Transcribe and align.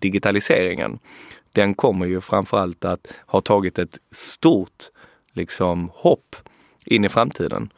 digitaliseringen, 0.00 0.98
den 1.52 1.74
kommer 1.74 2.06
ju 2.06 2.20
framförallt 2.20 2.84
att 2.84 3.06
ha 3.26 3.40
tagit 3.40 3.78
ett 3.78 3.98
stort 4.10 4.84
liksom, 5.32 5.90
hopp 5.94 6.36
in 6.84 7.04
i 7.04 7.08
framtiden. 7.08 7.72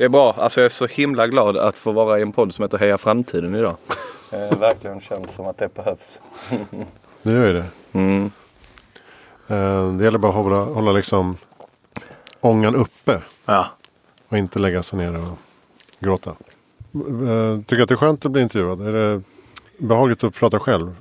Det 0.00 0.04
är 0.04 0.08
bra. 0.08 0.32
Alltså 0.38 0.60
jag 0.60 0.64
är 0.64 0.68
så 0.70 0.86
himla 0.86 1.26
glad 1.26 1.56
att 1.56 1.78
få 1.78 1.92
vara 1.92 2.18
i 2.18 2.22
en 2.22 2.32
podd 2.32 2.54
som 2.54 2.62
heter 2.62 2.78
Heja 2.78 2.98
Framtiden 2.98 3.54
idag. 3.54 3.76
Det 4.30 4.56
verkligen 4.60 5.00
känns 5.00 5.32
som 5.34 5.46
att 5.46 5.58
det 5.58 5.74
behövs. 5.74 6.20
Det 7.22 7.32
gör 7.32 7.46
ju 7.46 7.52
det. 7.52 7.64
Mm. 7.92 8.30
Eh, 9.48 9.92
Det 9.92 10.04
gäller 10.04 10.18
bara 10.18 10.28
att 10.28 10.34
hålla, 10.34 10.56
hålla 10.64 10.92
liksom 10.92 11.36
ångan 12.40 12.74
uppe. 12.74 13.22
Ja. 13.46 13.66
Och 14.28 14.38
inte 14.38 14.58
lägga 14.58 14.82
sig 14.82 14.98
ner 14.98 15.16
och 15.22 15.38
gråta. 16.00 16.30
Eh, 16.30 16.36
Tycker 17.60 17.76
du 17.76 17.82
att 17.82 17.88
det 17.88 17.94
är 17.94 17.96
skönt 17.96 18.26
att 18.26 18.32
bli 18.32 18.42
intervjuad? 18.42 18.80
Är 18.88 18.92
det 18.92 19.22
behagligt 19.78 20.24
att 20.24 20.34
prata 20.34 20.58
själv? 20.58 20.96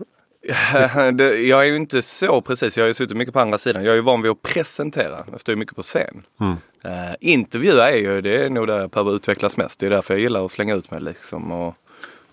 jag 1.48 1.62
är 1.62 1.64
ju 1.64 1.76
inte 1.76 2.02
så 2.02 2.42
precis. 2.42 2.78
Jag 2.78 2.84
har 2.84 2.88
ju 2.88 2.94
suttit 2.94 3.18
mycket 3.18 3.34
på 3.34 3.40
andra 3.40 3.58
sidan. 3.58 3.84
Jag 3.84 3.92
är 3.92 3.96
ju 3.96 4.02
van 4.02 4.22
vid 4.22 4.32
att 4.32 4.42
presentera. 4.42 5.26
Jag 5.32 5.42
står 5.42 5.54
ju 5.54 5.60
mycket 5.60 5.76
på 5.76 5.84
scen. 5.84 6.24
Mm. 6.40 6.52
Uh, 6.86 7.16
intervjua 7.20 7.92
är 7.92 7.98
ju, 7.98 8.22
det 8.22 8.46
är 8.46 8.50
nog 8.50 8.68
där 8.68 8.80
jag 8.80 8.90
behöver 8.90 9.16
utvecklas 9.16 9.58
mest. 9.58 9.80
Det 9.80 9.86
är 9.86 9.90
därför 9.90 10.14
jag 10.14 10.22
gillar 10.22 10.46
att 10.46 10.52
slänga 10.52 10.76
ut 10.76 10.92
mig 10.92 11.02
liksom 11.02 11.52
och 11.52 11.76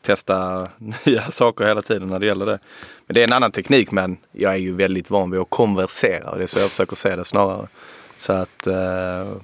testa 0.02 0.68
nya 1.06 1.30
saker 1.30 1.64
hela 1.64 1.82
tiden 1.82 2.08
när 2.08 2.18
det 2.18 2.26
gäller 2.26 2.46
det. 2.46 2.58
Men 3.06 3.14
det 3.14 3.20
är 3.20 3.24
en 3.24 3.32
annan 3.32 3.52
teknik 3.52 3.90
men 3.90 4.16
jag 4.32 4.52
är 4.52 4.58
ju 4.58 4.74
väldigt 4.74 5.10
van 5.10 5.30
vid 5.30 5.40
att 5.40 5.50
konversera 5.50 6.30
och 6.30 6.38
det 6.38 6.42
är 6.42 6.46
så 6.46 6.58
jag 6.58 6.70
försöker 6.70 6.96
se 6.96 7.16
det 7.16 7.24
snarare. 7.24 7.68
Så 8.16 8.32
att, 8.32 8.66
uh, 8.66 9.36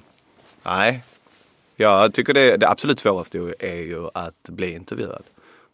nej. 0.63 1.03
Jag 1.75 2.13
tycker 2.13 2.33
det, 2.33 2.57
det 2.57 2.69
absolut 2.69 2.99
svåraste 2.99 3.53
är 3.59 3.83
ju 3.83 4.09
att 4.13 4.49
bli 4.49 4.73
intervjuad. 4.73 5.23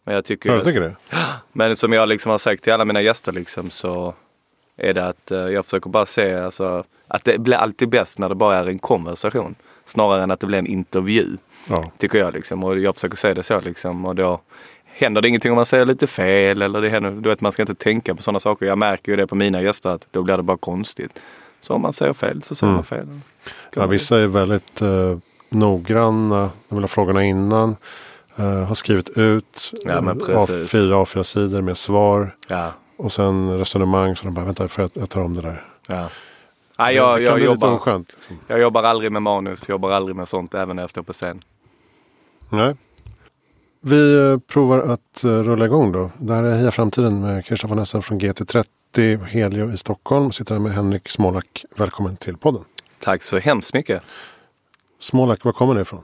Men 0.04 0.14
jag 0.14 0.24
tycker, 0.24 0.48
Ja, 0.48 0.54
jag 0.54 0.58
att- 0.60 0.64
tycker 0.66 0.80
det. 0.80 0.96
men 1.52 1.76
som 1.76 1.92
jag 1.92 2.08
liksom 2.08 2.30
har 2.30 2.38
sagt 2.38 2.64
till 2.64 2.72
alla 2.72 2.84
mina 2.84 3.02
gäster 3.02 3.32
liksom 3.32 3.70
så 3.70 4.14
är 4.76 4.94
det 4.94 5.06
att 5.06 5.30
eh, 5.30 5.38
jag 5.38 5.64
försöker 5.64 5.90
bara 5.90 6.06
se 6.06 6.34
alltså, 6.34 6.84
att 7.08 7.24
det 7.24 7.38
blir 7.38 7.56
alltid 7.56 7.88
bäst 7.88 8.18
när 8.18 8.28
det 8.28 8.34
bara 8.34 8.56
är 8.58 8.66
en 8.66 8.78
konversation. 8.78 9.54
Snarare 9.84 10.22
än 10.22 10.30
att 10.30 10.40
det 10.40 10.46
blir 10.46 10.58
en 10.58 10.66
intervju. 10.66 11.26
Ja. 11.68 11.90
Tycker 11.98 12.18
jag 12.18 12.34
liksom. 12.34 12.64
Och 12.64 12.78
jag 12.78 12.94
försöker 12.94 13.16
se 13.16 13.34
det 13.34 13.42
så 13.42 13.60
liksom. 13.60 14.04
Och 14.04 14.14
då 14.14 14.40
händer 14.86 15.22
det 15.22 15.28
ingenting 15.28 15.50
om 15.52 15.56
man 15.56 15.66
säger 15.66 15.84
lite 15.86 16.06
fel 16.06 16.62
eller 16.62 16.80
det 16.80 16.88
händer, 16.88 17.10
du 17.10 17.28
vet 17.28 17.40
man 17.40 17.52
ska 17.52 17.62
inte 17.62 17.74
tänka 17.74 18.14
på 18.14 18.22
sådana 18.22 18.40
saker. 18.40 18.66
Jag 18.66 18.78
märker 18.78 19.12
ju 19.12 19.16
det 19.16 19.26
på 19.26 19.34
mina 19.34 19.62
gäster 19.62 19.90
att 19.90 20.06
då 20.10 20.22
blir 20.22 20.36
det 20.36 20.42
bara 20.42 20.56
konstigt. 20.56 21.18
Så 21.60 21.74
om 21.74 21.82
man 21.82 21.92
säger 21.92 22.12
fel 22.12 22.42
så 22.42 22.54
säger 22.54 22.68
Mm. 22.68 22.74
man 22.76 22.84
fel. 22.84 23.20
Ja, 23.74 23.86
vissa 23.86 24.18
är 24.20 24.26
väldigt 24.26 24.82
eh, 24.82 25.18
noggranna. 25.48 26.50
De 26.68 26.74
vill 26.74 26.82
ha 26.82 26.88
frågorna 26.88 27.24
innan. 27.24 27.76
Eh, 28.40 28.64
har 28.64 28.74
skrivit 28.74 29.08
ut 29.08 29.72
Ja. 29.84 30.00
A4, 30.00 31.04
A4-sidor 31.04 31.62
med 31.62 31.76
svar. 31.76 32.36
Ja, 32.48 32.72
Och 32.96 33.12
sen 33.12 33.58
resonemang. 33.58 34.16
Så 34.16 34.24
de 34.24 34.34
bara, 34.34 34.44
vänta, 34.44 34.68
för 34.68 34.82
jag, 34.82 34.90
jag 34.94 35.10
tar 35.10 35.20
om 35.20 35.34
det 35.34 35.42
där. 35.42 35.64
ja. 35.88 36.08
Nej, 36.78 36.94
jag, 36.96 37.18
det 37.18 37.24
jag, 37.24 37.34
lite 37.38 37.46
jobbar, 37.46 37.72
oskönt. 37.74 38.16
Liksom. 38.18 38.38
jag 38.46 38.60
jobbar 38.60 38.82
aldrig 38.82 39.12
med 39.12 39.22
manus, 39.22 39.68
jobbar 39.68 39.90
aldrig 39.90 40.16
med 40.16 40.28
sånt 40.28 40.54
även 40.54 40.76
när 40.76 40.82
jag 40.82 40.90
står 40.90 41.02
på 41.02 41.12
scen. 41.12 41.40
Nej. 42.48 42.76
Vi 43.80 44.16
eh, 44.18 44.38
provar 44.38 44.78
att 44.78 45.24
eh, 45.24 45.28
rulla 45.30 45.64
igång 45.64 45.92
då. 45.92 46.10
Det 46.18 46.34
här 46.34 46.42
är 46.42 46.56
Heja 46.56 46.70
Framtiden 46.70 47.20
med 47.20 47.44
Christian 47.44 47.70
von 47.70 47.78
Essen 47.78 48.02
från 48.02 48.20
GT30 48.20 49.24
Helio 49.24 49.72
i 49.72 49.76
Stockholm. 49.76 50.32
Sitter 50.32 50.54
här 50.54 50.60
med 50.60 50.72
Henrik 50.72 51.08
Smålak. 51.08 51.64
Välkommen 51.76 52.16
till 52.16 52.36
podden. 52.36 52.64
Tack 52.98 53.22
så 53.22 53.38
hemskt 53.38 53.74
mycket. 53.74 54.02
Smålak, 54.98 55.44
var 55.44 55.52
kommer 55.52 55.74
det 55.74 55.80
ifrån? 55.80 56.02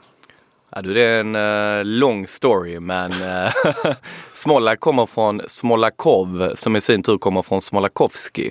Ja, 0.71 0.83
du, 0.83 0.95
det 0.95 1.01
är 1.01 1.21
en 1.21 1.35
eh, 1.37 1.85
lång 1.85 2.27
story 2.27 2.81
men 2.81 3.13
uh, 3.13 3.53
Smolla 4.33 4.77
kommer 4.77 5.07
från 5.07 5.41
Smolakov 5.47 6.53
som 6.57 6.77
i 6.77 6.81
sin 6.81 7.03
tur 7.03 7.19
kommer 7.19 7.43
från 7.43 7.63
Smolakovski. 7.63 8.51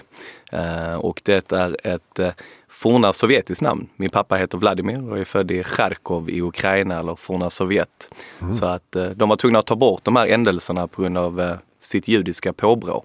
Eh, 0.52 0.96
och 0.96 1.22
det 1.26 1.52
är 1.52 1.88
ett 1.88 2.20
uh, 2.20 2.30
forna 2.68 3.14
sovjetiskt 3.14 3.62
namn. 3.62 3.90
Min 3.96 4.10
pappa 4.10 4.36
heter 4.36 4.58
Vladimir 4.58 5.12
och 5.12 5.20
är 5.20 5.26
född 5.26 5.52
i 5.52 5.64
Charkov 5.64 6.30
i 6.30 6.42
Ukraina 6.42 7.00
eller 7.00 7.16
forna 7.16 7.50
Sovjet. 7.50 8.10
Så 8.52 8.66
att 8.66 8.96
eh, 8.96 9.06
de 9.06 9.30
var 9.30 9.36
tvungna 9.36 9.60
att 9.60 9.66
ta 9.66 9.76
bort 9.76 10.04
de 10.04 10.16
här 10.16 10.28
ändelserna 10.28 10.88
på 10.88 11.02
grund 11.02 11.18
av 11.18 11.58
sitt 11.82 12.08
judiska 12.08 12.54
påbrå. 12.54 13.04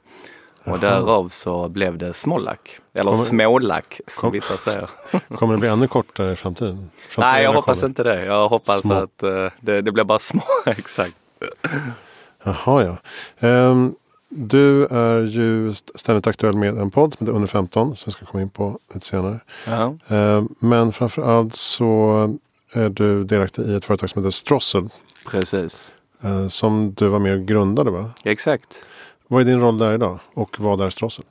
Och 0.73 0.81
därav 0.81 1.29
så 1.29 1.69
blev 1.69 1.99
det 1.99 2.13
Smolak. 2.15 2.79
Eller 2.95 3.05
Kommer- 3.13 3.25
Smålak 3.25 4.01
som 4.07 4.21
Kom- 4.21 4.33
vissa 4.33 4.57
säger. 4.57 4.91
Kommer 5.37 5.55
det 5.55 5.61
bli 5.61 5.69
ännu 5.69 5.89
kortare 5.89 6.33
i 6.33 6.37
framtiden? 6.37 6.91
Framtida 7.09 7.33
Nej, 7.33 7.43
jag 7.45 7.53
hoppas 7.53 7.83
inte 7.83 8.03
det. 8.03 8.25
Jag 8.25 8.49
hoppas 8.49 8.79
Små. 8.81 8.95
att 8.95 9.23
eh, 9.23 9.47
det, 9.61 9.81
det 9.81 9.93
blir 9.93 10.05
bara 10.05 10.19
små. 10.19 10.43
Exakt. 10.67 11.15
Jaha, 12.45 12.85
ja. 12.85 12.97
Ehm, 13.49 13.95
du 14.29 14.87
är 14.87 15.21
ju 15.27 15.71
st- 15.71 15.93
ständigt 15.95 16.27
aktuell 16.27 16.57
med 16.57 16.79
en 16.79 16.91
podd 16.91 17.15
som 17.15 17.27
heter 17.27 17.37
Under 17.37 17.49
15. 17.49 17.97
Som 17.97 18.03
jag 18.07 18.13
ska 18.13 18.27
komma 18.27 18.43
in 18.43 18.51
på 18.51 18.79
lite 18.95 19.07
senare. 19.07 19.41
Ja. 19.67 19.95
Ehm, 20.09 20.49
men 20.59 20.93
framförallt 20.93 21.55
så 21.55 22.15
är 22.73 22.89
du 22.89 23.25
delaktig 23.25 23.63
i 23.63 23.75
ett 23.75 23.85
företag 23.85 24.11
som 24.11 24.23
heter 24.23 24.31
Strossel. 24.31 24.89
Precis. 25.31 25.93
eh, 26.23 26.49
som 26.49 26.95
du 26.95 27.09
var 27.09 27.19
med 27.19 27.35
och 27.35 27.47
grundade 27.47 27.91
va? 27.91 28.11
Exakt. 28.25 28.85
Vad 29.33 29.41
är 29.41 29.45
din 29.45 29.61
roll 29.61 29.79
där 29.79 29.95
idag? 29.95 30.19
Och 30.35 30.61
vad 30.61 30.81
är 30.81 30.91
Strossel? 30.91 31.25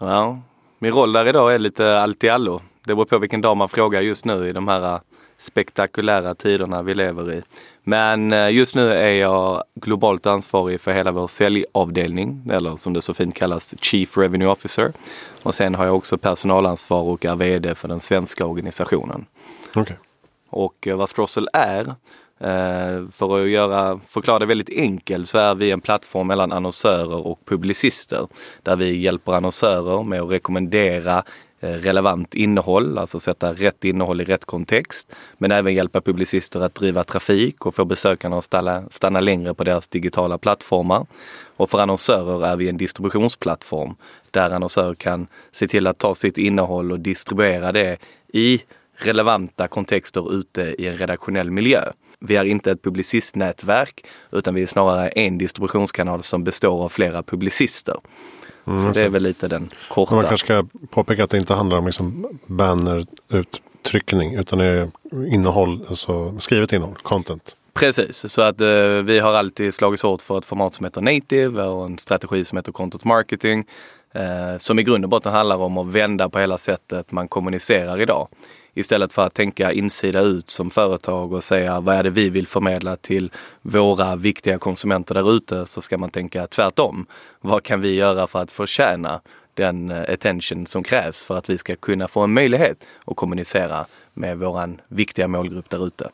Ja. 0.00 0.38
Min 0.78 0.92
roll 0.92 1.12
där 1.12 1.26
idag 1.26 1.54
är 1.54 1.58
lite 1.58 1.98
allt 1.98 2.24
i 2.24 2.28
allo. 2.28 2.60
Det 2.86 2.94
beror 2.94 3.04
på 3.04 3.18
vilken 3.18 3.40
dag 3.40 3.56
man 3.56 3.68
frågar 3.68 4.00
just 4.00 4.24
nu 4.24 4.48
i 4.48 4.52
de 4.52 4.68
här 4.68 4.94
eh, 4.94 5.00
spektakulära 5.36 6.34
tiderna 6.34 6.82
vi 6.82 6.94
lever 6.94 7.32
i. 7.32 7.42
Men 7.84 8.32
eh, 8.32 8.50
just 8.50 8.74
nu 8.74 8.92
är 8.92 9.12
jag 9.12 9.64
globalt 9.74 10.26
ansvarig 10.26 10.80
för 10.80 10.92
hela 10.92 11.12
vår 11.12 11.26
säljavdelning, 11.26 12.42
eller 12.50 12.76
som 12.76 12.92
det 12.92 13.02
så 13.02 13.14
fint 13.14 13.34
kallas 13.34 13.74
Chief 13.80 14.18
Revenue 14.18 14.48
Officer. 14.48 14.92
Och 15.42 15.54
sen 15.54 15.74
har 15.74 15.84
jag 15.84 15.96
också 15.96 16.18
personalansvar 16.18 17.02
och 17.02 17.24
är 17.24 17.36
VD 17.36 17.74
för 17.74 17.88
den 17.88 18.00
svenska 18.00 18.46
organisationen. 18.46 19.26
Okej. 19.74 19.98
Och 20.50 20.88
eh, 20.88 20.96
vad 20.96 21.08
Strossel 21.08 21.48
är, 21.52 21.94
Eh, 22.40 23.08
för 23.10 23.42
att 23.42 23.48
göra, 23.48 24.00
förklara 24.06 24.38
det 24.38 24.46
väldigt 24.46 24.78
enkelt 24.78 25.28
så 25.28 25.38
är 25.38 25.54
vi 25.54 25.70
en 25.70 25.80
plattform 25.80 26.26
mellan 26.26 26.52
annonsörer 26.52 27.26
och 27.26 27.38
publicister. 27.44 28.28
Där 28.62 28.76
vi 28.76 28.96
hjälper 28.96 29.32
annonsörer 29.32 30.02
med 30.02 30.22
att 30.22 30.30
rekommendera 30.30 31.22
eh, 31.60 31.70
relevant 31.70 32.34
innehåll, 32.34 32.98
alltså 32.98 33.20
sätta 33.20 33.52
rätt 33.52 33.84
innehåll 33.84 34.20
i 34.20 34.24
rätt 34.24 34.44
kontext. 34.44 35.14
Men 35.38 35.52
även 35.52 35.74
hjälpa 35.74 36.00
publicister 36.00 36.60
att 36.60 36.74
driva 36.74 37.04
trafik 37.04 37.66
och 37.66 37.74
få 37.74 37.84
besökarna 37.84 38.38
att 38.38 38.44
stanna, 38.44 38.82
stanna 38.90 39.20
längre 39.20 39.54
på 39.54 39.64
deras 39.64 39.88
digitala 39.88 40.38
plattformar. 40.38 41.06
Och 41.56 41.70
för 41.70 41.78
annonsörer 41.78 42.46
är 42.46 42.56
vi 42.56 42.68
en 42.68 42.76
distributionsplattform 42.76 43.94
där 44.30 44.50
annonsörer 44.50 44.94
kan 44.94 45.26
se 45.52 45.68
till 45.68 45.86
att 45.86 45.98
ta 45.98 46.14
sitt 46.14 46.38
innehåll 46.38 46.92
och 46.92 47.00
distribuera 47.00 47.72
det 47.72 47.98
i 48.32 48.60
relevanta 48.98 49.68
kontexter 49.68 50.34
ute 50.34 50.62
i 50.78 50.86
en 50.86 50.96
redaktionell 50.96 51.50
miljö. 51.50 51.82
Vi 52.20 52.36
är 52.36 52.44
inte 52.44 52.70
ett 52.70 52.82
publicistnätverk 52.82 54.04
utan 54.32 54.54
vi 54.54 54.62
är 54.62 54.66
snarare 54.66 55.08
en 55.08 55.38
distributionskanal 55.38 56.22
som 56.22 56.44
består 56.44 56.84
av 56.84 56.88
flera 56.88 57.22
publicister. 57.22 57.96
Så 58.64 58.90
det 58.94 59.02
är 59.02 59.08
väl 59.08 59.22
lite 59.22 59.48
den 59.48 59.70
korta. 59.88 60.14
man 60.14 60.24
kanske 60.24 60.46
ska 60.46 60.64
påpeka 60.90 61.24
att 61.24 61.30
det 61.30 61.38
inte 61.38 61.54
handlar 61.54 61.78
om 61.78 61.86
liksom 61.86 62.38
banneruttryckning. 62.46 64.34
Utan 64.34 64.58
det 64.58 64.64
är 64.64 64.90
innehåll, 65.32 65.84
alltså 65.88 66.40
skrivet 66.40 66.72
innehåll, 66.72 66.96
content. 67.02 67.54
Precis, 67.74 68.32
så 68.32 68.42
att 68.42 68.60
eh, 68.60 68.68
vi 69.04 69.18
har 69.18 69.32
alltid 69.32 69.74
slagits 69.74 70.02
hårt 70.02 70.22
för 70.22 70.38
ett 70.38 70.44
format 70.44 70.74
som 70.74 70.84
heter 70.84 71.00
native 71.00 71.62
och 71.62 71.86
en 71.86 71.98
strategi 71.98 72.44
som 72.44 72.58
heter 72.58 72.72
content 72.72 73.04
marketing. 73.04 73.64
Eh, 74.14 74.58
som 74.58 74.78
i 74.78 74.82
grund 74.82 75.04
och 75.04 75.10
botten 75.10 75.32
handlar 75.32 75.56
om 75.56 75.78
att 75.78 75.86
vända 75.86 76.28
på 76.28 76.38
hela 76.38 76.58
sättet 76.58 77.12
man 77.12 77.28
kommunicerar 77.28 78.00
idag. 78.00 78.28
Istället 78.78 79.12
för 79.12 79.26
att 79.26 79.34
tänka 79.34 79.72
insida 79.72 80.20
ut 80.20 80.50
som 80.50 80.70
företag 80.70 81.32
och 81.32 81.44
säga 81.44 81.80
vad 81.80 81.96
är 81.96 82.02
det 82.02 82.10
vi 82.10 82.30
vill 82.30 82.46
förmedla 82.46 82.96
till 82.96 83.30
våra 83.62 84.16
viktiga 84.16 84.58
konsumenter 84.58 85.14
där 85.14 85.36
ute 85.36 85.66
så 85.66 85.80
ska 85.80 85.98
man 85.98 86.10
tänka 86.10 86.46
tvärtom. 86.46 87.06
Vad 87.40 87.62
kan 87.62 87.80
vi 87.80 87.94
göra 87.94 88.26
för 88.26 88.42
att 88.42 88.50
förtjäna 88.50 89.20
den 89.54 89.90
eh, 89.90 90.12
attention 90.12 90.66
som 90.66 90.82
krävs 90.82 91.22
för 91.22 91.38
att 91.38 91.50
vi 91.50 91.58
ska 91.58 91.76
kunna 91.76 92.08
få 92.08 92.20
en 92.20 92.32
möjlighet 92.32 92.84
att 93.04 93.16
kommunicera 93.16 93.86
med 94.14 94.38
våran 94.38 94.80
viktiga 94.88 95.28
målgrupp 95.28 95.70
där 95.70 95.86
ute. 95.86 96.10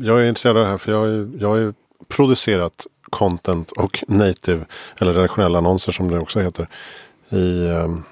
Jag 0.00 0.20
är 0.20 0.28
intresserad 0.28 0.56
av 0.56 0.62
det 0.62 0.70
här 0.70 0.78
för 0.78 0.92
jag 0.92 0.98
har 0.98 1.06
ju, 1.06 1.30
jag 1.40 1.48
har 1.48 1.56
ju 1.56 1.72
producerat 2.08 2.86
content 3.10 3.72
och 3.72 4.04
native, 4.08 4.66
eller 4.98 5.12
redaktionella 5.12 5.58
annonser 5.58 5.92
som 5.92 6.10
det 6.10 6.18
också 6.18 6.40
heter, 6.40 6.68
i 7.30 7.68
um, 7.68 8.04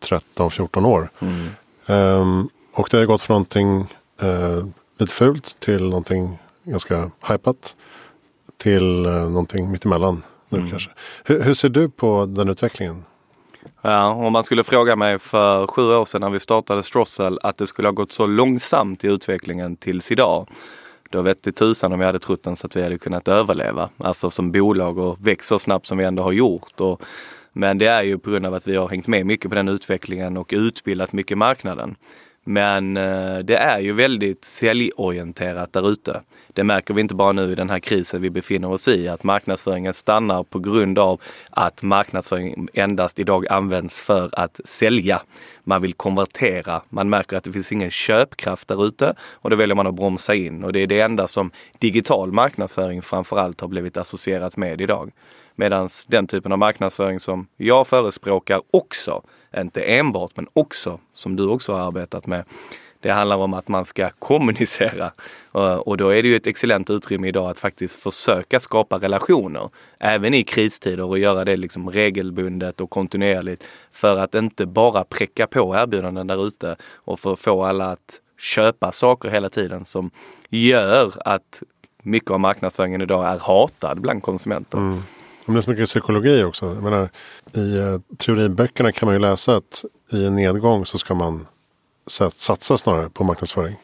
13-14 0.00 0.86
år. 0.86 1.10
Ehm, 1.90 2.48
och 2.72 2.88
det 2.90 2.96
har 2.96 3.04
gått 3.04 3.22
från 3.22 3.34
någonting 3.34 3.86
eh, 4.22 4.66
lite 4.98 5.12
fult 5.12 5.60
till 5.60 5.82
någonting 5.82 6.38
ganska 6.64 7.10
hypat. 7.28 7.76
Till 8.56 9.06
eh, 9.06 9.12
någonting 9.12 9.70
mittemellan 9.70 10.22
nu 10.48 10.58
mm. 10.58 10.70
kanske. 10.70 10.90
Hur, 11.24 11.42
hur 11.42 11.54
ser 11.54 11.68
du 11.68 11.88
på 11.88 12.26
den 12.26 12.48
utvecklingen? 12.48 13.04
Ja, 13.82 14.08
om 14.08 14.32
man 14.32 14.44
skulle 14.44 14.64
fråga 14.64 14.96
mig 14.96 15.18
för 15.18 15.66
sju 15.66 15.82
år 15.82 16.04
sedan 16.04 16.20
när 16.20 16.30
vi 16.30 16.40
startade 16.40 16.82
Strossel 16.82 17.38
att 17.42 17.58
det 17.58 17.66
skulle 17.66 17.88
ha 17.88 17.92
gått 17.92 18.12
så 18.12 18.26
långsamt 18.26 19.04
i 19.04 19.06
utvecklingen 19.06 19.76
tills 19.76 20.12
idag. 20.12 20.48
Då 21.10 21.22
vette 21.22 21.52
tusan 21.52 21.92
om 21.92 21.98
vi 21.98 22.04
hade 22.04 22.18
trott 22.18 22.46
ens 22.46 22.64
att 22.64 22.76
vi 22.76 22.82
hade 22.82 22.98
kunnat 22.98 23.28
överleva. 23.28 23.88
Alltså 23.96 24.30
som 24.30 24.52
bolag 24.52 24.98
och 24.98 25.26
växa 25.26 25.48
så 25.48 25.58
snabbt 25.58 25.86
som 25.86 25.98
vi 25.98 26.04
ändå 26.04 26.22
har 26.22 26.32
gjort. 26.32 26.80
Och, 26.80 27.02
men 27.52 27.78
det 27.78 27.86
är 27.86 28.02
ju 28.02 28.18
på 28.18 28.30
grund 28.30 28.46
av 28.46 28.54
att 28.54 28.68
vi 28.68 28.76
har 28.76 28.88
hängt 28.88 29.08
med 29.08 29.26
mycket 29.26 29.48
på 29.50 29.54
den 29.54 29.68
utvecklingen 29.68 30.36
och 30.36 30.50
utbildat 30.52 31.12
mycket 31.12 31.38
marknaden. 31.38 31.96
Men 32.44 32.96
eh, 32.96 33.38
det 33.38 33.56
är 33.56 33.80
ju 33.80 33.92
väldigt 33.92 34.44
säljorienterat 34.44 35.72
där 35.72 35.90
ute. 35.90 36.20
Det 36.52 36.64
märker 36.64 36.94
vi 36.94 37.00
inte 37.00 37.14
bara 37.14 37.32
nu 37.32 37.52
i 37.52 37.54
den 37.54 37.70
här 37.70 37.78
krisen 37.78 38.22
vi 38.22 38.30
befinner 38.30 38.72
oss 38.72 38.88
i, 38.88 39.08
att 39.08 39.24
marknadsföringen 39.24 39.94
stannar 39.94 40.42
på 40.42 40.58
grund 40.58 40.98
av 40.98 41.20
att 41.50 41.82
marknadsföring 41.82 42.68
endast 42.74 43.18
idag 43.18 43.46
används 43.48 44.00
för 44.00 44.30
att 44.32 44.60
sälja. 44.64 45.22
Man 45.64 45.82
vill 45.82 45.92
konvertera, 45.92 46.82
man 46.88 47.08
märker 47.08 47.36
att 47.36 47.44
det 47.44 47.52
finns 47.52 47.72
ingen 47.72 47.90
köpkraft 47.90 48.68
där 48.68 48.86
ute 48.86 49.14
och 49.32 49.50
då 49.50 49.56
väljer 49.56 49.76
man 49.76 49.86
att 49.86 49.94
bromsa 49.94 50.34
in 50.34 50.64
och 50.64 50.72
det 50.72 50.80
är 50.80 50.86
det 50.86 51.00
enda 51.00 51.28
som 51.28 51.50
digital 51.78 52.32
marknadsföring 52.32 53.02
framförallt 53.02 53.60
har 53.60 53.68
blivit 53.68 53.96
associerat 53.96 54.56
med 54.56 54.80
idag. 54.80 55.10
Medan 55.60 55.88
den 56.06 56.26
typen 56.26 56.52
av 56.52 56.58
marknadsföring 56.58 57.20
som 57.20 57.46
jag 57.56 57.86
förespråkar 57.86 58.62
också, 58.70 59.22
inte 59.56 59.82
enbart 59.82 60.36
men 60.36 60.46
också, 60.52 61.00
som 61.12 61.36
du 61.36 61.48
också 61.48 61.72
har 61.72 61.80
arbetat 61.80 62.26
med, 62.26 62.44
det 63.00 63.10
handlar 63.10 63.36
om 63.36 63.54
att 63.54 63.68
man 63.68 63.84
ska 63.84 64.10
kommunicera. 64.18 65.12
Eh, 65.54 65.74
och 65.74 65.96
då 65.96 66.08
är 66.08 66.22
det 66.22 66.28
ju 66.28 66.36
ett 66.36 66.46
excellent 66.46 66.90
utrymme 66.90 67.28
idag 67.28 67.50
att 67.50 67.58
faktiskt 67.58 68.02
försöka 68.02 68.60
skapa 68.60 68.98
relationer. 68.98 69.70
Även 69.98 70.34
i 70.34 70.44
kristider 70.44 71.04
och 71.04 71.18
göra 71.18 71.44
det 71.44 71.56
liksom 71.56 71.90
regelbundet 71.90 72.80
och 72.80 72.90
kontinuerligt. 72.90 73.64
För 73.90 74.16
att 74.16 74.34
inte 74.34 74.66
bara 74.66 75.04
präcka 75.04 75.46
på 75.46 75.74
erbjudanden 75.74 76.26
där 76.26 76.46
ute 76.46 76.76
och 76.94 77.20
för 77.20 77.32
att 77.32 77.40
få 77.40 77.64
alla 77.64 77.90
att 77.90 78.20
köpa 78.38 78.92
saker 78.92 79.28
hela 79.28 79.50
tiden 79.50 79.84
som 79.84 80.10
gör 80.50 81.12
att 81.24 81.62
mycket 82.02 82.30
av 82.30 82.40
marknadsföringen 82.40 83.02
idag 83.02 83.28
är 83.28 83.38
hatad 83.38 84.00
bland 84.00 84.22
konsumenter. 84.22 84.78
Mm. 84.78 85.02
Men 85.44 85.54
det 85.54 85.60
är 85.60 85.62
så 85.62 85.70
mycket 85.70 85.86
psykologi 85.86 86.44
också. 86.44 86.66
Jag 86.66 86.82
menar, 86.82 87.08
I 87.54 87.78
uh, 87.78 88.00
teoriböckerna 88.18 88.92
kan 88.92 89.06
man 89.06 89.14
ju 89.14 89.20
läsa 89.20 89.56
att 89.56 89.84
i 90.12 90.24
en 90.24 90.36
nedgång 90.36 90.86
så 90.86 90.98
ska 90.98 91.14
man 91.14 91.46
satsa 92.36 92.76
snarare 92.76 93.10
på 93.10 93.24
marknadsföring. 93.24 93.76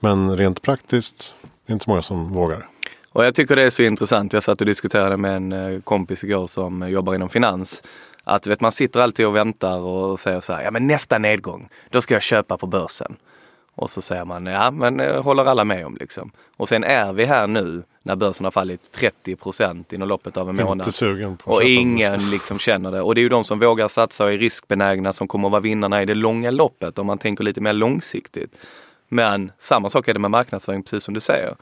Men 0.00 0.36
rent 0.36 0.62
praktiskt 0.62 1.34
det 1.66 1.70
är 1.70 1.72
inte 1.72 1.84
så 1.84 1.90
många 1.90 2.02
som 2.02 2.32
vågar. 2.32 2.68
Och 3.12 3.24
jag 3.24 3.34
tycker 3.34 3.56
det 3.56 3.62
är 3.62 3.70
så 3.70 3.82
intressant. 3.82 4.32
Jag 4.32 4.42
satt 4.42 4.60
och 4.60 4.66
diskuterade 4.66 5.16
med 5.16 5.36
en 5.36 5.52
eh, 5.52 5.80
kompis 5.80 6.24
igår 6.24 6.46
som 6.46 6.88
jobbar 6.88 7.14
inom 7.14 7.28
finans. 7.28 7.82
Att 8.24 8.46
vet, 8.46 8.60
man 8.60 8.72
sitter 8.72 9.00
alltid 9.00 9.26
och 9.26 9.36
väntar 9.36 9.78
och 9.78 10.20
säger 10.20 10.40
så 10.40 10.52
här, 10.52 10.62
ja 10.64 10.70
men 10.70 10.86
nästa 10.86 11.18
nedgång, 11.18 11.68
då 11.90 12.00
ska 12.00 12.14
jag 12.14 12.22
köpa 12.22 12.58
på 12.58 12.66
börsen. 12.66 13.16
Och 13.74 13.90
så 13.90 14.02
säger 14.02 14.24
man, 14.24 14.46
ja 14.46 14.70
men 14.70 15.00
eh, 15.00 15.22
håller 15.22 15.44
alla 15.44 15.64
med 15.64 15.86
om 15.86 15.96
liksom. 16.00 16.30
Och 16.56 16.68
sen 16.68 16.84
är 16.84 17.12
vi 17.12 17.24
här 17.24 17.46
nu 17.46 17.82
när 18.02 18.16
börsen 18.16 18.44
har 18.44 18.50
fallit 18.50 18.92
30 18.92 19.36
procent 19.36 19.92
inom 19.92 20.08
loppet 20.08 20.36
av 20.36 20.48
en 20.48 20.56
månad. 20.56 20.86
Inte 20.86 20.92
sugen 20.92 21.36
på 21.36 21.50
och 21.50 21.62
ingen 21.62 22.30
liksom 22.30 22.58
känner 22.58 22.90
det. 22.90 23.02
Och 23.02 23.14
det 23.14 23.20
är 23.20 23.22
ju 23.22 23.28
de 23.28 23.44
som 23.44 23.58
vågar 23.58 23.88
satsa 23.88 24.24
och 24.24 24.32
är 24.32 24.38
riskbenägna 24.38 25.12
som 25.12 25.28
kommer 25.28 25.48
att 25.48 25.52
vara 25.52 25.60
vinnarna 25.60 26.02
i 26.02 26.06
det 26.06 26.14
långa 26.14 26.50
loppet 26.50 26.98
om 26.98 27.06
man 27.06 27.18
tänker 27.18 27.44
lite 27.44 27.60
mer 27.60 27.72
långsiktigt. 27.72 28.56
Men 29.08 29.52
samma 29.58 29.90
sak 29.90 30.08
är 30.08 30.14
det 30.14 30.20
med 30.20 30.30
marknadsföring, 30.30 30.82
precis 30.82 31.04
som 31.04 31.14
du 31.14 31.20
säger. 31.20 31.54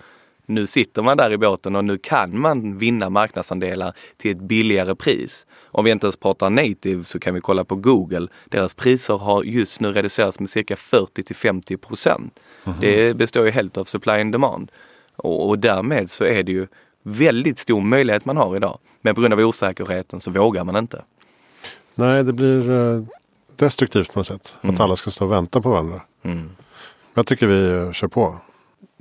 Nu 0.46 0.66
sitter 0.66 1.02
man 1.02 1.16
där 1.16 1.32
i 1.32 1.38
båten 1.38 1.76
och 1.76 1.84
nu 1.84 1.98
kan 1.98 2.40
man 2.40 2.78
vinna 2.78 3.10
marknadsandelar 3.10 3.92
till 4.16 4.30
ett 4.30 4.40
billigare 4.42 4.94
pris. 4.94 5.46
Om 5.64 5.84
vi 5.84 5.90
inte 5.90 6.06
ens 6.06 6.16
pratar 6.16 6.50
native 6.50 7.04
så 7.04 7.18
kan 7.18 7.34
vi 7.34 7.40
kolla 7.40 7.64
på 7.64 7.74
Google. 7.74 8.28
Deras 8.48 8.74
priser 8.74 9.18
har 9.18 9.42
just 9.42 9.80
nu 9.80 9.92
reducerats 9.92 10.40
med 10.40 10.50
cirka 10.50 10.76
40 10.76 11.22
till 11.22 11.36
50 11.36 11.76
procent. 11.76 12.40
Mm 12.64 12.78
-hmm. 12.78 12.80
Det 12.80 13.14
består 13.14 13.44
ju 13.44 13.50
helt 13.50 13.76
av 13.76 13.84
supply 13.84 14.12
and 14.12 14.32
demand. 14.32 14.72
Och, 15.16 15.48
och 15.48 15.58
därmed 15.58 16.10
så 16.10 16.24
är 16.24 16.42
det 16.42 16.52
ju 16.52 16.66
väldigt 17.02 17.58
stor 17.58 17.80
möjlighet 17.80 18.24
man 18.24 18.36
har 18.36 18.56
idag. 18.56 18.78
Men 19.00 19.14
på 19.14 19.20
grund 19.20 19.34
av 19.34 19.40
osäkerheten 19.40 20.20
så 20.20 20.30
vågar 20.30 20.64
man 20.64 20.76
inte. 20.76 21.02
Nej, 21.94 22.24
det 22.24 22.32
blir 22.32 22.70
eh, 22.70 23.02
destruktivt 23.56 24.12
på 24.12 24.18
något 24.18 24.26
sätt. 24.26 24.56
Mm. 24.62 24.74
Att 24.74 24.80
alla 24.80 24.96
ska 24.96 25.10
stå 25.10 25.24
och 25.24 25.32
vänta 25.32 25.60
på 25.60 25.70
varandra. 25.70 26.00
Mm. 26.22 26.50
Jag 27.14 27.26
tycker 27.26 27.46
vi 27.46 27.74
eh, 27.74 27.92
kör 27.92 28.08
på. 28.08 28.36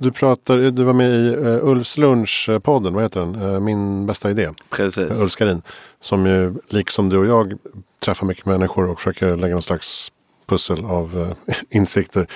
Du, 0.02 0.12
pratar, 0.12 0.58
du 0.58 0.82
var 0.82 0.92
med 0.92 1.10
i 1.10 1.36
uh, 1.36 1.68
Ulfs 1.68 1.98
lunch-podden, 1.98 2.94
vad 2.94 3.02
heter 3.02 3.20
den? 3.20 3.34
Uh, 3.34 3.60
Min 3.60 4.06
bästa 4.06 4.30
idé. 4.30 4.50
Precis. 4.70 5.20
Ulf 5.20 5.32
Skarin. 5.32 5.62
Som 6.00 6.26
ju, 6.26 6.54
liksom 6.68 7.08
du 7.08 7.18
och 7.18 7.26
jag, 7.26 7.58
träffar 8.04 8.26
mycket 8.26 8.46
människor 8.46 8.90
och 8.90 9.00
försöker 9.00 9.36
lägga 9.36 9.54
någon 9.54 9.62
slags 9.62 10.12
pussel 10.46 10.84
av 10.84 11.16
uh, 11.16 11.54
insikter. 11.70 12.26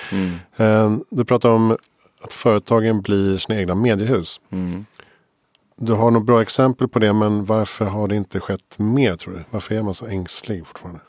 Mm. 0.57 1.03
du 1.09 1.25
pratar 1.25 1.49
om 1.49 1.77
att 2.21 2.33
företagen 2.33 3.01
blir 3.01 3.37
sina 3.37 3.59
egna 3.59 3.75
mediehus. 3.75 4.41
Mm. 4.49 4.85
Du 5.75 5.93
har 5.93 6.11
nog 6.11 6.25
bra 6.25 6.41
exempel 6.41 6.87
på 6.87 6.99
det, 6.99 7.13
men 7.13 7.45
varför 7.45 7.85
har 7.85 8.07
det 8.07 8.15
inte 8.15 8.39
skett 8.39 8.75
mer 8.79 9.15
tror 9.15 9.33
du? 9.33 9.43
Varför 9.49 9.75
är 9.75 9.83
man 9.83 9.93
så 9.93 10.05
ängslig 10.05 10.67
fortfarande? 10.67 10.99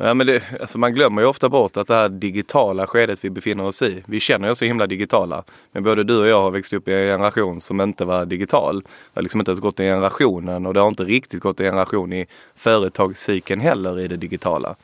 Ja, 0.00 0.14
men 0.14 0.26
det, 0.26 0.42
alltså 0.60 0.78
man 0.78 0.94
glömmer 0.94 1.22
ju 1.22 1.28
ofta 1.28 1.48
bort 1.48 1.76
att 1.76 1.86
det 1.86 1.94
här 1.94 2.08
digitala 2.08 2.86
skedet 2.86 3.24
vi 3.24 3.30
befinner 3.30 3.66
oss 3.66 3.82
i. 3.82 4.02
Vi 4.06 4.20
känner 4.20 4.50
oss 4.50 4.58
så 4.58 4.64
himla 4.64 4.86
digitala. 4.86 5.44
Men 5.72 5.82
både 5.82 6.04
du 6.04 6.18
och 6.18 6.28
jag 6.28 6.42
har 6.42 6.50
växt 6.50 6.72
upp 6.72 6.88
i 6.88 6.94
en 6.94 7.06
generation 7.06 7.60
som 7.60 7.80
inte 7.80 8.04
var 8.04 8.26
digital. 8.26 8.82
Det 8.82 8.88
har 9.14 9.22
liksom 9.22 9.40
inte 9.40 9.50
ens 9.50 9.60
gått 9.60 9.80
i 9.80 9.82
generationen 9.82 10.66
och 10.66 10.74
det 10.74 10.80
har 10.80 10.88
inte 10.88 11.04
riktigt 11.04 11.40
gått 11.40 11.60
i 11.60 11.64
generation 11.64 12.12
i 12.12 12.26
företagscykeln 12.54 13.60
heller 13.60 14.00
i 14.00 14.08
det 14.08 14.16
digitala. 14.16 14.74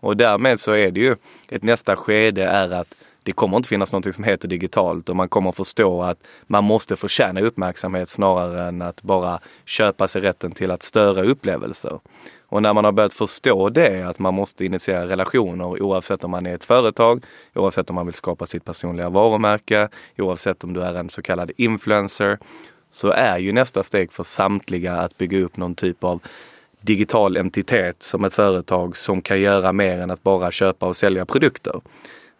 Och 0.00 0.16
därmed 0.16 0.60
så 0.60 0.72
är 0.72 0.90
det 0.90 1.00
ju 1.00 1.16
ett 1.48 1.62
nästa 1.62 1.96
skede 1.96 2.44
är 2.44 2.70
att 2.70 2.94
det 3.22 3.32
kommer 3.32 3.56
inte 3.56 3.68
finnas 3.68 3.92
något 3.92 4.14
som 4.14 4.24
heter 4.24 4.48
digitalt 4.48 5.08
och 5.08 5.16
man 5.16 5.28
kommer 5.28 5.52
förstå 5.52 6.02
att 6.02 6.18
man 6.46 6.64
måste 6.64 6.96
förtjäna 6.96 7.40
uppmärksamhet 7.40 8.08
snarare 8.08 8.68
än 8.68 8.82
att 8.82 9.02
bara 9.02 9.40
köpa 9.64 10.08
sig 10.08 10.22
rätten 10.22 10.52
till 10.52 10.70
att 10.70 10.82
störa 10.82 11.22
upplevelser. 11.22 12.00
Och 12.52 12.62
när 12.62 12.72
man 12.72 12.84
har 12.84 12.92
börjat 12.92 13.12
förstå 13.12 13.70
det, 13.70 14.02
att 14.02 14.18
man 14.18 14.34
måste 14.34 14.64
initiera 14.64 15.06
relationer 15.06 15.82
oavsett 15.82 16.24
om 16.24 16.30
man 16.30 16.46
är 16.46 16.54
ett 16.54 16.64
företag, 16.64 17.24
oavsett 17.54 17.90
om 17.90 17.96
man 17.96 18.06
vill 18.06 18.14
skapa 18.14 18.46
sitt 18.46 18.64
personliga 18.64 19.10
varumärke, 19.10 19.88
oavsett 20.18 20.64
om 20.64 20.72
du 20.72 20.82
är 20.82 20.94
en 20.94 21.08
så 21.08 21.22
kallad 21.22 21.50
influencer, 21.56 22.38
så 22.90 23.08
är 23.08 23.38
ju 23.38 23.52
nästa 23.52 23.82
steg 23.82 24.12
för 24.12 24.22
samtliga 24.22 24.92
att 24.92 25.18
bygga 25.18 25.38
upp 25.38 25.56
någon 25.56 25.74
typ 25.74 26.04
av 26.04 26.20
digital 26.80 27.36
entitet 27.36 28.02
som 28.02 28.24
ett 28.24 28.34
företag 28.34 28.96
som 28.96 29.22
kan 29.22 29.40
göra 29.40 29.72
mer 29.72 29.98
än 29.98 30.10
att 30.10 30.22
bara 30.22 30.50
köpa 30.50 30.86
och 30.86 30.96
sälja 30.96 31.26
produkter. 31.26 31.80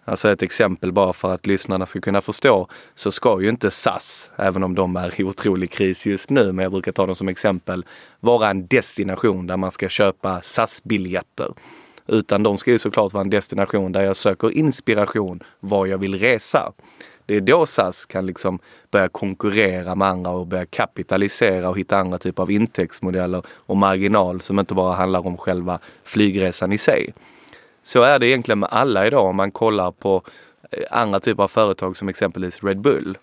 Alltså 0.04 0.28
ett 0.28 0.42
exempel 0.42 0.92
bara 0.92 1.12
för 1.12 1.35
att 1.35 1.47
lyssnarna 1.47 1.87
ska 1.87 2.00
kunna 2.00 2.21
förstå 2.21 2.68
så 2.94 3.12
ska 3.12 3.40
ju 3.40 3.49
inte 3.49 3.71
SAS, 3.71 4.30
även 4.37 4.62
om 4.62 4.75
de 4.75 4.97
är 4.97 5.21
i 5.21 5.25
otrolig 5.25 5.71
kris 5.71 6.06
just 6.06 6.30
nu, 6.30 6.52
men 6.52 6.62
jag 6.62 6.73
brukar 6.73 6.92
ta 6.92 7.06
dem 7.06 7.14
som 7.14 7.28
exempel, 7.28 7.85
vara 8.21 8.50
en 8.50 8.66
destination 8.66 9.47
där 9.47 9.56
man 9.56 9.71
ska 9.71 9.88
köpa 9.88 10.40
SAS-biljetter. 10.42 11.54
Utan 12.06 12.42
de 12.42 12.59
ska 12.59 12.71
ju 12.71 12.78
såklart 12.78 13.12
vara 13.12 13.25
en 13.25 13.30
destination 13.30 13.92
där 13.92 14.02
jag 14.02 14.16
söker 14.16 14.50
inspiration 14.50 15.42
var 15.61 15.87
jag 15.87 15.99
vill 15.99 16.18
resa. 16.18 16.73
Det 17.26 17.37
är 17.37 17.40
då 17.40 17.66
SAS 17.66 18.06
kan 18.06 18.26
liksom 18.26 18.59
börja 18.90 19.09
konkurrera 19.09 19.94
med 19.94 20.09
andra 20.09 20.30
och 20.30 20.47
börja 20.47 20.66
kapitalisera 20.66 21.68
och 21.68 21.78
hitta 21.78 21.97
andra 21.97 22.18
typer 22.18 22.42
av 22.42 22.50
intäktsmodeller 22.50 23.42
och 23.49 23.76
marginal 23.76 24.40
som 24.40 24.59
inte 24.59 24.75
bara 24.75 24.94
handlar 24.94 25.26
om 25.26 25.37
själva 25.37 25.78
flygresan 26.04 26.73
i 26.73 26.78
sig. 26.78 27.12
Så 27.82 28.02
är 28.02 28.18
det 28.18 28.28
egentligen 28.28 28.58
med 28.58 28.68
alla 28.72 29.06
idag 29.06 29.26
om 29.26 29.36
man 29.36 29.50
kollar 29.50 29.90
på 29.90 30.22
eh, 30.70 30.82
andra 30.90 31.20
typer 31.20 31.42
av 31.42 31.48
företag 31.48 31.96
som 31.96 32.08
exempelvis 32.08 32.64
Red 32.64 32.80
Bull. 32.80 33.18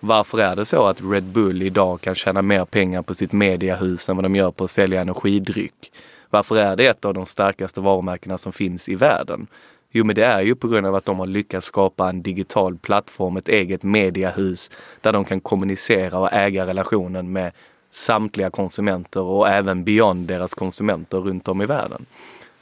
Varför 0.00 0.38
är 0.38 0.56
det 0.56 0.64
så 0.64 0.86
att 0.86 1.00
Red 1.02 1.24
Bull 1.24 1.62
idag 1.62 2.00
kan 2.00 2.14
tjäna 2.14 2.42
mer 2.42 2.64
pengar 2.64 3.02
på 3.02 3.14
sitt 3.14 3.32
mediahus 3.32 4.08
än 4.08 4.16
vad 4.16 4.24
de 4.24 4.36
gör 4.36 4.50
på 4.50 4.64
att 4.64 4.70
sälja 4.70 5.00
energidryck? 5.00 5.92
Varför 6.30 6.56
är 6.56 6.76
det 6.76 6.86
ett 6.86 7.04
av 7.04 7.14
de 7.14 7.26
starkaste 7.26 7.80
varumärkena 7.80 8.38
som 8.38 8.52
finns 8.52 8.88
i 8.88 8.94
världen? 8.94 9.46
Jo, 9.90 10.04
men 10.04 10.16
det 10.16 10.24
är 10.24 10.40
ju 10.40 10.54
på 10.54 10.68
grund 10.68 10.86
av 10.86 10.94
att 10.94 11.04
de 11.04 11.18
har 11.18 11.26
lyckats 11.26 11.66
skapa 11.66 12.08
en 12.08 12.22
digital 12.22 12.78
plattform, 12.78 13.36
ett 13.36 13.48
eget 13.48 13.82
mediahus 13.82 14.70
där 15.00 15.12
de 15.12 15.24
kan 15.24 15.40
kommunicera 15.40 16.18
och 16.18 16.32
äga 16.32 16.66
relationen 16.66 17.32
med 17.32 17.52
samtliga 17.90 18.50
konsumenter 18.50 19.20
och 19.20 19.48
även 19.48 19.84
beyond 19.84 20.26
deras 20.26 20.54
konsumenter 20.54 21.18
runt 21.18 21.48
om 21.48 21.62
i 21.62 21.66
världen. 21.66 22.06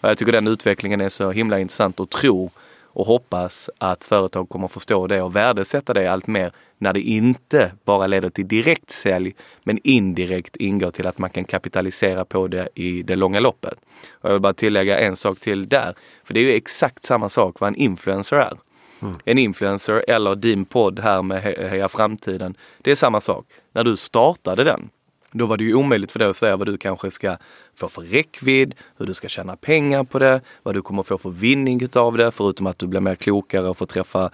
Jag 0.01 0.19
tycker 0.19 0.33
den 0.33 0.47
utvecklingen 0.47 1.01
är 1.01 1.09
så 1.09 1.31
himla 1.31 1.61
intressant 1.61 2.01
och 2.01 2.11
tro 2.11 2.51
och 2.93 3.07
hoppas 3.07 3.71
att 3.79 4.05
företag 4.05 4.49
kommer 4.49 4.69
förstå 4.69 5.07
det 5.07 5.23
och 5.23 5.37
värdesätta 5.37 5.95
det 5.95 6.13
allt 6.13 6.27
mer 6.27 6.53
när 6.79 6.93
det 6.93 7.01
inte 7.01 7.73
bara 7.85 8.07
leder 8.07 8.31
till 8.31 8.49
direkt 8.49 8.91
sälj 8.91 9.35
men 9.63 9.79
indirekt 9.85 10.57
ingår 10.57 10.91
till 10.91 11.07
att 11.07 11.19
man 11.19 11.31
kan 11.31 11.45
kapitalisera 11.45 12.25
på 12.25 12.49
det 12.49 12.69
i 12.75 13.03
det 13.03 13.17
långa 13.17 13.41
loppet. 13.41 13.75
Och 14.13 14.29
jag 14.29 14.33
vill 14.33 14.41
bara 14.41 14.55
tillägga 14.55 14.99
en 14.99 15.17
sak 15.17 15.41
till 15.41 15.69
där. 15.69 15.95
För 16.25 16.35
det 16.35 16.41
är 16.41 16.45
ju 16.45 16.53
exakt 16.53 17.05
samma 17.05 17.29
sak 17.29 17.61
vad 17.61 17.69
en 17.69 17.77
influencer 17.77 18.37
är. 18.37 18.59
Mm. 19.03 19.15
En 19.25 19.39
influencer 19.39 20.05
eller 20.09 20.37
din 20.37 20.65
podd 20.65 20.99
här 20.99 21.23
med 21.23 21.43
Heja 21.43 21.89
Framtiden. 21.89 22.55
Det 22.79 22.91
är 22.91 22.95
samma 22.95 23.21
sak. 23.21 23.47
När 23.73 23.85
du 23.85 23.97
startade 23.97 24.65
den, 24.65 24.91
då 25.33 25.47
var 25.47 25.57
det 25.57 25.65
ju 25.65 25.75
omöjligt 25.75 26.13
för 26.13 26.19
dig 26.19 26.29
att 26.29 26.37
säga 26.37 26.57
vad 26.57 26.67
du 26.67 26.77
kanske 26.77 27.11
ska 27.11 27.37
få 27.75 27.89
för 27.89 28.03
räckvidd, 28.03 28.75
hur 28.99 29.07
du 29.07 29.15
ska 29.15 29.29
tjäna 29.29 29.57
pengar 29.57 30.05
på 30.05 30.19
det, 30.19 30.41
vad 30.63 30.75
du 30.75 30.83
kommer 30.83 31.03
få 31.03 31.19
för 31.19 31.31
vinning 31.31 31.83
utav 31.83 32.17
det, 32.17 32.31
förutom 32.31 32.67
att 32.67 32.79
du 32.79 32.87
blir 32.87 33.01
mer 33.01 33.15
klokare 33.15 33.69
och 33.69 33.77
får 33.77 33.87
träffa 33.87 34.31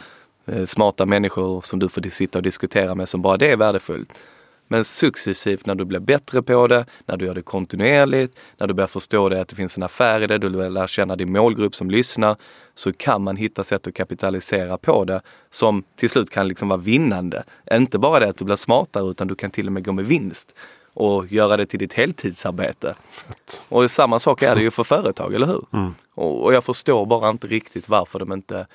eh, 0.46 0.66
smarta 0.66 1.06
människor 1.06 1.60
som 1.60 1.78
du 1.78 1.88
får 1.88 2.08
sitta 2.10 2.38
och 2.38 2.42
diskutera 2.42 2.94
med 2.94 3.08
som 3.08 3.22
bara 3.22 3.36
det 3.36 3.50
är 3.50 3.56
värdefullt. 3.56 4.20
Men 4.68 4.84
successivt 4.84 5.66
när 5.66 5.74
du 5.74 5.84
blir 5.84 6.00
bättre 6.00 6.42
på 6.42 6.66
det, 6.66 6.86
när 7.06 7.16
du 7.16 7.26
gör 7.26 7.34
det 7.34 7.42
kontinuerligt, 7.42 8.38
när 8.58 8.66
du 8.66 8.74
börjar 8.74 8.88
förstå 8.88 9.28
det 9.28 9.40
att 9.40 9.48
det 9.48 9.56
finns 9.56 9.76
en 9.76 9.82
affär 9.82 10.22
i 10.22 10.26
det, 10.26 10.38
du 10.38 10.48
lär 10.48 10.86
känna 10.86 11.16
din 11.16 11.32
målgrupp 11.32 11.74
som 11.74 11.90
lyssnar, 11.90 12.36
så 12.74 12.92
kan 12.92 13.22
man 13.22 13.36
hitta 13.36 13.64
sätt 13.64 13.86
att 13.86 13.94
kapitalisera 13.94 14.78
på 14.78 15.04
det 15.04 15.20
som 15.50 15.84
till 15.96 16.10
slut 16.10 16.30
kan 16.30 16.48
liksom 16.48 16.68
vara 16.68 16.80
vinnande. 16.80 17.44
Inte 17.72 17.98
bara 17.98 18.20
det 18.20 18.28
att 18.28 18.38
du 18.38 18.44
blir 18.44 18.56
smartare 18.56 19.10
utan 19.10 19.28
du 19.28 19.34
kan 19.34 19.50
till 19.50 19.66
och 19.66 19.72
med 19.72 19.84
gå 19.84 19.92
med 19.92 20.06
vinst 20.06 20.54
och 20.96 21.32
göra 21.32 21.56
det 21.56 21.66
till 21.66 21.78
ditt 21.78 21.92
heltidsarbete. 21.92 22.94
Fett. 23.10 23.62
Och 23.68 23.90
samma 23.90 24.18
sak 24.18 24.42
är 24.42 24.54
det 24.54 24.62
ju 24.62 24.70
för 24.70 24.84
företag, 24.84 25.34
eller 25.34 25.46
hur? 25.46 25.64
Mm. 25.72 25.94
Och, 26.14 26.44
och 26.44 26.54
jag 26.54 26.64
förstår 26.64 27.06
bara 27.06 27.30
inte 27.30 27.46
riktigt 27.46 27.88
varför 27.88 28.18
de 28.18 28.32
inte 28.32 28.66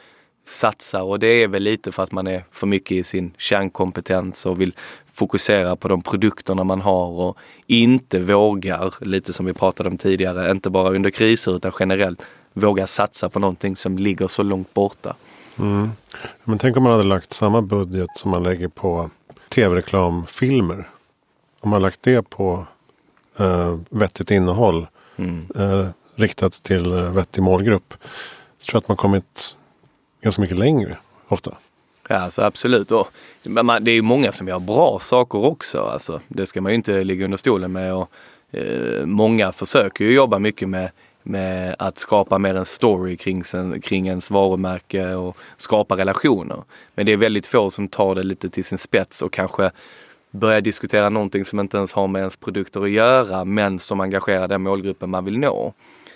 satsar 0.45 1.01
och 1.01 1.19
det 1.19 1.27
är 1.27 1.47
väl 1.47 1.63
lite 1.63 1.91
för 1.91 2.03
att 2.03 2.11
man 2.11 2.27
är 2.27 2.43
för 2.51 2.67
mycket 2.67 2.91
i 2.91 3.03
sin 3.03 3.33
kärnkompetens 3.37 4.45
och 4.45 4.61
vill 4.61 4.73
fokusera 5.13 5.75
på 5.75 5.87
de 5.87 6.01
produkterna 6.01 6.63
man 6.63 6.81
har 6.81 7.07
och 7.07 7.37
inte 7.67 8.19
vågar, 8.19 8.93
lite 8.99 9.33
som 9.33 9.45
vi 9.45 9.53
pratade 9.53 9.89
om 9.89 9.97
tidigare, 9.97 10.51
inte 10.51 10.69
bara 10.69 10.89
under 10.89 11.09
kriser 11.09 11.55
utan 11.55 11.71
generellt 11.79 12.21
våga 12.53 12.87
satsa 12.87 13.29
på 13.29 13.39
någonting 13.39 13.75
som 13.75 13.97
ligger 13.97 14.27
så 14.27 14.43
långt 14.43 14.73
borta. 14.73 15.15
Mm. 15.59 15.91
Men 16.43 16.57
tänk 16.57 16.77
om 16.77 16.83
man 16.83 16.91
hade 16.91 17.03
lagt 17.03 17.33
samma 17.33 17.61
budget 17.61 18.09
som 18.15 18.31
man 18.31 18.43
lägger 18.43 18.67
på 18.67 19.09
tv-reklamfilmer. 19.49 20.89
Om 21.61 21.69
man 21.69 21.81
lagt 21.81 22.03
det 22.03 22.29
på 22.29 22.65
eh, 23.39 23.77
vettigt 23.89 24.31
innehåll 24.31 24.87
mm. 25.17 25.47
eh, 25.55 25.87
riktat 26.15 26.53
till 26.53 26.91
eh, 26.91 27.11
vettig 27.11 27.43
målgrupp. 27.43 27.93
Så 28.59 28.65
tror 28.65 28.75
jag 28.75 28.81
att 28.83 28.87
man 28.87 28.97
kommit 28.97 29.55
ganska 30.21 30.41
mycket 30.41 30.59
längre 30.59 30.97
ofta. 31.27 31.57
Ja, 32.09 32.15
alltså 32.17 32.41
absolut. 32.41 32.91
Och, 32.91 33.07
det 33.81 33.91
är 33.91 33.95
ju 33.95 34.01
många 34.01 34.31
som 34.31 34.47
gör 34.47 34.59
bra 34.59 34.99
saker 34.99 35.45
också. 35.45 35.81
Alltså, 35.81 36.21
det 36.27 36.45
ska 36.45 36.61
man 36.61 36.71
ju 36.71 36.75
inte 36.75 37.03
ligga 37.03 37.25
under 37.25 37.37
stolen 37.37 37.71
med. 37.71 37.93
Och, 37.93 38.11
eh, 38.51 39.05
många 39.05 39.51
försöker 39.51 40.05
ju 40.05 40.13
jobba 40.13 40.39
mycket 40.39 40.69
med, 40.69 40.91
med 41.23 41.75
att 41.79 41.97
skapa 41.97 42.37
mer 42.37 42.55
en 42.55 42.65
story 42.65 43.17
kring, 43.17 43.43
sen, 43.43 43.81
kring 43.81 44.07
ens 44.07 44.31
varumärke 44.31 45.13
och 45.13 45.37
skapa 45.57 45.97
relationer. 45.97 46.63
Men 46.95 47.05
det 47.05 47.11
är 47.11 47.17
väldigt 47.17 47.47
få 47.47 47.69
som 47.69 47.87
tar 47.87 48.15
det 48.15 48.23
lite 48.23 48.49
till 48.49 48.63
sin 48.63 48.77
spets 48.77 49.21
och 49.21 49.33
kanske 49.33 49.71
börja 50.31 50.61
diskutera 50.61 51.09
någonting 51.09 51.45
som 51.45 51.59
inte 51.59 51.77
ens 51.77 51.93
har 51.93 52.07
med 52.07 52.19
ens 52.19 52.37
produkter 52.37 52.81
att 52.81 52.89
göra 52.89 53.45
men 53.45 53.79
som 53.79 53.99
engagerar 53.99 54.47
den 54.47 54.61
målgruppen 54.61 55.09
man 55.09 55.25
vill 55.25 55.39
nå 55.39 55.73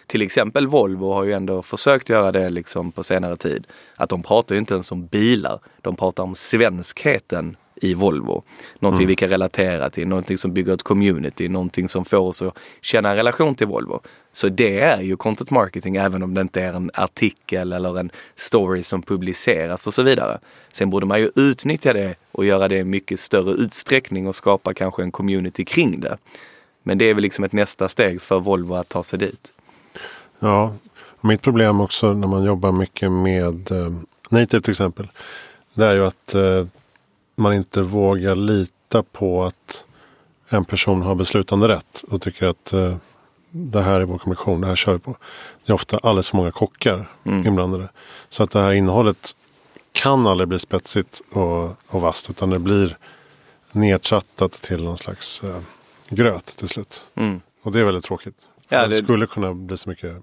till 0.08 0.22
exempel 0.22 0.68
Volvo 0.68 1.14
har 1.14 1.24
ju 1.24 1.34
ändå 1.34 1.62
försökt 1.62 2.10
göra 2.10 2.32
det 2.32 2.50
liksom 2.50 2.92
på 2.92 3.04
senare 3.04 3.38
tid. 3.38 3.68
Att 3.96 4.10
de 4.10 4.24
pratar 4.24 4.56
ju 4.56 4.60
inte 4.60 4.74
ens 4.74 4.92
om 4.92 5.08
bilar. 5.08 5.60
De 5.82 5.96
pratar 5.96 6.24
om 6.24 6.36
svenskheten 6.36 7.58
i 7.86 7.94
Volvo. 7.94 8.44
Någonting 8.80 9.04
mm. 9.04 9.10
vi 9.10 9.16
kan 9.16 9.30
relatera 9.30 9.90
till, 9.90 10.08
någonting 10.08 10.38
som 10.38 10.54
bygger 10.54 10.74
ett 10.74 10.84
community, 10.84 11.50
någonting 11.50 11.90
som 11.90 12.06
får 12.06 12.18
oss 12.18 12.42
att 12.42 12.58
känna 12.82 13.10
en 13.10 13.16
relation 13.16 13.56
till 13.56 13.68
Volvo. 13.68 14.02
Så 14.34 14.50
det 14.50 14.80
är 14.80 15.02
ju 15.02 15.18
content 15.18 15.52
marketing 15.52 15.96
även 15.96 16.24
om 16.24 16.34
det 16.34 16.42
inte 16.42 16.62
är 16.62 16.74
en 16.74 16.92
artikel 16.94 17.74
eller 17.74 18.00
en 18.00 18.12
story 18.36 18.84
som 18.84 19.02
publiceras 19.02 19.88
och 19.88 19.94
så 19.94 20.04
vidare. 20.04 20.40
Sen 20.72 20.90
borde 20.90 21.06
man 21.06 21.20
ju 21.20 21.32
utnyttja 21.36 21.94
det 21.94 22.16
och 22.32 22.46
göra 22.46 22.68
det 22.68 22.78
i 22.78 22.84
mycket 22.84 23.20
större 23.20 23.52
utsträckning 23.52 24.28
och 24.28 24.36
skapa 24.36 24.74
kanske 24.74 25.04
en 25.04 25.12
community 25.12 25.66
kring 25.66 26.00
det. 26.00 26.18
Men 26.84 26.98
det 26.98 27.10
är 27.10 27.14
väl 27.14 27.22
liksom 27.22 27.46
ett 27.46 27.54
nästa 27.54 27.90
steg 27.90 28.22
för 28.22 28.40
Volvo 28.40 28.74
att 28.74 28.90
ta 28.90 29.04
sig 29.04 29.20
dit. 29.20 29.54
Ja, 30.40 30.74
mitt 31.22 31.42
problem 31.42 31.82
också 31.82 32.14
när 32.14 32.28
man 32.28 32.44
jobbar 32.44 32.72
mycket 32.72 33.12
med 33.12 33.72
eh, 33.72 33.94
native 34.30 34.62
till 34.62 34.72
exempel. 34.72 35.08
Det 35.74 35.86
är 35.86 35.94
ju 35.94 36.06
att 36.06 36.36
eh, 36.36 36.66
man 37.36 37.54
inte 37.54 37.82
vågar 37.82 38.36
lita 38.36 39.04
på 39.04 39.44
att 39.44 39.86
en 40.50 40.66
person 40.66 41.02
har 41.02 41.16
beslutande 41.16 41.68
rätt 41.68 42.04
och 42.08 42.22
tycker 42.22 42.46
att 42.46 42.74
eh, 42.74 42.98
det 43.52 43.82
här 43.82 44.02
är 44.02 44.06
vår 44.06 44.18
kommission, 44.18 44.62
det 44.62 44.68
här 44.68 44.76
kör 44.76 44.94
vi 44.94 45.00
på. 45.00 45.18
Det 45.66 45.72
är 45.72 45.76
ofta 45.76 45.98
alldeles 45.98 46.30
för 46.30 46.38
många 46.38 46.52
kockar 46.52 47.12
mm. 47.24 47.48
inblandade. 47.48 47.90
Så 48.30 48.44
att 48.44 48.52
det 48.52 48.60
här 48.60 48.72
innehållet 48.72 49.36
kan 49.92 50.28
aldrig 50.28 50.48
bli 50.48 50.60
spetsigt 50.60 51.22
och, 51.32 51.64
och 51.88 52.02
vasst 52.02 52.30
utan 52.30 52.50
det 52.50 52.60
blir 52.60 52.98
nedtrattat 53.72 54.52
till 54.52 54.84
någon 54.84 54.98
slags 54.98 55.44
eh, 55.44 55.60
gröt 56.10 56.46
till 56.46 56.68
slut. 56.68 57.04
Mm. 57.16 57.42
Och 57.62 57.72
det 57.72 57.80
är 57.80 57.84
väldigt 57.84 58.04
tråkigt. 58.04 58.48
Ja, 58.70 58.82
det... 58.82 58.88
det 58.88 59.04
skulle 59.04 59.28
kunna 59.28 59.54
bli 59.54 59.78
så 59.78 59.90
mycket, 59.90 60.16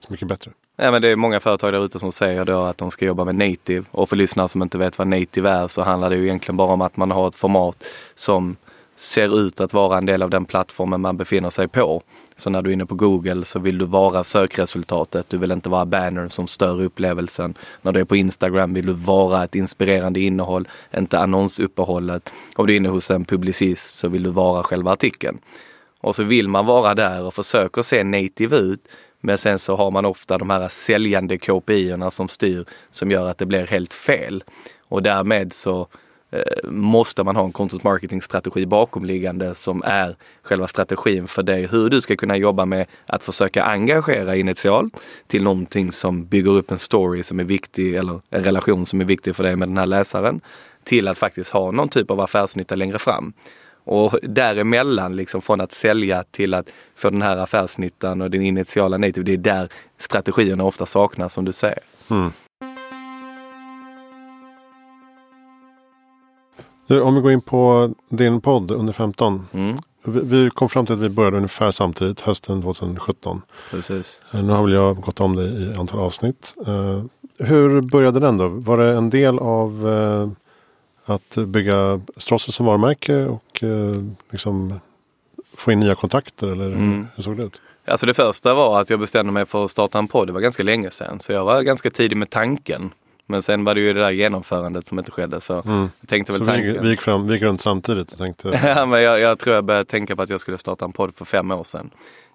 så 0.00 0.12
mycket 0.12 0.28
bättre. 0.28 0.50
Ja, 0.82 0.90
men 0.90 1.02
det 1.02 1.08
är 1.08 1.16
många 1.16 1.40
företag 1.40 1.72
där 1.72 1.84
ute 1.84 1.98
som 1.98 2.12
säger 2.12 2.44
då 2.44 2.62
att 2.62 2.78
de 2.78 2.90
ska 2.90 3.04
jobba 3.04 3.24
med 3.24 3.34
native. 3.34 3.84
Och 3.90 4.08
för 4.08 4.16
lyssnare 4.16 4.48
som 4.48 4.62
inte 4.62 4.78
vet 4.78 4.98
vad 4.98 5.08
native 5.08 5.50
är 5.50 5.68
så 5.68 5.82
handlar 5.82 6.10
det 6.10 6.16
ju 6.16 6.24
egentligen 6.24 6.56
bara 6.56 6.72
om 6.72 6.80
att 6.80 6.96
man 6.96 7.10
har 7.10 7.28
ett 7.28 7.34
format 7.34 7.84
som 8.14 8.56
ser 8.96 9.46
ut 9.46 9.60
att 9.60 9.74
vara 9.74 9.98
en 9.98 10.06
del 10.06 10.22
av 10.22 10.30
den 10.30 10.44
plattformen 10.44 11.00
man 11.00 11.16
befinner 11.16 11.50
sig 11.50 11.68
på. 11.68 12.02
Så 12.36 12.50
när 12.50 12.62
du 12.62 12.70
är 12.70 12.74
inne 12.74 12.86
på 12.86 12.94
Google 12.94 13.44
så 13.44 13.58
vill 13.58 13.78
du 13.78 13.84
vara 13.84 14.24
sökresultatet. 14.24 15.26
Du 15.28 15.38
vill 15.38 15.52
inte 15.52 15.68
vara 15.68 15.86
banner 15.86 16.28
som 16.28 16.46
stör 16.46 16.82
upplevelsen. 16.82 17.54
När 17.82 17.92
du 17.92 18.00
är 18.00 18.04
på 18.04 18.16
Instagram 18.16 18.74
vill 18.74 18.86
du 18.86 18.92
vara 18.92 19.44
ett 19.44 19.54
inspirerande 19.54 20.20
innehåll, 20.20 20.68
inte 20.96 21.18
annonsuppehållet. 21.18 22.32
Om 22.56 22.66
du 22.66 22.72
är 22.72 22.76
inne 22.76 22.88
hos 22.88 23.10
en 23.10 23.24
publicist 23.24 23.94
så 23.94 24.08
vill 24.08 24.22
du 24.22 24.30
vara 24.30 24.62
själva 24.62 24.92
artikeln. 24.92 25.38
Och 26.00 26.16
så 26.16 26.22
vill 26.22 26.48
man 26.48 26.66
vara 26.66 26.94
där 26.94 27.22
och 27.22 27.34
försöker 27.34 27.82
se 27.82 28.04
native 28.04 28.56
ut. 28.56 28.80
Men 29.20 29.38
sen 29.38 29.58
så 29.58 29.76
har 29.76 29.90
man 29.90 30.04
ofta 30.04 30.38
de 30.38 30.50
här 30.50 30.68
säljande 30.68 31.38
KPI-erna 31.38 32.10
som 32.10 32.28
styr 32.28 32.64
som 32.90 33.10
gör 33.10 33.28
att 33.28 33.38
det 33.38 33.46
blir 33.46 33.66
helt 33.66 33.94
fel. 33.94 34.44
Och 34.88 35.02
därmed 35.02 35.52
så 35.52 35.88
eh, 36.30 36.70
måste 36.70 37.22
man 37.22 37.36
ha 37.36 37.44
en 37.44 37.52
content 37.52 37.84
marketing 37.84 38.22
strategi 38.22 38.66
bakomliggande 38.66 39.54
som 39.54 39.82
är 39.86 40.16
själva 40.42 40.68
strategin 40.68 41.28
för 41.28 41.42
dig 41.42 41.66
hur 41.66 41.90
du 41.90 42.00
ska 42.00 42.16
kunna 42.16 42.36
jobba 42.36 42.64
med 42.64 42.86
att 43.06 43.22
försöka 43.22 43.64
engagera 43.64 44.36
initialt 44.36 45.00
till 45.26 45.42
någonting 45.42 45.92
som 45.92 46.26
bygger 46.26 46.50
upp 46.50 46.70
en 46.70 46.78
story 46.78 47.22
som 47.22 47.40
är 47.40 47.44
viktig 47.44 47.94
eller 47.94 48.20
en 48.30 48.44
relation 48.44 48.86
som 48.86 49.00
är 49.00 49.04
viktig 49.04 49.36
för 49.36 49.42
dig 49.42 49.56
med 49.56 49.68
den 49.68 49.78
här 49.78 49.86
läsaren 49.86 50.40
till 50.84 51.08
att 51.08 51.18
faktiskt 51.18 51.50
ha 51.50 51.70
någon 51.70 51.88
typ 51.88 52.10
av 52.10 52.20
affärsnytta 52.20 52.74
längre 52.74 52.98
fram. 52.98 53.32
Och 53.90 54.18
däremellan, 54.22 55.16
liksom 55.16 55.42
från 55.42 55.60
att 55.60 55.72
sälja 55.72 56.24
till 56.30 56.54
att 56.54 56.68
få 56.96 57.10
den 57.10 57.22
här 57.22 57.36
affärsnyttan 57.36 58.22
och 58.22 58.30
den 58.30 58.42
initiala 58.42 58.98
native, 58.98 59.22
det 59.22 59.32
är 59.32 59.36
där 59.36 59.68
strategierna 59.98 60.64
ofta 60.64 60.86
saknas 60.86 61.34
som 61.34 61.44
du 61.44 61.52
säger. 61.52 61.78
Mm. 62.10 62.32
Om 67.02 67.14
vi 67.14 67.20
går 67.20 67.32
in 67.32 67.40
på 67.40 67.90
din 68.08 68.40
podd 68.40 68.70
under 68.70 68.92
15. 68.92 69.46
Mm. 69.52 69.76
Vi 70.04 70.50
kom 70.50 70.68
fram 70.68 70.86
till 70.86 70.94
att 70.94 71.00
vi 71.00 71.08
började 71.08 71.36
ungefär 71.36 71.70
samtidigt, 71.70 72.20
hösten 72.20 72.62
2017. 72.62 73.42
Precis. 73.70 74.20
Eh, 74.34 74.42
nu 74.42 74.52
har 74.52 74.62
väl 74.62 74.72
jag 74.72 75.00
gått 75.00 75.20
om 75.20 75.36
dig 75.36 75.62
i 75.62 75.74
antal 75.74 76.00
avsnitt. 76.00 76.54
Eh, 76.66 77.02
hur 77.46 77.80
började 77.80 78.20
den 78.20 78.38
då? 78.38 78.48
Var 78.48 78.78
det 78.78 78.92
en 78.92 79.10
del 79.10 79.38
av 79.38 79.88
eh, 79.88 80.28
att 81.10 81.36
bygga 81.36 82.00
Strossel 82.16 82.52
som 82.52 82.66
varumärke 82.66 83.24
och 83.24 83.62
eh, 83.62 84.04
liksom 84.30 84.80
få 85.56 85.72
in 85.72 85.80
nya 85.80 85.94
kontakter 85.94 86.46
eller 86.46 86.66
mm. 86.66 87.06
hur 87.14 87.22
såg 87.22 87.36
det 87.36 87.42
ut? 87.42 87.60
Alltså 87.84 88.06
det 88.06 88.14
första 88.14 88.54
var 88.54 88.80
att 88.80 88.90
jag 88.90 89.00
bestämde 89.00 89.32
mig 89.32 89.46
för 89.46 89.64
att 89.64 89.70
starta 89.70 89.98
en 89.98 90.08
podd. 90.08 90.28
Det 90.28 90.32
var 90.32 90.40
ganska 90.40 90.62
länge 90.62 90.90
sedan. 90.90 91.20
Så 91.20 91.32
jag 91.32 91.44
var 91.44 91.62
ganska 91.62 91.90
tidig 91.90 92.16
med 92.16 92.30
tanken. 92.30 92.90
Men 93.26 93.42
sen 93.42 93.64
var 93.64 93.74
det 93.74 93.80
ju 93.80 93.92
det 93.92 94.00
där 94.00 94.10
genomförandet 94.10 94.86
som 94.86 94.98
inte 94.98 95.10
skedde. 95.10 95.40
Så 95.40 95.62
mm. 95.62 95.90
jag 96.00 96.08
tänkte 96.08 96.32
väl 96.32 96.38
så 96.38 96.46
tanken. 96.46 96.82
Vi, 96.82 96.90
gick 96.90 97.00
fram, 97.00 97.26
vi 97.26 97.32
gick 97.32 97.42
runt 97.42 97.60
samtidigt 97.60 98.12
och 98.12 98.18
tänkte... 98.18 98.48
ja, 98.62 98.86
men 98.86 99.02
jag, 99.02 99.20
jag, 99.20 99.38
tror 99.38 99.54
jag 99.54 99.64
började 99.64 99.84
tänka 99.84 100.16
på 100.16 100.22
att 100.22 100.30
jag 100.30 100.40
skulle 100.40 100.58
starta 100.58 100.84
en 100.84 100.92
podd 100.92 101.14
för 101.14 101.24
fem 101.24 101.50
år 101.50 101.64
sedan. 101.64 101.90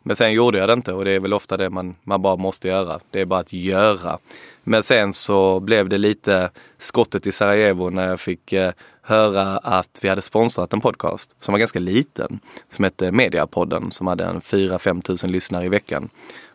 Men 0.07 0.15
sen 0.15 0.33
gjorde 0.33 0.57
jag 0.57 0.69
det 0.69 0.73
inte 0.73 0.93
och 0.93 1.05
det 1.05 1.11
är 1.11 1.19
väl 1.19 1.33
ofta 1.33 1.57
det 1.57 1.69
man, 1.69 1.95
man 2.03 2.21
bara 2.21 2.35
måste 2.35 2.67
göra. 2.67 2.99
Det 3.11 3.21
är 3.21 3.25
bara 3.25 3.39
att 3.39 3.53
göra. 3.53 4.17
Men 4.63 4.83
sen 4.83 5.13
så 5.13 5.59
blev 5.59 5.89
det 5.89 5.97
lite 5.97 6.49
skottet 6.77 7.27
i 7.27 7.31
Sarajevo 7.31 7.89
när 7.89 8.07
jag 8.07 8.19
fick 8.19 8.53
eh, 8.53 8.71
höra 9.01 9.57
att 9.57 9.99
vi 10.01 10.09
hade 10.09 10.21
sponsrat 10.21 10.73
en 10.73 10.81
podcast 10.81 11.35
som 11.39 11.51
var 11.51 11.59
ganska 11.59 11.79
liten. 11.79 12.39
Som 12.69 12.83
hette 12.83 13.11
Mediapodden 13.11 13.91
som 13.91 14.07
hade 14.07 14.25
en 14.25 14.41
4-5 14.41 15.01
tusen 15.01 15.31
lyssnare 15.31 15.65
i 15.65 15.69
veckan. 15.69 16.09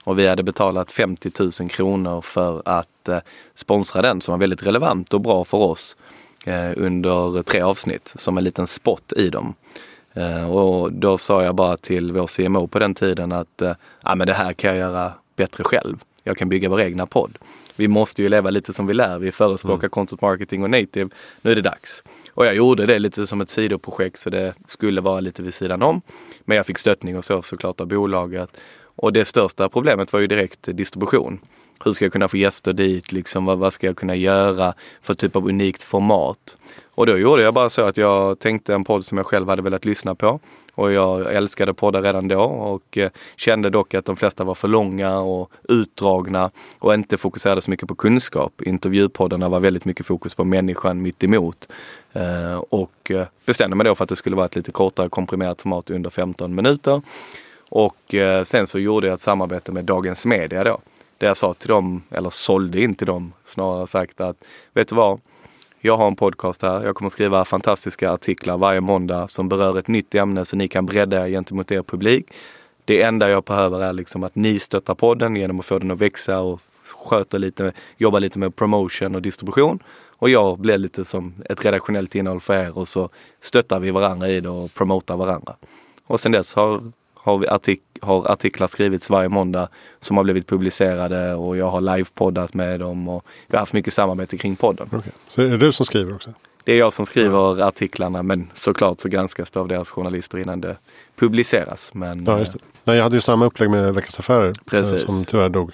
Och 0.04 0.18
vi 0.18 0.28
hade 0.28 0.42
betalat 0.42 0.90
50 0.90 1.30
000 1.60 1.70
kronor 1.70 2.20
för 2.20 2.62
att 2.64 3.08
eh, 3.08 3.18
sponsra 3.54 4.02
den 4.02 4.20
som 4.20 4.32
var 4.32 4.38
väldigt 4.38 4.66
relevant 4.66 5.14
och 5.14 5.20
bra 5.20 5.44
för 5.44 5.58
oss 5.58 5.96
eh, 6.46 6.70
under 6.76 7.42
tre 7.42 7.60
avsnitt 7.60 8.12
som 8.16 8.38
en 8.38 8.44
liten 8.44 8.66
spot 8.66 9.12
i 9.16 9.30
dem. 9.30 9.54
Eh, 10.14 10.50
och 10.50 10.92
då 10.92 11.18
sa 11.18 11.44
jag 11.44 11.54
bara 11.54 11.76
till 11.76 12.12
vår 12.12 12.26
CMO 12.26 12.66
på 12.66 12.78
den 12.78 12.94
tiden 12.94 13.32
att 13.32 13.62
eh, 13.62 13.74
ja, 14.02 14.14
men 14.14 14.26
det 14.26 14.34
här 14.34 14.52
kan 14.52 14.70
jag 14.70 14.78
göra 14.78 15.12
bättre 15.36 15.64
själv. 15.64 15.96
jag 16.24 16.36
kan 16.36 16.48
bygga 16.48 16.68
vår 16.68 16.80
egna 16.80 17.06
podd. 17.06 17.38
Vi 17.76 17.88
måste 17.88 18.22
ju 18.22 18.28
leva 18.28 18.50
lite 18.50 18.72
som 18.72 18.86
vi 18.86 18.94
lär. 18.94 19.18
Vi 19.18 19.32
förespråkar 19.32 19.84
mm. 19.84 19.90
content 19.90 20.20
marketing 20.20 20.62
och 20.62 20.70
native. 20.70 21.10
Nu 21.42 21.50
är 21.50 21.56
det 21.56 21.62
dags. 21.62 22.02
Och 22.34 22.46
jag 22.46 22.54
gjorde 22.54 22.86
det 22.86 22.98
lite 22.98 23.26
som 23.26 23.40
ett 23.40 23.50
sidoprojekt 23.50 24.18
så 24.18 24.30
det 24.30 24.54
skulle 24.66 25.00
vara 25.00 25.20
lite 25.20 25.42
vid 25.42 25.54
sidan 25.54 25.82
om. 25.82 26.02
Men 26.44 26.56
jag 26.56 26.66
fick 26.66 26.78
stöttning 26.78 27.18
och 27.18 27.24
så 27.24 27.42
såklart 27.42 27.80
av 27.80 27.86
bolaget. 27.86 28.56
Och 28.96 29.12
det 29.12 29.24
största 29.24 29.68
problemet 29.68 30.12
var 30.12 30.20
ju 30.20 30.26
direkt 30.26 30.58
distribution. 30.62 31.38
Hur 31.84 31.92
ska 31.92 32.04
jag 32.04 32.12
kunna 32.12 32.28
få 32.28 32.36
gäster 32.36 32.72
dit? 32.72 33.12
Liksom, 33.12 33.44
vad, 33.44 33.58
vad 33.58 33.72
ska 33.72 33.86
jag 33.86 33.96
kunna 33.96 34.14
göra 34.14 34.74
för 35.02 35.14
typ 35.14 35.36
av 35.36 35.48
unikt 35.48 35.82
format? 35.82 36.56
Och 36.94 37.06
då 37.06 37.18
gjorde 37.18 37.42
jag 37.42 37.54
bara 37.54 37.70
så 37.70 37.82
att 37.82 37.96
jag 37.96 38.38
tänkte 38.38 38.74
en 38.74 38.84
podd 38.84 39.04
som 39.04 39.18
jag 39.18 39.26
själv 39.26 39.48
hade 39.48 39.62
velat 39.62 39.84
lyssna 39.84 40.14
på. 40.14 40.40
Och 40.74 40.92
jag 40.92 41.34
älskade 41.34 41.74
poddar 41.74 42.02
redan 42.02 42.28
då 42.28 42.40
och 42.42 42.98
eh, 42.98 43.10
kände 43.36 43.70
dock 43.70 43.94
att 43.94 44.04
de 44.04 44.16
flesta 44.16 44.44
var 44.44 44.54
för 44.54 44.68
långa 44.68 45.18
och 45.18 45.50
utdragna 45.68 46.50
och 46.78 46.94
inte 46.94 47.16
fokuserade 47.16 47.62
så 47.62 47.70
mycket 47.70 47.88
på 47.88 47.94
kunskap. 47.94 48.62
Intervjupoddarna 48.62 49.48
var 49.48 49.60
väldigt 49.60 49.84
mycket 49.84 50.06
fokus 50.06 50.34
på 50.34 50.44
människan 50.44 51.02
mitt 51.02 51.24
emot. 51.24 51.68
Eh, 52.12 52.56
och 52.70 53.10
eh, 53.10 53.26
bestämde 53.46 53.76
mig 53.76 53.84
då 53.84 53.94
för 53.94 54.04
att 54.04 54.08
det 54.08 54.16
skulle 54.16 54.36
vara 54.36 54.46
ett 54.46 54.56
lite 54.56 54.72
kortare 54.72 55.08
komprimerat 55.08 55.60
format 55.60 55.90
under 55.90 56.10
15 56.10 56.54
minuter. 56.54 57.02
Och 57.68 58.14
sen 58.44 58.66
så 58.66 58.78
gjorde 58.78 59.06
jag 59.06 59.14
ett 59.14 59.20
samarbete 59.20 59.72
med 59.72 59.84
Dagens 59.84 60.26
Media 60.26 60.64
då. 60.64 60.80
Det 61.20 61.26
jag 61.26 61.36
sa 61.36 61.54
till 61.54 61.68
dem, 61.68 62.02
eller 62.10 62.30
sålde 62.30 62.80
in 62.80 62.94
till 62.94 63.06
dem 63.06 63.32
snarare 63.44 63.86
sagt 63.86 64.20
att 64.20 64.36
vet 64.72 64.88
du 64.88 64.94
vad? 64.94 65.20
Jag 65.80 65.96
har 65.96 66.06
en 66.06 66.16
podcast 66.16 66.62
här. 66.62 66.84
Jag 66.84 66.94
kommer 66.94 67.10
skriva 67.10 67.44
fantastiska 67.44 68.10
artiklar 68.10 68.58
varje 68.58 68.80
måndag 68.80 69.28
som 69.28 69.48
berör 69.48 69.78
ett 69.78 69.88
nytt 69.88 70.14
ämne 70.14 70.44
så 70.44 70.56
ni 70.56 70.68
kan 70.68 70.86
bredda 70.86 71.26
er 71.26 71.30
gentemot 71.30 71.72
er 71.72 71.82
publik. 71.82 72.26
Det 72.84 73.02
enda 73.02 73.30
jag 73.30 73.44
behöver 73.44 73.80
är 73.80 73.92
liksom 73.92 74.22
att 74.22 74.34
ni 74.34 74.58
stöttar 74.58 74.94
podden 74.94 75.36
genom 75.36 75.60
att 75.60 75.66
få 75.66 75.78
den 75.78 75.90
att 75.90 75.98
växa 75.98 76.40
och 76.40 76.60
sköter 76.82 77.38
lite, 77.38 77.72
jobbar 77.96 78.20
lite 78.20 78.38
med 78.38 78.56
promotion 78.56 79.14
och 79.14 79.22
distribution. 79.22 79.82
Och 80.08 80.30
jag 80.30 80.58
blir 80.58 80.78
lite 80.78 81.04
som 81.04 81.34
ett 81.48 81.64
redaktionellt 81.64 82.14
innehåll 82.14 82.40
för 82.40 82.64
er 82.64 82.78
och 82.78 82.88
så 82.88 83.08
stöttar 83.40 83.80
vi 83.80 83.90
varandra 83.90 84.28
i 84.28 84.40
det 84.40 84.48
och 84.48 84.74
promotar 84.74 85.16
varandra. 85.16 85.56
Och 86.06 86.20
sen 86.20 86.32
dess 86.32 86.54
har 86.54 86.92
har, 87.30 87.46
artik 87.54 87.80
har 88.00 88.32
artiklar 88.32 88.66
skrivits 88.66 89.10
varje 89.10 89.28
måndag 89.28 89.68
som 90.00 90.16
har 90.16 90.24
blivit 90.24 90.46
publicerade 90.46 91.34
och 91.34 91.56
jag 91.56 91.70
har 91.70 91.80
livepoddat 91.80 92.54
med 92.54 92.80
dem 92.80 93.08
och 93.08 93.24
vi 93.46 93.56
har 93.56 93.60
haft 93.60 93.72
mycket 93.72 93.92
samarbete 93.92 94.36
kring 94.36 94.56
podden. 94.56 94.86
Okay. 94.86 95.12
Så 95.28 95.42
är 95.42 95.46
det 95.46 95.56
du 95.56 95.72
som 95.72 95.86
skriver 95.86 96.14
också? 96.14 96.30
Det 96.64 96.72
är 96.72 96.78
jag 96.78 96.92
som 96.92 97.06
skriver 97.06 97.62
artiklarna 97.62 98.22
men 98.22 98.50
såklart 98.54 99.00
så 99.00 99.08
granskas 99.08 99.50
det 99.50 99.60
av 99.60 99.68
deras 99.68 99.88
journalister 99.88 100.38
innan 100.38 100.60
det 100.60 100.76
publiceras. 101.16 101.94
Men, 101.94 102.24
ja, 102.24 102.38
just 102.38 102.56
det. 102.84 102.94
Jag 102.94 103.02
hade 103.02 103.16
ju 103.16 103.20
samma 103.20 103.46
upplägg 103.46 103.70
med 103.70 103.94
Veckans 103.94 104.18
Affärer 104.18 104.46
eh, 104.46 104.52
Precis. 104.66 105.02
som 105.02 105.24
tyvärr 105.24 105.48
dog 105.48 105.72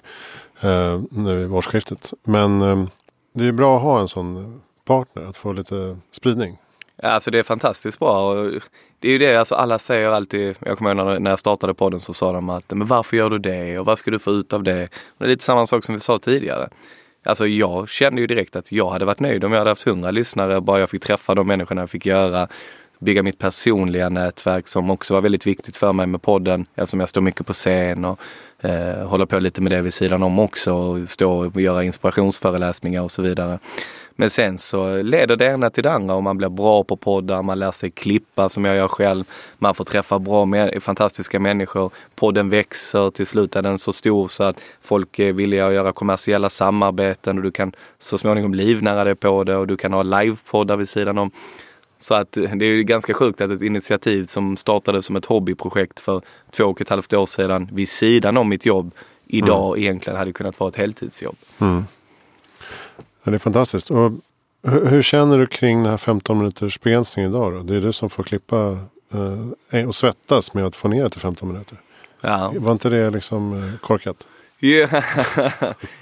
eh, 0.61 1.01
nu 1.11 1.43
i 1.43 1.47
årsskiftet. 1.47 2.13
Men 2.25 2.63
eh, 2.63 2.87
det 3.35 3.47
är 3.47 3.53
bra 3.53 3.77
att 3.77 3.83
ha 3.83 4.01
en 4.01 4.09
sån 4.09 4.61
partner, 4.85 5.23
att 5.23 5.37
få 5.37 5.53
lite 5.53 5.99
spridning. 6.13 6.59
Alltså 7.03 7.31
det 7.31 7.38
är 7.38 7.43
fantastiskt 7.43 7.99
bra. 7.99 8.31
Och 8.31 8.53
det 9.00 9.09
är 9.09 9.12
ju 9.12 9.19
det, 9.19 9.37
alltså 9.37 9.55
alla 9.55 9.79
säger 9.79 10.09
alltid, 10.09 10.57
jag 10.61 10.79
kommer 10.79 10.95
ihåg 10.95 11.23
när 11.23 11.31
jag 11.31 11.38
startade 11.38 11.75
podden 11.75 12.00
så 12.00 12.15
sa 12.15 12.33
de 12.33 12.50
att 12.50 12.71
men 12.71 12.87
varför 12.87 13.17
gör 13.17 13.31
du 13.31 13.38
det 13.38 13.79
och 13.79 13.87
vad 13.87 13.99
ska 13.99 14.11
du 14.11 14.19
få 14.19 14.31
ut 14.31 14.53
av 14.53 14.62
det? 14.62 14.85
Och 14.85 15.19
det 15.19 15.25
är 15.25 15.29
lite 15.29 15.45
samma 15.45 15.67
sak 15.67 15.85
som 15.85 15.95
vi 15.95 16.00
sa 16.00 16.19
tidigare. 16.19 16.69
Alltså 17.25 17.47
jag 17.47 17.88
kände 17.88 18.21
ju 18.21 18.26
direkt 18.26 18.57
att 18.57 18.73
jag 18.73 18.91
hade 18.91 19.05
varit 19.05 19.21
nöjd 19.21 19.45
om 19.45 19.53
jag 19.53 19.59
hade 19.59 19.71
haft 19.71 19.83
hundra 19.83 20.11
lyssnare, 20.11 20.61
bara 20.61 20.81
jag 20.81 20.91
fick 20.91 21.03
träffa 21.03 21.35
de 21.35 21.47
människorna 21.47 21.83
jag 21.83 21.91
fick 21.91 22.07
göra. 22.07 22.49
Bygga 22.99 23.23
mitt 23.23 23.38
personliga 23.38 24.09
nätverk 24.09 24.69
som 24.69 24.91
också 24.91 25.15
var 25.15 25.21
väldigt 25.21 25.47
viktigt 25.47 25.76
för 25.76 25.93
mig 25.93 26.07
med 26.07 26.23
podden 26.23 26.67
eftersom 26.75 27.00
jag 27.00 27.09
står 27.09 27.21
mycket 27.21 27.47
på 27.47 27.53
scen 27.53 28.05
och 28.05 28.21
eh, 28.62 29.09
håller 29.09 29.26
på 29.26 29.38
lite 29.38 29.62
med 29.62 29.73
det 29.73 29.83
vid 29.83 29.95
sidan 29.95 30.23
om 30.23 30.38
också 30.38 30.73
och 30.73 31.09
står 31.09 31.47
och 31.47 31.61
göra 31.61 31.85
inspirationsföreläsningar 31.85 33.03
och 33.03 33.11
så 33.11 33.23
vidare. 33.23 33.59
Men 34.16 34.30
sen 34.30 34.58
så 34.58 35.02
leder 35.02 35.37
det 35.37 35.44
ena 35.44 35.70
till 35.70 35.82
det 35.82 35.92
andra 35.92 36.14
och 36.14 36.23
man 36.23 36.37
blir 36.37 36.49
bra 36.49 36.85
på 36.85 36.96
poddar, 36.96 37.42
man 37.42 37.58
lär 37.58 37.73
sig 37.73 37.90
klippa 37.90 38.49
som 38.49 38.64
jag 38.64 38.76
gör 38.76 38.88
själv. 38.88 39.25
Man 39.58 39.75
får 39.75 39.85
träffa 39.85 40.18
bra, 40.18 40.48
fantastiska 40.81 41.40
människor. 41.40 41.90
Podden 42.14 42.50
växer, 42.50 43.11
till 43.11 43.26
slut 43.26 43.57
är 43.57 43.62
den 43.62 43.79
så 43.79 43.92
stor 43.92 44.29
så 44.29 44.44
att 44.44 44.61
folk 44.81 45.18
är 45.18 45.33
villiga 45.33 45.66
att 45.66 45.74
göra 45.74 45.92
kommersiella 45.92 46.50
samarbeten 46.50 47.37
och 47.37 47.42
du 47.42 47.50
kan 47.50 47.72
så 47.98 48.18
småningom 48.18 48.55
livnära 48.55 49.05
dig 49.05 49.14
på 49.14 49.44
det 49.44 49.57
och 49.57 49.66
du 49.66 49.76
kan 49.76 49.92
ha 49.92 50.02
livepoddar 50.02 50.76
vid 50.76 50.88
sidan 50.88 51.18
om. 51.18 51.31
Så 51.98 52.14
att 52.14 52.33
det 52.33 52.66
är 52.66 52.70
ju 52.70 52.83
ganska 52.83 53.14
sjukt 53.14 53.40
att 53.40 53.50
ett 53.50 53.62
initiativ 53.62 54.26
som 54.26 54.57
startade 54.57 55.02
som 55.02 55.16
ett 55.16 55.26
hobbyprojekt 55.26 56.00
för 56.00 56.22
två 56.50 56.64
och 56.64 56.81
ett 56.81 56.88
halvt 56.88 57.12
år 57.12 57.26
sedan 57.26 57.68
vid 57.72 57.88
sidan 57.88 58.37
om 58.37 58.48
mitt 58.48 58.66
jobb 58.66 58.94
idag 59.26 59.68
mm. 59.68 59.83
egentligen 59.83 60.18
hade 60.18 60.33
kunnat 60.33 60.61
vara 60.61 60.70
ett 60.70 60.76
heltidsjobb. 60.76 61.37
Mm. 61.59 61.85
Ja, 63.27 63.31
det 63.31 63.37
är 63.37 63.39
fantastiskt. 63.39 63.91
Och 63.91 64.12
hur, 64.62 64.87
hur, 64.87 65.03
känner 65.03 65.39
du 65.39 65.47
kring 65.47 65.83
den 65.83 65.91
här 65.91 65.97
15 65.97 66.39
minuters 66.39 66.81
begränsningen 66.81 67.31
idag? 67.31 67.53
Då? 67.53 67.59
Det 67.62 67.77
är 67.77 67.81
du 67.81 67.93
som 67.93 68.11
får 68.11 68.23
klippa 68.23 68.79
eh, 69.71 69.89
och 69.89 69.95
svettas 69.95 70.55
med 70.55 70.67
att 70.67 70.77
få 70.77 70.89
ner 70.89 71.03
det 71.03 71.11
till 71.11 71.21
15 71.21 71.49
minuter. 71.49 71.79
Ja. 72.21 72.53
Var 72.57 72.73
inte 72.73 72.89
det 72.89 73.11
liksom 73.11 73.53
eh, 73.53 73.81
korkat? 73.81 74.27
Yeah. 74.61 74.91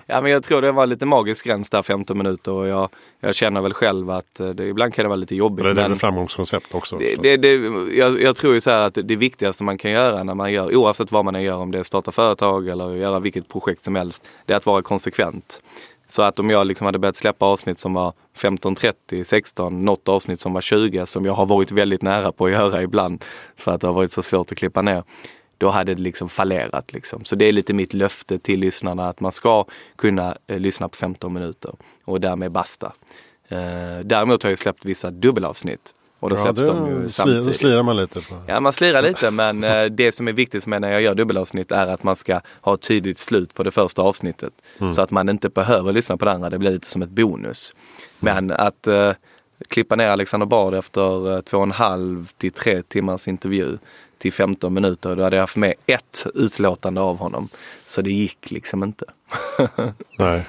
ja, 0.06 0.20
men 0.20 0.30
jag 0.32 0.44
tror 0.44 0.62
det 0.62 0.72
var 0.72 0.86
lite 0.86 1.06
magisk 1.06 1.46
gräns 1.46 1.70
där 1.70 1.82
15 1.82 2.18
minuter 2.18 2.52
och 2.52 2.66
jag, 2.66 2.88
jag 3.20 3.34
känner 3.34 3.60
väl 3.60 3.72
själv 3.72 4.10
att 4.10 4.40
eh, 4.40 4.48
det, 4.48 4.64
ibland 4.66 4.94
kan 4.94 5.02
det 5.02 5.08
vara 5.08 5.16
lite 5.16 5.36
jobbigt. 5.36 5.64
Det 5.64 5.82
är 5.82 5.90
ett 5.90 6.00
framgångskoncept 6.00 6.74
också. 6.74 6.96
Det, 6.96 7.14
det, 7.22 7.36
det, 7.36 7.54
jag, 7.94 8.22
jag, 8.22 8.36
tror 8.36 8.54
ju 8.54 8.60
så 8.60 8.70
här 8.70 8.86
att 8.86 8.98
det 9.04 9.16
viktigaste 9.16 9.64
man 9.64 9.78
kan 9.78 9.90
göra 9.90 10.22
när 10.22 10.34
man 10.34 10.52
gör, 10.52 10.76
oavsett 10.76 11.12
vad 11.12 11.24
man 11.24 11.34
än 11.34 11.42
gör, 11.42 11.56
om 11.56 11.70
det 11.70 11.78
är 11.78 11.82
starta 11.82 12.12
företag 12.12 12.68
eller 12.68 12.94
göra 12.94 13.18
vilket 13.18 13.48
projekt 13.48 13.84
som 13.84 13.94
helst, 13.94 14.24
det 14.46 14.52
är 14.52 14.56
att 14.56 14.66
vara 14.66 14.82
konsekvent. 14.82 15.62
Så 16.06 16.22
att 16.22 16.38
om 16.38 16.50
jag 16.50 16.66
liksom 16.66 16.84
hade 16.84 16.98
börjat 16.98 17.16
släppa 17.16 17.46
avsnitt 17.46 17.78
som 17.78 17.94
var 17.94 18.12
15, 18.36 18.74
30, 18.74 19.24
16, 19.24 19.84
något 19.84 20.08
avsnitt 20.08 20.40
som 20.40 20.52
var 20.52 20.60
20 20.60 21.06
som 21.06 21.24
jag 21.24 21.32
har 21.32 21.46
varit 21.46 21.72
väldigt 21.72 22.02
nära 22.02 22.32
på 22.32 22.46
att 22.46 22.52
göra 22.52 22.82
ibland 22.82 23.24
för 23.56 23.72
att 23.72 23.80
det 23.80 23.86
har 23.86 23.94
varit 23.94 24.12
så 24.12 24.22
svårt 24.22 24.52
att 24.52 24.58
klippa 24.58 24.82
ner. 24.82 25.04
Då 25.58 25.70
hade 25.70 25.94
det 25.94 26.02
liksom 26.02 26.28
fallerat. 26.28 26.92
Liksom. 26.92 27.24
Så 27.24 27.36
det 27.36 27.44
är 27.44 27.52
lite 27.52 27.72
mitt 27.72 27.94
löfte 27.94 28.38
till 28.38 28.60
lyssnarna 28.60 29.08
att 29.08 29.20
man 29.20 29.32
ska 29.32 29.64
kunna 29.96 30.36
eh, 30.46 30.58
lyssna 30.58 30.88
på 30.88 30.96
15 30.96 31.32
minuter 31.32 31.72
och 32.04 32.20
därmed 32.20 32.52
basta. 32.52 32.92
Eh, 33.48 33.98
däremot 34.04 34.42
har 34.42 34.50
jag 34.50 34.58
släppt 34.58 34.84
vissa 34.84 35.10
dubbelavsnitt 35.10 35.94
och 36.24 36.30
då 36.30 36.36
ja, 36.36 36.42
släpps 36.42 36.60
de 36.60 36.88
ju 36.88 37.08
samtidigt. 37.08 37.56
Slirar 37.56 37.82
man 37.82 37.96
lite. 37.96 38.20
På. 38.20 38.42
Ja, 38.46 38.60
man 38.60 38.72
slirar 38.72 39.02
lite 39.02 39.30
men 39.30 39.64
eh, 39.64 39.84
det 39.84 40.12
som 40.12 40.28
är 40.28 40.32
viktigt 40.32 40.62
för 40.62 40.70
mig 40.70 40.80
när 40.80 40.92
jag 40.92 41.02
gör 41.02 41.14
dubbelavsnitt 41.14 41.72
är 41.72 41.86
att 41.86 42.02
man 42.02 42.16
ska 42.16 42.40
ha 42.60 42.74
ett 42.74 42.80
tydligt 42.80 43.18
slut 43.18 43.54
på 43.54 43.62
det 43.62 43.70
första 43.70 44.02
avsnittet. 44.02 44.52
Mm. 44.78 44.92
Så 44.92 45.02
att 45.02 45.10
man 45.10 45.28
inte 45.28 45.48
behöver 45.48 45.92
lyssna 45.92 46.16
på 46.16 46.24
det 46.24 46.32
andra. 46.32 46.50
Det 46.50 46.58
blir 46.58 46.70
lite 46.70 46.86
som 46.86 47.02
ett 47.02 47.10
bonus. 47.10 47.74
Men 48.18 48.38
mm. 48.38 48.56
att 48.66 48.88
uh, 48.88 49.12
klippa 49.68 49.96
ner 49.96 50.08
Alexander 50.08 50.46
Bard 50.46 50.74
efter 50.74 51.28
uh, 51.28 51.40
två 51.40 51.56
och 51.56 51.62
en 51.62 51.70
halv 51.70 52.28
till 52.38 52.52
tre 52.52 52.82
timmars 52.82 53.28
intervju 53.28 53.78
till 54.18 54.32
15 54.32 54.74
minuter. 54.74 55.16
Då 55.16 55.22
hade 55.22 55.36
jag 55.36 55.42
haft 55.42 55.56
med 55.56 55.74
ett 55.86 56.26
utlåtande 56.34 57.00
av 57.00 57.18
honom. 57.18 57.48
Så 57.86 58.02
det 58.02 58.10
gick 58.10 58.50
liksom 58.50 58.82
inte. 58.84 59.04
Nej, 60.18 60.46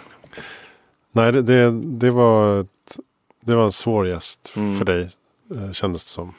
Nej 1.11 1.31
det, 1.31 1.41
det, 1.41 1.71
det, 1.71 2.11
var 2.11 2.59
ett, 2.59 2.99
det 3.45 3.55
var 3.55 3.63
en 3.63 3.71
svår 3.71 4.07
gäst 4.07 4.53
mm. 4.55 4.77
för 4.77 4.85
dig 4.85 5.01
Eh, 5.01 5.24
kändes 5.73 6.03
det 6.03 6.09
som. 6.09 6.33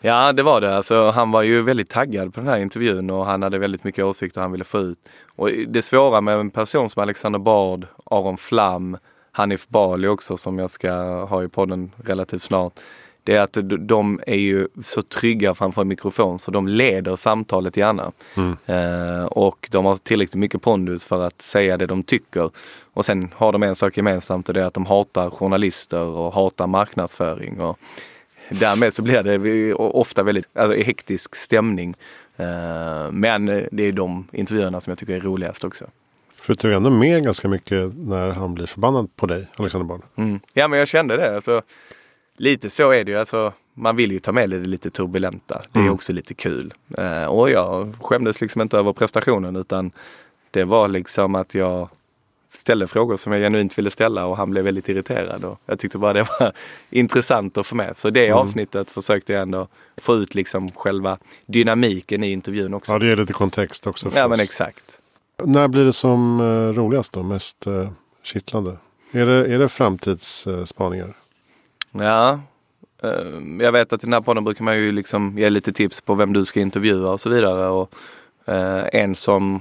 Ja 0.00 0.32
det 0.32 0.42
var 0.42 0.60
det. 0.60 0.76
Alltså, 0.76 1.10
han 1.10 1.30
var 1.30 1.42
ju 1.42 1.62
väldigt 1.62 1.88
taggad 1.88 2.34
på 2.34 2.40
den 2.40 2.48
här 2.48 2.58
intervjun 2.58 3.10
och 3.10 3.26
han 3.26 3.42
hade 3.42 3.58
väldigt 3.58 3.84
mycket 3.84 4.04
åsikter 4.04 4.40
han 4.40 4.52
ville 4.52 4.64
få 4.64 4.78
ut. 4.78 4.98
Och 5.36 5.50
det 5.68 5.82
svåra 5.82 6.20
med 6.20 6.38
en 6.38 6.50
person 6.50 6.90
som 6.90 7.02
Alexander 7.02 7.38
Bard, 7.38 7.86
Aron 8.04 8.36
Flam, 8.36 8.96
Hanif 9.32 9.68
Bali 9.68 10.08
också 10.08 10.36
som 10.36 10.58
jag 10.58 10.70
ska 10.70 10.92
ha 11.24 11.44
i 11.44 11.48
podden 11.48 11.92
relativt 12.04 12.42
snart. 12.42 12.72
Det 13.24 13.36
är 13.36 13.40
att 13.40 13.58
de 13.78 14.20
är 14.26 14.36
ju 14.36 14.68
så 14.84 15.02
trygga 15.02 15.54
framför 15.54 15.84
mikrofon 15.84 16.38
så 16.38 16.50
de 16.50 16.68
leder 16.68 17.16
samtalet 17.16 17.76
gärna. 17.76 18.12
Mm. 18.34 18.56
Eh, 18.66 19.24
och 19.24 19.68
de 19.72 19.84
har 19.84 19.96
tillräckligt 19.96 20.40
mycket 20.40 20.62
pondus 20.62 21.04
för 21.04 21.26
att 21.26 21.42
säga 21.42 21.76
det 21.76 21.86
de 21.86 22.02
tycker. 22.02 22.50
Och 22.92 23.04
sen 23.04 23.28
har 23.34 23.52
de 23.52 23.62
en 23.62 23.76
sak 23.76 23.96
gemensamt 23.96 24.48
och 24.48 24.54
det 24.54 24.60
är 24.60 24.64
att 24.64 24.74
de 24.74 24.86
hatar 24.86 25.30
journalister 25.30 26.00
och 26.00 26.32
hatar 26.32 26.66
marknadsföring. 26.66 27.60
Och 27.60 27.78
därmed 28.50 28.94
så 28.94 29.02
blir 29.02 29.22
det 29.22 29.74
ofta 29.74 30.22
väldigt 30.22 30.56
alltså, 30.58 30.82
hektisk 30.82 31.34
stämning. 31.34 31.94
Eh, 32.36 33.10
men 33.12 33.46
det 33.46 33.82
är 33.82 33.92
de 33.92 34.28
intervjuerna 34.32 34.80
som 34.80 34.90
jag 34.90 34.98
tycker 34.98 35.14
är 35.14 35.20
roligast 35.20 35.64
också. 35.64 35.84
För 36.34 36.52
du 36.52 36.56
tog 36.56 36.72
ändå 36.72 36.90
med 36.90 37.24
ganska 37.24 37.48
mycket 37.48 37.92
när 37.96 38.30
han 38.30 38.54
blir 38.54 38.66
förbannad 38.66 39.16
på 39.16 39.26
dig, 39.26 39.46
Alexander 39.56 39.86
Bard. 39.86 40.02
Mm. 40.16 40.40
Ja 40.52 40.68
men 40.68 40.78
jag 40.78 40.88
kände 40.88 41.16
det. 41.16 41.34
Alltså, 41.34 41.62
lite 42.36 42.70
så 42.70 42.90
är 42.90 43.04
det 43.04 43.10
ju. 43.10 43.18
Alltså, 43.18 43.52
man 43.74 43.96
vill 43.96 44.12
ju 44.12 44.18
ta 44.18 44.32
med 44.32 44.50
det 44.50 44.58
lite 44.58 44.90
turbulenta. 44.90 45.62
Det 45.72 45.78
är 45.78 45.82
mm. 45.82 45.94
också 45.94 46.12
lite 46.12 46.34
kul. 46.34 46.74
Eh, 46.98 47.24
och 47.24 47.50
jag 47.50 47.94
skämdes 48.00 48.40
liksom 48.40 48.62
inte 48.62 48.78
över 48.78 48.92
prestationen 48.92 49.56
utan 49.56 49.90
det 50.50 50.64
var 50.64 50.88
liksom 50.88 51.34
att 51.34 51.54
jag 51.54 51.88
ställde 52.56 52.86
frågor 52.86 53.16
som 53.16 53.32
jag 53.32 53.40
genuint 53.40 53.78
ville 53.78 53.90
ställa 53.90 54.26
och 54.26 54.36
han 54.36 54.50
blev 54.50 54.64
väldigt 54.64 54.88
irriterad. 54.88 55.44
Och 55.44 55.60
jag 55.66 55.78
tyckte 55.78 55.98
bara 55.98 56.12
det 56.12 56.26
var 56.40 56.52
intressant 56.90 57.58
att 57.58 57.66
få 57.66 57.74
med. 57.74 57.96
Så 57.96 58.10
det 58.10 58.26
mm. 58.26 58.38
avsnittet 58.38 58.90
försökte 58.90 59.32
jag 59.32 59.42
ändå 59.42 59.68
få 59.96 60.14
ut 60.14 60.34
liksom 60.34 60.70
själva 60.72 61.18
dynamiken 61.46 62.24
i 62.24 62.32
intervjun 62.32 62.74
också. 62.74 62.92
Ja, 62.92 62.98
det 62.98 63.06
ger 63.06 63.16
lite 63.16 63.32
kontext 63.32 63.86
också. 63.86 64.10
Ja, 64.14 64.28
men 64.28 64.40
exakt. 64.40 65.00
När 65.44 65.68
blir 65.68 65.84
det 65.84 65.92
som 65.92 66.40
eh, 66.40 66.80
roligast 66.80 67.12
då? 67.12 67.22
Mest 67.22 67.66
eh, 67.66 67.90
kittlande? 68.22 68.76
Är 69.12 69.26
det, 69.26 69.54
är 69.54 69.58
det 69.58 69.68
framtidsspaningar? 69.68 71.14
Ja, 71.92 72.40
eh, 73.02 73.10
jag 73.60 73.72
vet 73.72 73.92
att 73.92 74.02
i 74.02 74.06
den 74.06 74.12
här 74.12 74.20
podden 74.20 74.44
brukar 74.44 74.64
man 74.64 74.78
ju 74.78 74.92
liksom 74.92 75.38
ge 75.38 75.50
lite 75.50 75.72
tips 75.72 76.00
på 76.00 76.14
vem 76.14 76.32
du 76.32 76.44
ska 76.44 76.60
intervjua 76.60 77.10
och 77.10 77.20
så 77.20 77.28
vidare. 77.28 77.68
Och 77.68 77.94
en 78.92 79.14
som 79.14 79.60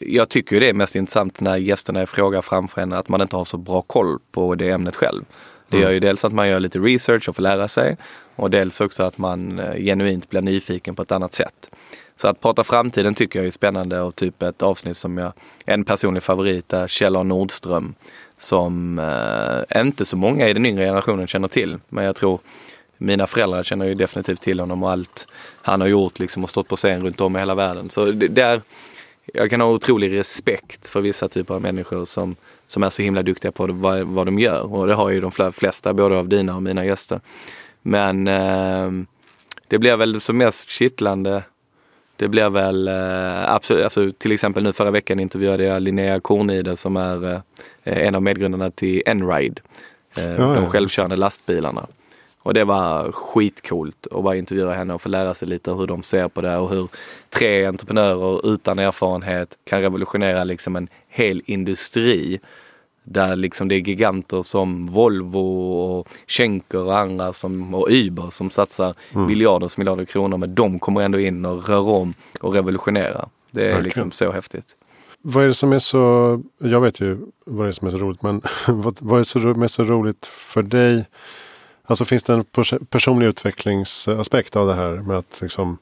jag 0.00 0.28
tycker 0.28 0.60
det 0.60 0.68
är 0.68 0.72
mest 0.72 0.96
intressant 0.96 1.40
när 1.40 1.56
gästerna 1.56 2.06
frågar 2.06 2.42
framför 2.42 2.80
en 2.80 2.92
att 2.92 3.08
man 3.08 3.20
inte 3.20 3.36
har 3.36 3.44
så 3.44 3.56
bra 3.56 3.82
koll 3.82 4.18
på 4.32 4.54
det 4.54 4.70
ämnet 4.70 4.96
själv. 4.96 5.24
Det 5.68 5.78
gör 5.78 5.90
ju 5.90 6.00
dels 6.00 6.24
att 6.24 6.32
man 6.32 6.48
gör 6.48 6.60
lite 6.60 6.78
research 6.78 7.28
och 7.28 7.36
får 7.36 7.42
lära 7.42 7.68
sig 7.68 7.96
och 8.36 8.50
dels 8.50 8.80
också 8.80 9.02
att 9.02 9.18
man 9.18 9.58
eh, 9.58 9.74
genuint 9.74 10.30
blir 10.30 10.40
nyfiken 10.40 10.94
på 10.94 11.02
ett 11.02 11.12
annat 11.12 11.34
sätt. 11.34 11.70
Så 12.16 12.28
att 12.28 12.40
prata 12.40 12.64
framtiden 12.64 13.14
tycker 13.14 13.38
jag 13.38 13.46
är 13.46 13.50
spännande 13.50 14.00
och 14.00 14.16
typ 14.16 14.42
ett 14.42 14.62
avsnitt 14.62 14.96
som 14.96 15.18
jag, 15.18 15.32
en 15.64 15.84
personlig 15.84 16.22
favorit 16.22 16.72
är 16.72 16.88
Kjell 16.88 17.16
A 17.16 17.22
Nordström 17.22 17.94
som 18.38 18.98
eh, 18.98 19.80
inte 19.80 20.04
så 20.04 20.16
många 20.16 20.48
i 20.48 20.52
den 20.52 20.66
yngre 20.66 20.84
generationen 20.84 21.26
känner 21.26 21.48
till. 21.48 21.78
Men 21.88 22.04
jag 22.04 22.16
tror 22.16 22.40
mina 22.98 23.26
föräldrar 23.26 23.62
känner 23.62 23.86
ju 23.86 23.94
definitivt 23.94 24.40
till 24.40 24.60
honom 24.60 24.82
och 24.82 24.90
allt 24.90 25.26
han 25.62 25.80
har 25.80 25.88
gjort 25.88 26.18
liksom 26.18 26.44
och 26.44 26.50
stått 26.50 26.68
på 26.68 26.76
scen 26.76 27.02
runt 27.02 27.20
om 27.20 27.36
i 27.36 27.38
hela 27.38 27.54
världen. 27.54 27.90
Så 27.90 28.04
det, 28.04 28.28
där, 28.28 28.60
jag 29.34 29.50
kan 29.50 29.60
ha 29.60 29.68
otrolig 29.68 30.18
respekt 30.18 30.86
för 30.86 31.00
vissa 31.00 31.28
typer 31.28 31.54
av 31.54 31.62
människor 31.62 32.04
som, 32.04 32.36
som 32.66 32.82
är 32.82 32.90
så 32.90 33.02
himla 33.02 33.22
duktiga 33.22 33.52
på 33.52 33.66
vad, 33.66 34.02
vad 34.02 34.26
de 34.26 34.38
gör. 34.38 34.74
Och 34.74 34.86
det 34.86 34.94
har 34.94 35.10
ju 35.10 35.20
de 35.20 35.52
flesta, 35.52 35.94
både 35.94 36.18
av 36.18 36.28
dina 36.28 36.56
och 36.56 36.62
mina 36.62 36.84
gäster. 36.84 37.20
Men 37.82 38.28
eh, 38.28 38.90
det 39.68 39.78
blir 39.78 39.96
väl 39.96 40.20
som 40.20 40.38
mest 40.38 40.68
kittlande 40.68 41.42
det 42.18 42.28
blir 42.28 42.50
väl 42.50 42.88
eh, 42.88 43.54
absolut, 43.54 43.84
alltså, 43.84 44.10
till 44.18 44.32
exempel 44.32 44.62
nu 44.62 44.72
förra 44.72 44.90
veckan 44.90 45.20
intervjuade 45.20 45.64
jag 45.64 45.82
Linnea 45.82 46.20
Kornide 46.20 46.76
som 46.76 46.96
är 46.96 47.34
eh, 47.34 47.40
en 47.84 48.14
av 48.14 48.22
medgrundarna 48.22 48.70
till 48.70 49.02
Enride. 49.06 49.60
Eh, 50.16 50.24
ja, 50.24 50.36
de 50.36 50.64
ja. 50.64 50.66
självkörande 50.66 51.16
lastbilarna. 51.16 51.86
Och 52.48 52.54
det 52.54 52.64
var 52.64 53.12
skitcoolt 53.12 54.06
att 54.10 54.22
bara 54.22 54.36
intervjua 54.36 54.72
henne 54.72 54.94
och 54.94 55.02
få 55.02 55.08
lära 55.08 55.34
sig 55.34 55.48
lite 55.48 55.72
hur 55.72 55.86
de 55.86 56.02
ser 56.02 56.28
på 56.28 56.40
det 56.40 56.56
och 56.56 56.70
hur 56.70 56.88
tre 57.30 57.64
entreprenörer 57.64 58.52
utan 58.54 58.78
erfarenhet 58.78 59.58
kan 59.64 59.80
revolutionera 59.80 60.44
liksom 60.44 60.76
en 60.76 60.88
hel 61.08 61.42
industri 61.44 62.40
där 63.04 63.36
liksom 63.36 63.68
det 63.68 63.74
är 63.74 63.78
giganter 63.78 64.42
som 64.42 64.86
Volvo 64.86 65.72
och 65.72 66.08
Schenker 66.26 66.78
och 66.78 66.98
andra 66.98 67.32
som, 67.32 67.74
och 67.74 67.88
Uber 67.90 68.30
som 68.30 68.50
satsar 68.50 68.94
mm. 69.14 69.26
miljarders 69.26 69.78
miljarder 69.78 70.04
kronor 70.04 70.38
men 70.38 70.54
de 70.54 70.78
kommer 70.78 71.00
ändå 71.00 71.20
in 71.20 71.44
och 71.44 71.68
rör 71.68 71.88
om 71.88 72.14
och 72.40 72.54
revolutionerar. 72.54 73.28
Det 73.50 73.60
är 73.60 73.64
Verkligen. 73.64 73.84
liksom 73.84 74.10
så 74.10 74.32
häftigt. 74.32 74.76
Vad 75.22 75.44
är 75.44 75.48
det 75.48 75.54
som 75.54 75.72
är 75.72 75.78
så, 75.78 76.42
jag 76.58 76.80
vet 76.80 77.00
ju 77.00 77.18
vad 77.44 77.66
det 77.66 77.70
är 77.70 77.72
som 77.72 77.86
är 77.86 77.90
så 77.90 77.98
roligt, 77.98 78.22
men 78.22 78.42
vad, 78.68 78.98
vad 79.00 79.14
är 79.14 79.18
det 79.18 79.24
som 79.24 79.62
är 79.62 79.68
så 79.68 79.84
roligt 79.84 80.26
för 80.26 80.62
dig? 80.62 81.06
Alltså 81.88 82.04
finns 82.04 82.22
det 82.22 82.32
en 82.32 82.44
personlig 82.90 83.26
utvecklingsaspekt 83.26 84.56
av 84.56 84.66
det 84.66 84.74
här 84.74 84.90
med 84.90 85.16
att 85.16 85.38
liksom 85.42 85.78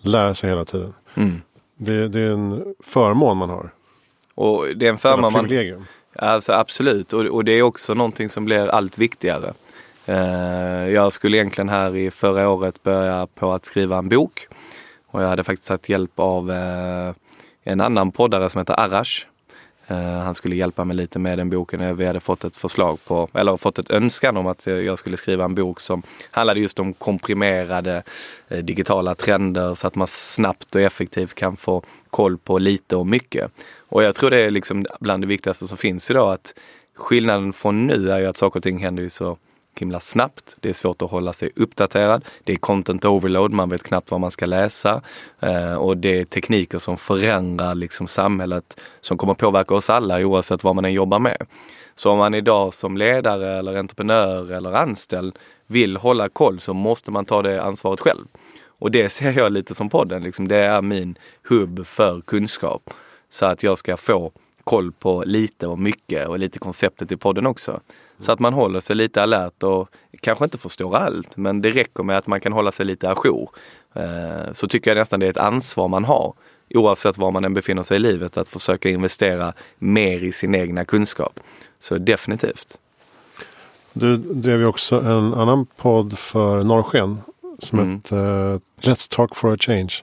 lära 0.00 0.34
sig 0.34 0.50
hela 0.50 0.64
tiden? 0.64 0.94
Mm. 1.14 1.42
Det, 1.76 2.08
det, 2.08 2.20
är 2.20 2.30
en 2.30 2.74
förmån 2.84 3.36
man 3.36 3.50
har. 3.50 3.70
Och 4.34 4.66
det 4.76 4.86
är 4.86 4.90
en 4.90 4.98
förmån 4.98 5.32
man... 5.32 5.86
Alltså 6.16 6.52
absolut, 6.52 7.12
och, 7.12 7.24
och 7.24 7.44
det 7.44 7.52
är 7.52 7.62
också 7.62 7.94
någonting 7.94 8.28
som 8.28 8.44
blir 8.44 8.68
allt 8.68 8.98
viktigare. 8.98 9.52
Uh, 10.08 10.90
jag 10.90 11.12
skulle 11.12 11.36
egentligen 11.36 11.68
här 11.68 11.96
i 11.96 12.10
förra 12.10 12.48
året 12.48 12.82
börja 12.82 13.26
på 13.26 13.52
att 13.52 13.64
skriva 13.64 13.98
en 13.98 14.08
bok. 14.08 14.48
Och 15.06 15.22
jag 15.22 15.28
hade 15.28 15.44
faktiskt 15.44 15.68
tagit 15.68 15.88
hjälp 15.88 16.18
av 16.18 16.50
uh, 16.50 17.14
en 17.62 17.80
annan 17.80 18.12
poddare 18.12 18.50
som 18.50 18.58
heter 18.58 18.80
Arash. 18.80 19.26
Eh, 19.90 20.18
han 20.18 20.34
skulle 20.34 20.56
hjälpa 20.56 20.84
mig 20.84 20.96
lite 20.96 21.18
med 21.18 21.38
den 21.38 21.50
boken. 21.50 21.80
Eh, 21.80 21.92
vi 21.92 22.06
hade 22.06 22.20
fått 22.20 22.44
ett 22.44 22.56
förslag 22.56 22.98
på, 23.04 23.28
eller 23.34 23.56
fått 23.56 23.78
ett 23.78 23.90
önskan 23.90 24.36
om 24.36 24.46
att 24.46 24.66
eh, 24.66 24.74
jag 24.74 24.98
skulle 24.98 25.16
skriva 25.16 25.44
en 25.44 25.54
bok 25.54 25.80
som 25.80 26.02
handlade 26.30 26.60
just 26.60 26.78
om 26.78 26.94
komprimerade 26.94 28.02
digitala 28.48 29.14
trender 29.14 29.74
så 29.74 29.86
att 29.86 29.94
man 29.94 30.06
snabbt 30.08 30.74
och 30.74 30.80
effektivt 30.80 31.34
kan 31.34 31.56
få 31.56 31.82
koll 32.10 32.38
på 32.38 32.58
lite 32.58 32.96
och 32.96 33.06
mycket. 33.06 33.50
Och 33.88 34.02
jag 34.02 34.14
tror 34.14 34.30
det 34.30 34.38
är 34.38 34.50
liksom 34.50 34.86
bland 35.00 35.22
det 35.22 35.26
viktigaste 35.26 35.66
som 35.66 35.76
finns 35.76 36.10
idag 36.10 36.32
att 36.32 36.54
skillnaden 36.94 37.52
från 37.52 37.86
nu 37.86 38.10
är 38.10 38.18
ju 38.18 38.26
att 38.26 38.36
saker 38.36 38.58
och 38.58 38.62
ting 38.62 38.78
händer 38.78 39.02
ju 39.02 39.10
så 39.10 39.38
himla 39.80 40.00
snabbt. 40.00 40.56
Det 40.60 40.68
är 40.68 40.72
svårt 40.72 41.02
att 41.02 41.10
hålla 41.10 41.32
sig 41.32 41.50
uppdaterad. 41.56 42.24
Det 42.44 42.52
är 42.52 42.56
content 42.56 43.04
overload, 43.04 43.52
man 43.52 43.70
vet 43.70 43.82
knappt 43.82 44.10
vad 44.10 44.20
man 44.20 44.30
ska 44.30 44.46
läsa. 44.46 45.02
Eh, 45.40 45.74
och 45.74 45.96
det 45.96 46.20
är 46.20 46.24
tekniker 46.24 46.78
som 46.78 46.96
förändrar 46.96 47.74
liksom 47.74 48.06
samhället 48.06 48.80
som 49.00 49.18
kommer 49.18 49.34
påverka 49.34 49.74
oss 49.74 49.90
alla 49.90 50.18
oavsett 50.18 50.64
vad 50.64 50.74
man 50.74 50.84
än 50.84 50.92
jobbar 50.92 51.18
med. 51.18 51.46
Så 51.94 52.10
om 52.10 52.18
man 52.18 52.34
idag 52.34 52.74
som 52.74 52.96
ledare 52.96 53.58
eller 53.58 53.76
entreprenör 53.76 54.52
eller 54.52 54.72
anställd 54.72 55.38
vill 55.66 55.96
hålla 55.96 56.28
koll 56.28 56.60
så 56.60 56.74
måste 56.74 57.10
man 57.10 57.24
ta 57.24 57.42
det 57.42 57.62
ansvaret 57.62 58.00
själv. 58.00 58.24
Och 58.78 58.90
det 58.90 59.08
ser 59.08 59.32
jag 59.32 59.52
lite 59.52 59.74
som 59.74 59.88
podden, 59.88 60.22
liksom. 60.22 60.48
det 60.48 60.56
är 60.56 60.82
min 60.82 61.18
hubb 61.48 61.86
för 61.86 62.20
kunskap. 62.20 62.90
Så 63.28 63.46
att 63.46 63.62
jag 63.62 63.78
ska 63.78 63.96
få 63.96 64.32
koll 64.64 64.92
på 64.92 65.24
lite 65.26 65.66
och 65.66 65.78
mycket 65.78 66.28
och 66.28 66.38
lite 66.38 66.58
konceptet 66.58 67.12
i 67.12 67.16
podden 67.16 67.46
också. 67.46 67.80
Så 68.18 68.32
att 68.32 68.38
man 68.38 68.52
håller 68.52 68.80
sig 68.80 68.96
lite 68.96 69.22
alert 69.22 69.62
och 69.62 69.88
kanske 70.20 70.44
inte 70.44 70.58
förstår 70.58 70.96
allt, 70.96 71.36
men 71.36 71.62
det 71.62 71.70
räcker 71.70 72.02
med 72.02 72.18
att 72.18 72.26
man 72.26 72.40
kan 72.40 72.52
hålla 72.52 72.72
sig 72.72 72.86
lite 72.86 73.10
ajour. 73.10 73.50
Eh, 73.94 74.52
så 74.52 74.68
tycker 74.68 74.90
jag 74.90 74.98
nästan 74.98 75.20
det 75.20 75.26
är 75.26 75.30
ett 75.30 75.36
ansvar 75.36 75.88
man 75.88 76.04
har, 76.04 76.34
oavsett 76.74 77.18
var 77.18 77.30
man 77.30 77.44
än 77.44 77.54
befinner 77.54 77.82
sig 77.82 77.96
i 77.96 78.00
livet, 78.00 78.36
att 78.36 78.48
försöka 78.48 78.88
investera 78.88 79.52
mer 79.78 80.24
i 80.24 80.32
sin 80.32 80.54
egna 80.54 80.84
kunskap. 80.84 81.40
Så 81.78 81.98
definitivt. 81.98 82.78
Du 83.92 84.16
drev 84.16 84.60
ju 84.60 84.66
också 84.66 85.00
en 85.00 85.34
annan 85.34 85.66
podd 85.76 86.18
för 86.18 86.64
Norrsken 86.64 87.20
som 87.58 87.78
mm. 87.78 87.94
hette 87.94 88.16
uh, 88.16 88.58
Let's 88.80 89.16
Talk 89.16 89.36
for 89.36 89.52
a 89.52 89.56
Change. 89.60 89.94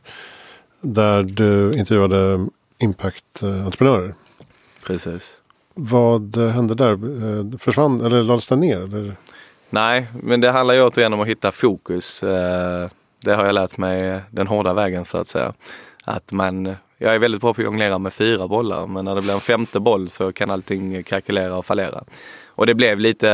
Där 0.82 1.24
du 1.24 1.74
intervjuade 1.78 2.48
impact-entreprenörer. 2.78 4.16
Precis. 4.86 5.40
Vad 5.78 6.38
hände 6.38 6.76
där? 6.76 6.92
Eh, 6.92 7.58
försvann 7.60 8.06
eller 8.06 8.24
lades 8.24 8.48
den 8.48 8.60
ner? 8.60 8.78
Eller? 8.78 9.16
Nej, 9.70 10.08
men 10.24 10.42
det 10.42 10.52
handlar 10.52 10.76
ju 10.76 10.84
återigen 10.84 11.14
om 11.14 11.22
att 11.22 11.28
hitta 11.28 11.52
fokus. 11.52 12.24
Eh, 12.24 12.90
det 13.24 13.34
har 13.34 13.46
jag 13.46 13.56
lärt 13.56 13.78
mig 13.78 14.22
den 14.32 14.48
hårda 14.48 14.74
vägen 14.74 15.06
så 15.06 15.18
att 15.18 15.28
säga. 15.28 15.54
Att 16.06 16.32
man, 16.32 16.76
jag 16.98 17.16
är 17.16 17.20
väldigt 17.20 17.42
bra 17.42 17.54
på 17.54 17.62
att 17.62 17.66
jonglera 17.66 17.98
med 17.98 18.14
fyra 18.14 18.48
bollar 18.48 18.88
men 18.88 19.06
när 19.06 19.16
det 19.16 19.22
blir 19.22 19.34
en 19.34 19.40
femte 19.40 19.80
boll 19.80 20.10
så 20.10 20.32
kan 20.32 20.52
allting 20.52 21.04
krackelera 21.04 21.58
och 21.58 21.66
fallera. 21.66 22.04
Och 22.48 22.66
det 22.66 22.76
blev 22.76 23.00
lite, 23.00 23.30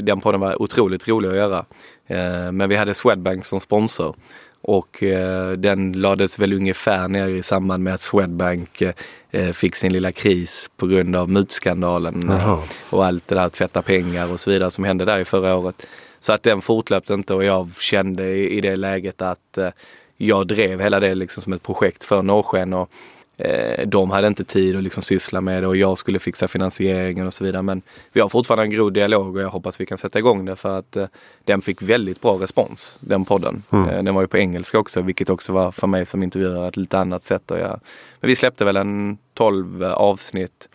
den 0.00 0.20
podden 0.20 0.40
var 0.40 0.62
otroligt 0.62 1.08
rolig 1.08 1.28
att 1.28 1.36
göra. 1.36 1.64
Eh, 2.06 2.52
men 2.52 2.68
vi 2.68 2.76
hade 2.76 2.94
Swedbank 2.94 3.44
som 3.44 3.60
sponsor 3.60 4.16
och 4.62 5.02
eh, 5.02 5.52
den 5.52 5.92
lades 5.92 6.38
väl 6.38 6.52
ungefär 6.52 7.08
ner 7.08 7.28
i 7.28 7.42
samband 7.42 7.82
med 7.82 7.94
att 7.94 8.00
Swedbank 8.00 8.82
eh, 9.30 9.52
fick 9.52 9.76
sin 9.76 9.92
lilla 9.92 10.12
kris 10.12 10.70
på 10.76 10.86
grund 10.86 11.16
av 11.16 11.30
mutskandalen 11.30 12.30
eh, 12.30 12.60
och 12.90 13.06
allt 13.06 13.28
det 13.28 13.34
där 13.34 13.48
tvätta 13.48 13.82
pengar 13.82 14.32
och 14.32 14.40
så 14.40 14.50
vidare 14.50 14.70
som 14.70 14.84
hände 14.84 15.04
där 15.04 15.18
i 15.18 15.24
förra 15.24 15.56
året. 15.56 15.86
Så 16.20 16.32
att 16.32 16.42
den 16.42 16.60
fortlöpte 16.60 17.14
inte 17.14 17.34
och 17.34 17.44
jag 17.44 17.76
kände 17.76 18.24
i, 18.28 18.58
i 18.58 18.60
det 18.60 18.76
läget 18.76 19.22
att 19.22 19.58
eh, 19.58 19.68
jag 20.16 20.46
drev 20.46 20.80
hela 20.80 21.00
det 21.00 21.14
liksom 21.14 21.42
som 21.42 21.52
ett 21.52 21.62
projekt 21.62 22.04
för 22.04 22.22
Norrsken 22.22 22.72
och 22.72 22.90
Eh, 23.38 23.86
de 23.86 24.10
hade 24.10 24.26
inte 24.26 24.44
tid 24.44 24.76
att 24.76 24.82
liksom 24.82 25.02
syssla 25.02 25.40
med 25.40 25.62
det 25.62 25.66
och 25.66 25.76
jag 25.76 25.98
skulle 25.98 26.18
fixa 26.18 26.48
finansieringen 26.48 27.26
och 27.26 27.34
så 27.34 27.44
vidare. 27.44 27.62
Men 27.62 27.82
vi 28.12 28.20
har 28.20 28.28
fortfarande 28.28 28.64
en 28.64 28.78
god 28.78 28.92
dialog 28.92 29.36
och 29.36 29.42
jag 29.42 29.48
hoppas 29.48 29.80
vi 29.80 29.86
kan 29.86 29.98
sätta 29.98 30.18
igång 30.18 30.44
det 30.44 30.56
för 30.56 30.78
att 30.78 30.96
eh, 30.96 31.06
den 31.44 31.62
fick 31.62 31.82
väldigt 31.82 32.20
bra 32.20 32.34
respons, 32.34 32.96
den 33.00 33.24
podden. 33.24 33.62
Mm. 33.70 33.88
Eh, 33.88 34.02
den 34.02 34.14
var 34.14 34.22
ju 34.22 34.28
på 34.28 34.38
engelska 34.38 34.78
också, 34.78 35.00
vilket 35.00 35.30
också 35.30 35.52
var 35.52 35.72
för 35.72 35.86
mig 35.86 36.06
som 36.06 36.22
intervjuare 36.22 36.68
ett 36.68 36.76
lite 36.76 36.98
annat 36.98 37.22
sätt 37.22 37.50
att 37.50 37.58
göra. 37.58 37.80
Men 38.20 38.28
vi 38.28 38.36
släppte 38.36 38.64
väl 38.64 38.76
en 38.76 39.18
12 39.34 39.84
avsnitt. 39.84 40.68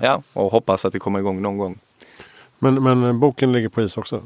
ja, 0.00 0.22
och 0.32 0.52
hoppas 0.52 0.84
att 0.84 0.92
det 0.92 0.98
kommer 0.98 1.18
igång 1.18 1.42
någon 1.42 1.58
gång. 1.58 1.78
Men, 2.58 2.82
men 2.82 3.20
boken 3.20 3.52
ligger 3.52 3.68
på 3.68 3.82
is 3.82 3.96
också? 3.96 4.22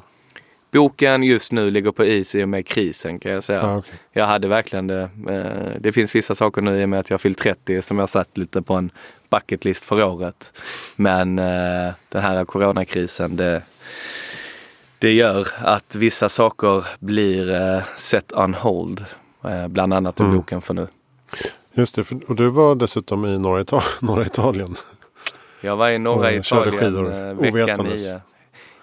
Boken 0.73 1.23
just 1.23 1.53
nu 1.53 1.71
ligger 1.71 1.93
på 1.93 2.05
is 2.05 2.35
i 2.35 2.45
och 2.45 2.49
med 2.49 2.67
krisen 2.67 3.19
kan 3.19 3.33
jag 3.33 3.45
säga. 3.45 3.63
Ah, 3.63 3.77
okay. 3.77 3.95
Jag 4.13 4.27
hade 4.27 4.49
verkligen 4.49 4.87
det. 4.87 5.11
Eh, 5.29 5.81
det 5.81 5.93
finns 5.93 6.15
vissa 6.15 6.35
saker 6.35 6.63
nu 6.63 6.81
i 6.81 6.85
och 6.85 6.89
med 6.89 7.01
att 7.01 7.11
jag 7.11 7.21
fyllt 7.21 7.39
30 7.39 7.83
som 7.83 7.99
jag 7.99 8.09
satt 8.09 8.39
lite 8.39 8.63
på 8.63 8.75
en 8.75 8.91
bucketlist 9.31 9.85
för 9.85 10.05
året. 10.05 10.53
Men 10.97 11.39
eh, 11.39 11.93
den 12.09 12.23
här 12.23 12.45
coronakrisen 12.45 13.37
det, 13.37 13.63
det 14.99 15.13
gör 15.13 15.49
att 15.59 15.95
vissa 15.95 16.29
saker 16.29 16.85
blir 16.99 17.55
eh, 17.55 17.83
set 17.97 18.33
on 18.33 18.55
hold. 18.55 19.05
Bland 19.69 19.95
annat 19.95 20.21
mm. 20.21 20.37
boken 20.37 20.61
för 20.61 20.75
nu. 20.75 20.87
Just 21.73 21.95
det, 21.95 22.13
och 22.29 22.37
du 22.37 22.49
var 22.49 22.75
dessutom 22.75 23.27
i 23.27 23.39
norra, 23.39 23.61
Ital 23.61 23.83
norra 24.01 24.27
Italien. 24.27 24.77
Jag 25.61 25.77
var 25.77 25.89
i 25.89 25.99
norra 25.99 26.33
Italien 26.33 27.37
vecka 27.37 27.77
nio. 27.77 28.21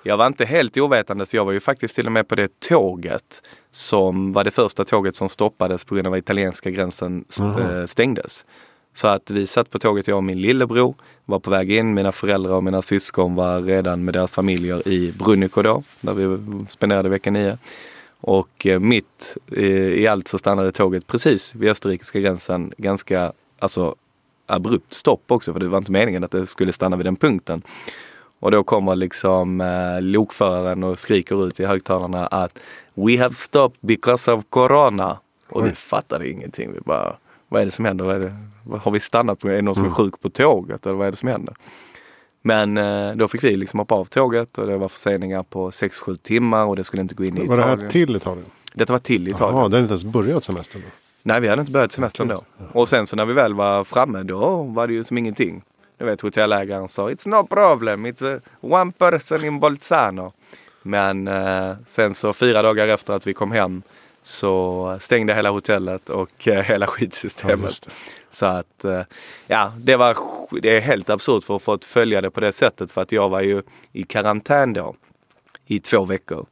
Jag 0.03 0.17
var 0.17 0.27
inte 0.27 0.45
helt 0.45 0.77
ovetande 0.77 1.25
så 1.25 1.37
jag 1.37 1.45
var 1.45 1.51
ju 1.51 1.59
faktiskt 1.59 1.95
till 1.95 2.05
och 2.05 2.11
med 2.11 2.27
på 2.27 2.35
det 2.35 2.59
tåget 2.59 3.43
som 3.71 4.33
var 4.33 4.43
det 4.43 4.51
första 4.51 4.85
tåget 4.85 5.15
som 5.15 5.29
stoppades 5.29 5.85
på 5.85 5.95
grund 5.95 6.07
av 6.07 6.13
att 6.13 6.19
italienska 6.19 6.69
gränsen 6.69 7.25
st 7.29 7.43
mm. 7.43 7.87
stängdes. 7.87 8.45
Så 8.93 9.07
att 9.07 9.31
vi 9.31 9.47
satt 9.47 9.69
på 9.69 9.79
tåget, 9.79 10.07
jag 10.07 10.17
och 10.17 10.23
min 10.23 10.41
lillebror 10.41 10.95
var 11.25 11.39
på 11.39 11.51
väg 11.51 11.71
in. 11.71 11.93
Mina 11.93 12.11
föräldrar 12.11 12.53
och 12.53 12.63
mina 12.63 12.81
syskon 12.81 13.35
var 13.35 13.61
redan 13.61 14.05
med 14.05 14.13
deras 14.13 14.33
familjer 14.33 14.87
i 14.87 15.11
Bruniko 15.11 15.61
då, 15.61 15.83
där 16.01 16.13
vi 16.13 16.39
spenderade 16.69 17.09
vecka 17.09 17.31
nio. 17.31 17.57
Och 18.19 18.67
eh, 18.67 18.79
mitt 18.79 19.37
i 19.57 20.07
allt 20.07 20.27
så 20.27 20.37
stannade 20.37 20.71
tåget 20.71 21.07
precis 21.07 21.55
vid 21.55 21.69
österrikiska 21.69 22.19
gränsen. 22.19 22.73
Ganska 22.77 23.33
alltså, 23.59 23.95
abrupt 24.45 24.93
stopp 24.93 25.31
också 25.31 25.53
för 25.53 25.59
det 25.59 25.67
var 25.67 25.77
inte 25.77 25.91
meningen 25.91 26.23
att 26.23 26.31
det 26.31 26.45
skulle 26.45 26.73
stanna 26.73 26.95
vid 26.95 27.05
den 27.05 27.15
punkten. 27.15 27.61
Och 28.43 28.51
då 28.51 28.63
kommer 28.63 28.95
liksom 28.95 29.61
eh, 29.61 30.01
lokföraren 30.01 30.83
och 30.83 30.99
skriker 30.99 31.47
ut 31.47 31.59
i 31.59 31.65
högtalarna 31.65 32.27
att 32.27 32.59
We 32.93 33.19
have 33.19 33.35
stopped 33.35 33.77
because 33.81 34.31
of 34.31 34.43
corona. 34.49 35.17
Och 35.49 35.65
vi 35.65 35.71
fattade 35.71 36.29
ingenting. 36.29 36.73
Vi 36.73 36.79
bara, 36.79 37.15
vad 37.47 37.61
är 37.61 37.65
det 37.65 37.71
som 37.71 37.85
händer? 37.85 38.05
Vad 38.05 38.21
det? 38.21 38.35
Har 38.83 38.91
vi 38.91 38.99
stannat? 38.99 39.39
På? 39.39 39.47
Är 39.47 39.53
det 39.53 39.61
någon 39.61 39.75
som 39.75 39.83
är 39.83 39.87
mm. 39.87 39.95
sjuk 39.95 40.21
på 40.21 40.29
tåget? 40.29 40.85
Eller 40.85 40.95
vad 40.95 41.07
är 41.07 41.11
det 41.11 41.17
som 41.17 41.29
händer? 41.29 41.55
Men 42.41 42.77
eh, 42.77 43.15
då 43.15 43.27
fick 43.27 43.43
vi 43.43 43.57
liksom 43.57 43.79
hoppa 43.79 43.95
av 43.95 44.05
tåget 44.05 44.57
och 44.57 44.67
det 44.67 44.77
var 44.77 44.87
förseningar 44.87 45.43
på 45.43 45.69
6-7 45.69 46.17
timmar 46.17 46.65
och 46.65 46.75
det 46.75 46.83
skulle 46.83 47.01
inte 47.01 47.15
gå 47.15 47.25
in 47.25 47.37
i 47.37 47.43
Italien. 47.43 47.69
Var 47.69 47.75
det 47.75 47.83
här 47.83 47.89
till 47.89 48.15
Italien? 48.15 48.45
Detta 48.73 48.93
var 48.93 48.99
till 48.99 49.27
Italien. 49.27 49.55
Jaha, 49.55 49.69
det 49.69 49.75
hade 49.75 49.79
inte 49.79 49.91
ens 49.91 50.03
börjat 50.03 50.43
semestern 50.43 50.81
då? 50.81 50.87
Nej, 51.23 51.41
vi 51.41 51.47
hade 51.47 51.59
inte 51.59 51.71
börjat 51.71 51.91
semestern 51.91 52.27
då. 52.27 52.43
Och 52.71 52.89
sen 52.89 53.07
så 53.07 53.15
när 53.15 53.25
vi 53.25 53.33
väl 53.33 53.53
var 53.53 53.83
framme, 53.83 54.23
då 54.23 54.63
var 54.63 54.87
det 54.87 54.93
ju 54.93 55.03
som 55.03 55.17
ingenting. 55.17 55.61
Du 55.97 56.05
vet 56.05 56.21
hotellägaren 56.21 56.87
sa 56.87 57.09
It's 57.09 57.27
no 57.27 57.47
problem, 57.47 58.05
it's 58.05 58.41
one 58.61 58.91
person 58.91 59.45
in 59.45 59.59
Bolzano. 59.59 60.33
Men 60.81 61.27
eh, 61.27 61.71
sen 61.85 62.13
så 62.13 62.33
fyra 62.33 62.61
dagar 62.61 62.87
efter 62.87 63.13
att 63.13 63.27
vi 63.27 63.33
kom 63.33 63.51
hem 63.51 63.81
så 64.21 64.97
stängde 65.01 65.33
hela 65.33 65.49
hotellet 65.49 66.09
och 66.09 66.47
eh, 66.47 66.63
hela 66.63 66.87
skitsystemet. 66.87 67.81
Ja, 67.85 67.91
så 68.29 68.45
att 68.45 68.85
eh, 68.85 69.01
ja, 69.47 69.73
det 69.77 69.95
var 69.95 70.17
det 70.61 70.77
är 70.77 70.81
helt 70.81 71.09
absurt 71.09 71.43
för 71.43 71.55
att 71.55 71.63
få 71.63 71.77
följa 71.81 72.21
det 72.21 72.31
på 72.31 72.39
det 72.39 72.51
sättet 72.51 72.91
för 72.91 73.01
att 73.01 73.11
jag 73.11 73.29
var 73.29 73.41
ju 73.41 73.61
i 73.91 74.03
karantän 74.03 74.73
då 74.73 74.95
i 75.65 75.79
två 75.79 76.05
veckor. 76.05 76.45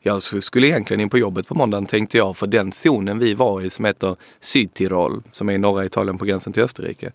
Jag 0.00 0.22
skulle 0.22 0.66
egentligen 0.66 1.00
in 1.00 1.10
på 1.10 1.18
jobbet 1.18 1.48
på 1.48 1.54
måndagen 1.54 1.86
tänkte 1.86 2.18
jag 2.18 2.36
för 2.36 2.46
den 2.46 2.72
zonen 2.72 3.18
vi 3.18 3.34
var 3.34 3.60
i 3.60 3.70
som 3.70 3.84
heter 3.84 4.16
Sydtirol 4.40 5.22
som 5.30 5.48
är 5.48 5.52
i 5.52 5.58
norra 5.58 5.84
Italien 5.84 6.18
på 6.18 6.24
gränsen 6.24 6.52
till 6.52 6.62
Österrike. 6.62 7.12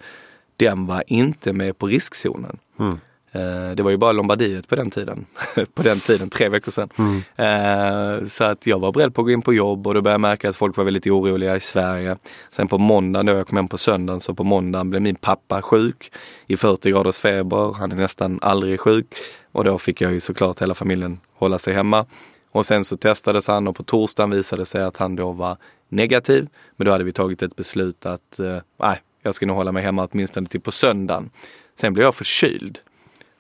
Den 0.59 0.85
var 0.85 1.03
inte 1.07 1.53
med 1.53 1.77
på 1.77 1.87
riskzonen. 1.87 2.57
Mm. 2.79 2.99
Eh, 3.31 3.75
det 3.75 3.83
var 3.83 3.91
ju 3.91 3.97
bara 3.97 4.11
Lombardiet 4.11 4.67
på 4.67 4.75
den 4.75 4.91
tiden. 4.91 5.25
på 5.73 5.83
den 5.83 5.99
tiden, 5.99 6.29
tre 6.29 6.49
veckor 6.49 6.71
sedan. 6.71 6.89
Mm. 6.97 7.21
Eh, 7.35 8.25
så 8.25 8.43
att 8.43 8.67
jag 8.67 8.79
var 8.79 8.91
beredd 8.91 9.13
på 9.13 9.21
att 9.21 9.25
gå 9.25 9.31
in 9.31 9.41
på 9.41 9.53
jobb 9.53 9.87
och 9.87 9.93
då 9.93 10.01
började 10.01 10.13
jag 10.13 10.21
märka 10.21 10.49
att 10.49 10.55
folk 10.55 10.77
var 10.77 10.83
väldigt 10.83 11.07
oroliga 11.07 11.55
i 11.55 11.59
Sverige. 11.59 12.17
Sen 12.51 12.67
på 12.67 12.77
måndagen, 12.77 13.25
då 13.25 13.31
jag 13.31 13.47
kom 13.47 13.57
hem 13.57 13.67
på 13.67 13.77
söndagen, 13.77 14.21
så 14.21 14.35
på 14.35 14.43
måndagen 14.43 14.89
blev 14.89 15.01
min 15.01 15.15
pappa 15.15 15.61
sjuk 15.61 16.11
i 16.47 16.57
40 16.57 16.91
graders 16.91 17.19
feber. 17.19 17.73
Han 17.73 17.91
är 17.91 17.95
nästan 17.95 18.39
aldrig 18.41 18.79
sjuk. 18.79 19.05
Och 19.51 19.63
då 19.63 19.77
fick 19.77 20.01
jag 20.01 20.11
ju 20.11 20.19
såklart 20.19 20.61
hela 20.61 20.73
familjen 20.73 21.19
hålla 21.33 21.59
sig 21.59 21.73
hemma. 21.73 22.05
Och 22.51 22.65
sen 22.65 22.85
så 22.85 22.97
testades 22.97 23.47
han 23.47 23.67
och 23.67 23.75
på 23.75 23.83
torsdagen 23.83 24.29
visade 24.29 24.61
det 24.61 24.65
sig 24.65 24.83
att 24.83 24.97
han 24.97 25.15
då 25.15 25.31
var 25.31 25.57
negativ. 25.89 26.47
Men 26.75 26.85
då 26.85 26.91
hade 26.91 27.03
vi 27.03 27.11
tagit 27.11 27.41
ett 27.41 27.55
beslut 27.55 28.05
att 28.05 28.39
eh, 28.39 28.57
nej, 28.79 29.01
jag 29.29 29.35
ska 29.35 29.45
nog 29.45 29.55
hålla 29.55 29.71
mig 29.71 29.83
hemma 29.83 30.07
åtminstone 30.11 30.47
till 30.47 30.61
på 30.61 30.71
söndagen. 30.71 31.29
Sen 31.75 31.93
blev 31.93 32.03
jag 32.03 32.15
förkyld. 32.15 32.79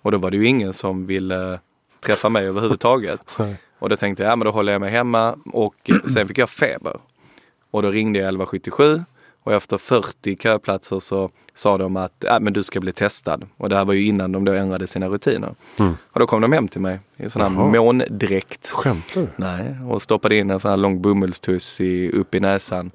Och 0.01 0.11
då 0.11 0.17
var 0.17 0.31
det 0.31 0.37
ju 0.37 0.47
ingen 0.47 0.73
som 0.73 1.05
ville 1.05 1.59
träffa 2.05 2.29
mig 2.29 2.47
överhuvudtaget. 2.47 3.19
och 3.79 3.89
då 3.89 3.95
tänkte 3.95 4.23
jag, 4.23 4.31
ja 4.31 4.35
men 4.35 4.45
då 4.45 4.51
håller 4.51 4.71
jag 4.71 4.81
mig 4.81 4.91
hemma 4.91 5.35
och 5.53 5.91
sen 6.13 6.27
fick 6.27 6.37
jag 6.37 6.49
feber. 6.49 6.99
Och 7.71 7.81
då 7.81 7.91
ringde 7.91 8.19
jag 8.19 8.25
1177 8.25 9.03
och 9.43 9.53
efter 9.53 9.77
40 9.77 10.37
köplatser 10.37 10.99
så 10.99 11.29
sa 11.53 11.77
de 11.77 11.97
att 11.97 12.23
äh, 12.23 12.39
men 12.39 12.53
du 12.53 12.63
ska 12.63 12.79
bli 12.79 12.93
testad. 12.93 13.47
Och 13.57 13.69
det 13.69 13.75
här 13.75 13.85
var 13.85 13.93
ju 13.93 14.05
innan 14.05 14.31
de 14.31 14.45
då 14.45 14.51
ändrade 14.51 14.87
sina 14.87 15.07
rutiner. 15.07 15.55
Mm. 15.79 15.97
Och 16.11 16.19
då 16.19 16.27
kom 16.27 16.41
de 16.41 16.51
hem 16.51 16.67
till 16.67 16.81
mig 16.81 16.99
i 17.17 17.29
sån 17.29 17.41
här 17.41 17.49
Jaha. 17.49 17.83
måndräkt. 17.83 18.69
Skämtar 18.69 19.21
du? 19.21 19.27
Nej, 19.35 19.75
och 19.89 20.01
stoppade 20.01 20.35
in 20.35 20.49
en 20.49 20.59
sån 20.59 20.69
här 20.69 20.77
lång 20.77 21.01
bomullstuss 21.01 21.81
i, 21.81 22.11
upp 22.11 22.35
i 22.35 22.39
näsan. 22.39 22.91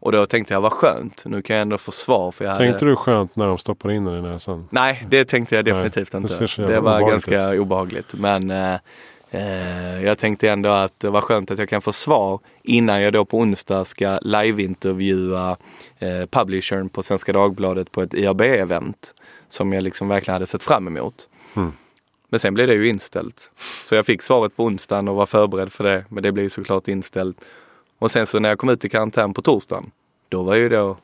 Och 0.00 0.12
då 0.12 0.26
tänkte 0.26 0.54
jag, 0.54 0.60
vad 0.60 0.72
skönt, 0.72 1.22
nu 1.26 1.42
kan 1.42 1.56
jag 1.56 1.62
ändå 1.62 1.78
få 1.78 1.92
svar. 1.92 2.30
För 2.30 2.44
jag 2.44 2.58
tänkte 2.58 2.84
hade... 2.84 2.92
du 2.92 2.96
skönt 2.96 3.36
när 3.36 3.46
de 3.46 3.58
stoppade 3.58 3.94
in 3.94 4.04
den 4.04 4.18
i 4.18 4.22
näsan? 4.22 4.68
Nej, 4.70 5.06
det 5.08 5.24
tänkte 5.24 5.56
jag 5.56 5.64
definitivt 5.64 6.12
Nej, 6.12 6.22
inte. 6.22 6.62
Det, 6.62 6.66
det 6.66 6.80
var 6.80 7.10
ganska 7.10 7.52
ut. 7.52 7.60
obehagligt. 7.60 8.14
Men 8.14 8.50
eh, 8.50 8.74
eh, 9.30 10.04
jag 10.04 10.18
tänkte 10.18 10.50
ändå 10.50 10.68
att 10.68 11.00
det 11.00 11.10
var 11.10 11.20
skönt 11.20 11.50
att 11.50 11.58
jag 11.58 11.68
kan 11.68 11.82
få 11.82 11.92
svar 11.92 12.40
innan 12.62 13.02
jag 13.02 13.12
då 13.12 13.24
på 13.24 13.38
onsdag 13.38 13.84
ska 13.84 14.18
liveintervjua 14.22 15.56
eh, 15.98 16.26
publishern 16.30 16.88
på 16.88 17.02
Svenska 17.02 17.32
Dagbladet 17.32 17.92
på 17.92 18.02
ett 18.02 18.14
IAB-event. 18.14 19.14
Som 19.48 19.72
jag 19.72 19.82
liksom 19.82 20.08
verkligen 20.08 20.32
hade 20.32 20.46
sett 20.46 20.62
fram 20.62 20.86
emot. 20.86 21.28
Mm. 21.56 21.72
Men 22.28 22.40
sen 22.40 22.54
blev 22.54 22.66
det 22.66 22.74
ju 22.74 22.88
inställt. 22.88 23.50
Så 23.84 23.94
jag 23.94 24.06
fick 24.06 24.22
svaret 24.22 24.56
på 24.56 24.64
onsdagen 24.64 25.08
och 25.08 25.14
var 25.14 25.26
förberedd 25.26 25.72
för 25.72 25.84
det. 25.84 26.04
Men 26.08 26.22
det 26.22 26.32
blev 26.32 26.48
såklart 26.48 26.88
inställt. 26.88 27.36
Och 27.98 28.10
sen 28.10 28.26
så 28.26 28.38
när 28.38 28.48
jag 28.48 28.58
kom 28.58 28.68
ut 28.68 28.84
i 28.84 28.88
karantän 28.88 29.34
på 29.34 29.42
torsdagen, 29.42 29.90
då 30.28 30.42
var 30.42 30.54
ju 30.54 30.68
då 30.68 30.96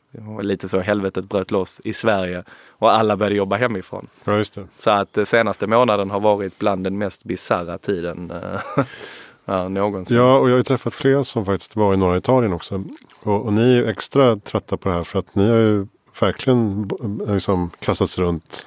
lite 0.42 0.68
så 0.68 0.80
helvetet 0.80 1.28
bröt 1.28 1.50
loss 1.50 1.80
i 1.84 1.92
Sverige 1.92 2.44
och 2.68 2.92
alla 2.92 3.16
började 3.16 3.36
jobba 3.36 3.56
hemifrån. 3.56 4.06
Ja, 4.24 4.36
just 4.36 4.54
det. 4.54 4.66
Så 4.76 4.90
att 4.90 5.18
eh, 5.18 5.24
senaste 5.24 5.66
månaden 5.66 6.10
har 6.10 6.20
varit 6.20 6.58
bland 6.58 6.84
den 6.84 6.98
mest 6.98 7.24
bisarra 7.24 7.78
tiden 7.78 8.30
eh, 8.30 8.84
ja, 9.44 9.68
någonsin. 9.68 10.16
Ja, 10.16 10.38
och 10.38 10.48
jag 10.48 10.52
har 10.52 10.58
ju 10.58 10.62
träffat 10.62 10.94
flera 10.94 11.24
som 11.24 11.44
faktiskt 11.44 11.76
var 11.76 11.94
i 11.94 11.96
norra 11.96 12.16
Italien 12.16 12.52
också. 12.52 12.84
Och, 13.22 13.46
och 13.46 13.52
ni 13.52 13.62
är 13.62 13.76
ju 13.76 13.86
extra 13.86 14.36
trötta 14.36 14.76
på 14.76 14.88
det 14.88 14.94
här 14.94 15.02
för 15.02 15.18
att 15.18 15.34
ni 15.34 15.48
har 15.48 15.56
ju 15.56 15.86
verkligen 16.20 16.90
liksom 17.28 17.70
kastats 17.78 18.18
runt 18.18 18.66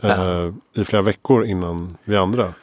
eh, 0.00 0.10
ja. 0.10 0.52
i 0.74 0.84
flera 0.84 1.02
veckor 1.02 1.44
innan 1.44 1.96
vi 2.04 2.16
andra. 2.16 2.54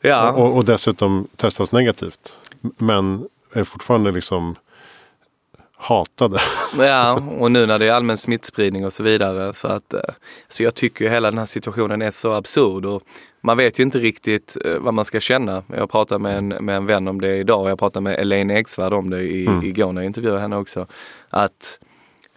Ja. 0.00 0.32
Och, 0.32 0.56
och 0.56 0.64
dessutom 0.64 1.28
testats 1.36 1.72
negativt. 1.72 2.38
Men 2.60 3.28
är 3.52 3.64
fortfarande 3.64 4.10
liksom 4.10 4.56
hatade. 5.78 6.40
Ja, 6.78 7.22
och 7.38 7.52
nu 7.52 7.66
när 7.66 7.78
det 7.78 7.88
är 7.88 7.92
allmän 7.92 8.16
smittspridning 8.16 8.86
och 8.86 8.92
så 8.92 9.02
vidare. 9.02 9.54
Så 9.54 9.68
att, 9.68 9.94
eh, 9.94 10.00
så 10.48 10.62
jag 10.62 10.74
tycker 10.74 11.04
ju 11.04 11.10
hela 11.10 11.30
den 11.30 11.38
här 11.38 11.46
situationen 11.46 12.02
är 12.02 12.10
så 12.10 12.32
absurd. 12.32 12.84
Och 12.84 13.02
man 13.40 13.56
vet 13.56 13.78
ju 13.78 13.82
inte 13.82 13.98
riktigt 13.98 14.56
eh, 14.64 14.78
vad 14.78 14.94
man 14.94 15.04
ska 15.04 15.20
känna. 15.20 15.62
Jag 15.76 15.90
pratade 15.90 16.22
med 16.22 16.38
en, 16.38 16.48
med 16.48 16.76
en 16.76 16.86
vän 16.86 17.08
om 17.08 17.20
det 17.20 17.36
idag 17.36 17.62
och 17.62 17.70
jag 17.70 17.78
pratade 17.78 18.04
med 18.04 18.18
Elaine 18.18 18.50
Eksvärd 18.50 18.92
om 18.92 19.10
det 19.10 19.22
i, 19.22 19.46
mm. 19.46 19.64
igår 19.64 19.92
när 19.92 20.02
jag 20.02 20.06
intervjuade 20.06 20.40
henne 20.40 20.56
också. 20.56 20.86
Att 21.30 21.78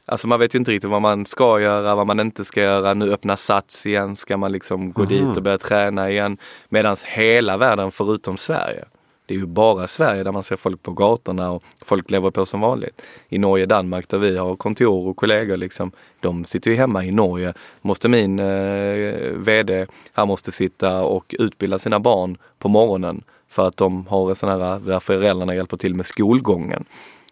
Alltså 0.06 0.28
man 0.28 0.40
vet 0.40 0.56
ju 0.56 0.60
inte 0.60 0.72
riktigt 0.72 0.90
vad 0.90 1.02
man 1.02 1.26
ska 1.26 1.60
göra, 1.60 1.96
vad 1.96 2.08
man 2.08 2.20
inte 2.20 2.46
ska 2.46 2.62
göra. 2.62 2.94
Nu 2.94 3.14
öppnar 3.14 3.36
Sats 3.36 3.86
igen, 3.86 4.16
ska 4.16 4.38
man 4.38 4.52
liksom 4.52 4.92
gå 4.92 5.04
mm. 5.04 5.14
dit 5.28 5.38
och 5.38 5.44
börja 5.44 5.58
träna 5.58 6.10
igen. 6.12 6.38
Medan 6.70 6.96
hela 7.06 7.58
världen 7.58 7.92
förutom 7.92 8.38
Sverige 8.38 8.86
det 9.26 9.34
är 9.34 9.38
ju 9.38 9.46
bara 9.46 9.88
Sverige 9.88 10.24
där 10.24 10.32
man 10.32 10.44
ser 10.44 10.56
folk 10.56 10.84
på 10.84 10.92
gatorna 10.92 11.52
och 11.52 11.64
folk 11.82 12.12
lever 12.12 12.32
på 12.32 12.46
som 12.46 12.62
vanligt. 12.62 13.02
I 13.30 13.38
Norge 13.38 13.64
och 13.64 13.68
Danmark 13.68 14.10
där 14.10 14.18
vi 14.18 14.38
har 14.38 14.56
kontor 14.56 15.08
och 15.08 15.16
kollegor 15.16 15.58
liksom, 15.58 15.92
de 16.20 16.46
sitter 16.46 16.72
ju 16.72 16.78
hemma 16.78 17.06
i 17.06 17.12
Norge. 17.12 17.54
Måste 17.82 18.10
min 18.10 18.40
eh, 18.40 19.16
VD, 19.36 19.88
han 20.14 20.28
måste 20.28 20.52
sitta 20.52 21.04
och 21.04 21.36
utbilda 21.40 21.80
sina 21.80 22.00
barn 22.00 22.38
på 22.60 22.70
morgonen 22.70 23.24
för 23.50 23.68
att 23.68 23.78
de 23.78 24.08
har 24.08 24.30
en 24.30 24.36
sån 24.36 24.50
här, 24.50 24.80
där 24.80 25.00
föräldrarna 25.00 25.56
hjälper 25.56 25.78
till 25.78 25.96
med 25.96 26.06
skolgången. 26.06 26.86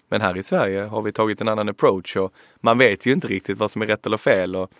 Men 0.10 0.22
här 0.22 0.38
i 0.38 0.44
Sverige 0.44 0.84
har 0.84 1.02
vi 1.02 1.12
tagit 1.12 1.42
en 1.42 1.48
annan 1.48 1.70
approach 1.70 2.16
och 2.16 2.34
man 2.62 2.78
vet 2.78 3.06
ju 3.06 3.12
inte 3.12 3.28
riktigt 3.28 3.58
vad 3.58 3.72
som 3.72 3.82
är 3.82 3.86
rätt 3.86 4.06
eller 4.06 4.18
fel. 4.18 4.56
Och, 4.56 4.72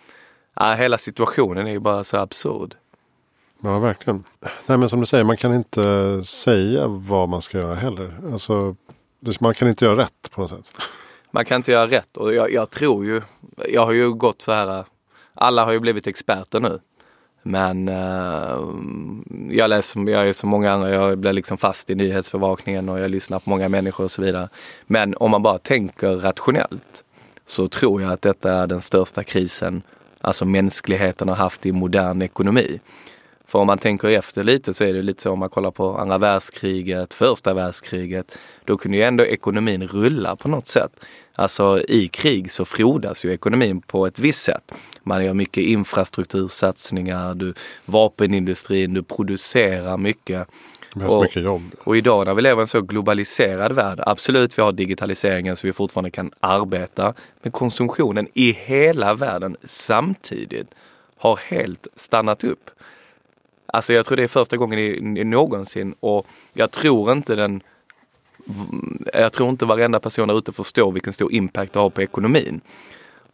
ja, 0.54 0.74
hela 0.74 0.98
situationen 0.98 1.66
är 1.66 1.70
ju 1.70 1.80
bara 1.80 2.04
så 2.04 2.16
absurd. 2.16 2.74
Ja, 3.60 3.78
verkligen. 3.78 4.24
Nej, 4.66 4.78
men 4.78 4.88
som 4.88 5.00
du 5.00 5.06
säger, 5.06 5.24
man 5.24 5.36
kan 5.36 5.54
inte 5.54 6.22
säga 6.24 6.86
vad 6.86 7.28
man 7.28 7.40
ska 7.40 7.58
göra 7.58 7.74
heller. 7.74 8.14
Alltså, 8.32 8.76
man 9.40 9.54
kan 9.54 9.68
inte 9.68 9.84
göra 9.84 10.02
rätt 10.02 10.30
på 10.30 10.40
något 10.40 10.50
sätt. 10.50 10.72
Man 11.30 11.44
kan 11.44 11.56
inte 11.56 11.72
göra 11.72 11.86
rätt 11.86 12.16
och 12.16 12.34
jag, 12.34 12.52
jag 12.52 12.70
tror 12.70 13.04
ju, 13.04 13.22
jag 13.68 13.86
har 13.86 13.92
ju 13.92 14.12
gått 14.12 14.42
så 14.42 14.52
här, 14.52 14.84
alla 15.34 15.64
har 15.64 15.72
ju 15.72 15.80
blivit 15.80 16.06
experter 16.06 16.60
nu. 16.60 16.78
Men 17.42 17.88
uh, 17.88 18.74
jag 19.50 19.70
läser, 19.70 20.08
jag 20.10 20.28
är 20.28 20.32
som 20.32 20.48
många 20.48 20.72
andra, 20.72 20.90
jag 20.90 21.18
blir 21.18 21.32
liksom 21.32 21.58
fast 21.58 21.90
i 21.90 21.94
nyhetsbevakningen 21.94 22.88
och 22.88 23.00
jag 23.00 23.10
lyssnar 23.10 23.38
på 23.38 23.50
många 23.50 23.68
människor 23.68 24.04
och 24.04 24.10
så 24.10 24.22
vidare. 24.22 24.48
Men 24.86 25.14
om 25.16 25.30
man 25.30 25.42
bara 25.42 25.58
tänker 25.58 26.16
rationellt 26.16 27.04
så 27.46 27.68
tror 27.68 28.02
jag 28.02 28.12
att 28.12 28.22
detta 28.22 28.52
är 28.52 28.66
den 28.66 28.80
största 28.80 29.24
krisen 29.24 29.82
alltså 30.20 30.44
mänskligheten 30.44 31.28
har 31.28 31.36
haft 31.36 31.66
i 31.66 31.72
modern 31.72 32.22
ekonomi. 32.22 32.80
För 33.50 33.58
om 33.58 33.66
man 33.66 33.78
tänker 33.78 34.08
efter 34.08 34.44
lite 34.44 34.74
så 34.74 34.84
är 34.84 34.92
det 34.92 35.02
lite 35.02 35.22
så 35.22 35.30
om 35.30 35.38
man 35.38 35.48
kollar 35.48 35.70
på 35.70 35.96
andra 35.96 36.18
världskriget, 36.18 37.14
första 37.14 37.54
världskriget. 37.54 38.38
Då 38.64 38.76
kunde 38.76 38.96
ju 38.96 39.02
ändå 39.02 39.26
ekonomin 39.26 39.88
rulla 39.88 40.36
på 40.36 40.48
något 40.48 40.66
sätt. 40.66 40.90
Alltså 41.34 41.82
i 41.88 42.08
krig 42.08 42.50
så 42.50 42.64
frodas 42.64 43.24
ju 43.24 43.32
ekonomin 43.32 43.80
på 43.80 44.06
ett 44.06 44.18
visst 44.18 44.42
sätt. 44.42 44.72
Man 45.02 45.24
gör 45.24 45.34
mycket 45.34 45.64
infrastruktursatsningar, 45.64 47.34
du, 47.34 47.54
vapenindustrin, 47.84 48.94
du 48.94 49.02
producerar 49.02 49.96
mycket. 49.96 50.48
Det 50.94 51.04
Och-. 51.04 51.74
Och 51.84 51.96
idag 51.96 52.26
när 52.26 52.34
vi 52.34 52.42
lever 52.42 52.60
i 52.60 52.62
en 52.62 52.66
så 52.66 52.80
globaliserad 52.80 53.72
värld, 53.72 54.00
absolut 54.06 54.58
vi 54.58 54.62
har 54.62 54.72
digitaliseringen 54.72 55.56
så 55.56 55.66
vi 55.66 55.72
fortfarande 55.72 56.10
kan 56.10 56.30
arbeta, 56.40 57.14
men 57.42 57.52
konsumtionen 57.52 58.28
i 58.34 58.52
hela 58.52 59.14
världen 59.14 59.56
samtidigt 59.64 60.68
har 61.16 61.36
helt 61.36 61.86
stannat 61.96 62.44
upp. 62.44 62.70
Alltså 63.72 63.92
jag 63.92 64.06
tror 64.06 64.16
det 64.16 64.22
är 64.22 64.28
första 64.28 64.56
gången 64.56 64.78
i, 64.78 65.20
i 65.20 65.24
någonsin 65.24 65.94
och 66.00 66.26
jag 66.52 66.70
tror 66.70 67.12
inte 67.12 67.34
den 67.34 67.62
jag 69.12 69.32
tror 69.32 69.48
inte 69.48 69.66
varenda 69.66 70.00
person 70.00 70.28
där 70.28 70.38
ute 70.38 70.52
förstår 70.52 70.92
vilken 70.92 71.12
stor 71.12 71.32
impact 71.32 71.72
det 71.72 71.78
har 71.78 71.90
på 71.90 72.02
ekonomin. 72.02 72.60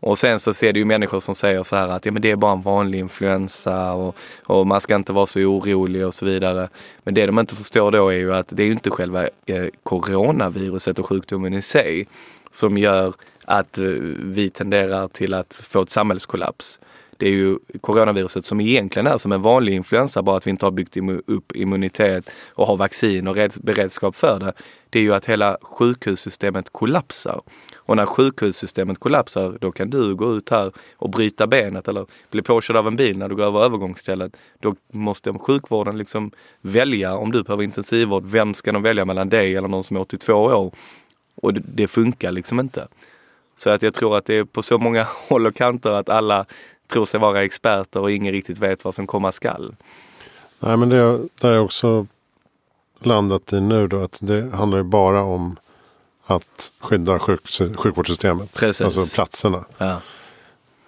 Och 0.00 0.18
sen 0.18 0.40
så 0.40 0.54
ser 0.54 0.72
du 0.72 0.80
ju 0.80 0.84
människor 0.84 1.20
som 1.20 1.34
säger 1.34 1.62
så 1.62 1.76
här 1.76 1.88
att 1.88 2.06
ja, 2.06 2.12
men 2.12 2.22
det 2.22 2.30
är 2.30 2.36
bara 2.36 2.52
en 2.52 2.60
vanlig 2.60 2.98
influensa 2.98 3.92
och, 3.92 4.16
och 4.44 4.66
man 4.66 4.80
ska 4.80 4.94
inte 4.94 5.12
vara 5.12 5.26
så 5.26 5.40
orolig 5.40 6.06
och 6.06 6.14
så 6.14 6.26
vidare. 6.26 6.68
Men 7.04 7.14
det 7.14 7.26
de 7.26 7.38
inte 7.38 7.56
förstår 7.56 7.90
då 7.90 8.08
är 8.08 8.16
ju 8.16 8.34
att 8.34 8.48
det 8.48 8.62
är 8.62 8.66
ju 8.66 8.72
inte 8.72 8.90
själva 8.90 9.28
eh, 9.46 9.66
coronaviruset 9.82 10.98
och 10.98 11.06
sjukdomen 11.06 11.54
i 11.54 11.62
sig 11.62 12.06
som 12.50 12.78
gör 12.78 13.14
att 13.44 13.78
eh, 13.78 13.84
vi 14.18 14.50
tenderar 14.50 15.08
till 15.08 15.34
att 15.34 15.54
få 15.62 15.82
ett 15.82 15.90
samhällskollaps. 15.90 16.80
Det 17.16 17.26
är 17.26 17.32
ju 17.32 17.58
coronaviruset 17.80 18.44
som 18.44 18.60
egentligen 18.60 19.06
är 19.06 19.18
som 19.18 19.32
en 19.32 19.42
vanlig 19.42 19.74
influensa, 19.74 20.22
bara 20.22 20.36
att 20.36 20.46
vi 20.46 20.50
inte 20.50 20.66
har 20.66 20.70
byggt 20.70 20.96
upp 21.26 21.56
immunitet 21.56 22.30
och 22.48 22.66
har 22.66 22.76
vaccin 22.76 23.28
och 23.28 23.36
beredskap 23.60 24.16
för 24.16 24.40
det. 24.40 24.52
Det 24.90 24.98
är 24.98 25.02
ju 25.02 25.14
att 25.14 25.26
hela 25.26 25.58
sjukhussystemet 25.62 26.72
kollapsar. 26.72 27.40
Och 27.76 27.96
när 27.96 28.06
sjukhussystemet 28.06 28.98
kollapsar, 28.98 29.58
då 29.60 29.72
kan 29.72 29.90
du 29.90 30.14
gå 30.14 30.36
ut 30.36 30.50
här 30.50 30.72
och 30.96 31.10
bryta 31.10 31.46
benet 31.46 31.88
eller 31.88 32.06
bli 32.30 32.42
påkörd 32.42 32.76
av 32.76 32.86
en 32.86 32.96
bil 32.96 33.18
när 33.18 33.28
du 33.28 33.34
går 33.34 33.44
över 33.44 33.64
övergångsstället. 33.64 34.36
Då 34.60 34.74
måste 34.92 35.32
sjukvården 35.32 35.98
liksom 35.98 36.30
välja, 36.60 37.16
om 37.16 37.32
du 37.32 37.42
behöver 37.42 37.64
intensivvård, 37.64 38.24
vem 38.26 38.54
ska 38.54 38.72
de 38.72 38.82
välja 38.82 39.04
mellan 39.04 39.28
dig 39.28 39.56
eller 39.56 39.68
någon 39.68 39.84
som 39.84 39.96
är 39.96 40.00
82 40.00 40.34
år? 40.34 40.72
Och 41.34 41.54
det, 41.54 41.62
det 41.74 41.88
funkar 41.88 42.32
liksom 42.32 42.60
inte. 42.60 42.88
Så 43.56 43.70
att 43.70 43.82
jag 43.82 43.94
tror 43.94 44.16
att 44.16 44.24
det 44.24 44.34
är 44.34 44.44
på 44.44 44.62
så 44.62 44.78
många 44.78 45.06
håll 45.28 45.46
och 45.46 45.54
kanter 45.54 45.90
att 45.90 46.08
alla 46.08 46.46
tror 46.88 47.06
sig 47.06 47.20
vara 47.20 47.44
experter 47.44 48.00
och 48.00 48.10
ingen 48.10 48.32
riktigt 48.32 48.58
vet 48.58 48.84
vad 48.84 48.94
som 48.94 49.06
komma 49.06 49.32
skall. 49.32 49.74
Nej, 50.60 50.76
men 50.76 50.88
det 50.88 50.98
har 51.42 51.50
jag 51.50 51.64
också 51.64 52.06
landat 52.98 53.52
i 53.52 53.60
nu 53.60 53.88
då. 53.88 54.02
Att 54.02 54.18
det 54.22 54.50
handlar 54.54 54.78
ju 54.78 54.84
bara 54.84 55.22
om 55.22 55.56
att 56.26 56.72
skydda 56.78 57.18
sjuk, 57.18 57.40
sjukvårdssystemet. 57.76 58.52
Precis. 58.52 58.80
Alltså 58.80 59.14
platserna. 59.14 59.64
Ja. 59.78 60.00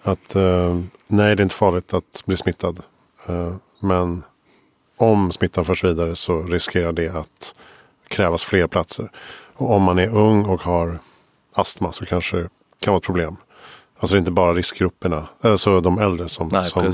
Att 0.02 0.36
eh, 0.36 0.80
nej, 1.06 1.36
det 1.36 1.40
är 1.40 1.44
inte 1.44 1.54
farligt 1.54 1.94
att 1.94 2.22
bli 2.26 2.36
smittad. 2.36 2.82
Eh, 3.26 3.54
men 3.80 4.22
om 4.96 5.32
smittan 5.32 5.64
förs 5.64 5.84
vidare 5.84 6.14
så 6.14 6.42
riskerar 6.42 6.92
det 6.92 7.08
att 7.08 7.54
krävas 8.08 8.44
fler 8.44 8.66
platser. 8.66 9.10
Och 9.54 9.70
om 9.70 9.82
man 9.82 9.98
är 9.98 10.08
ung 10.08 10.44
och 10.44 10.60
har 10.60 10.98
astma 11.52 11.92
så 11.92 12.06
kanske 12.06 12.36
det 12.36 12.48
kan 12.80 12.92
vara 12.92 12.98
ett 12.98 13.04
problem. 13.04 13.36
Alltså 13.98 14.14
det 14.14 14.16
är 14.16 14.18
inte 14.18 14.30
bara 14.30 14.52
riskgrupperna, 14.52 15.28
alltså 15.40 15.80
de 15.80 15.98
äldre 15.98 16.28
som, 16.28 16.48
Nej, 16.52 16.64
som 16.64 16.86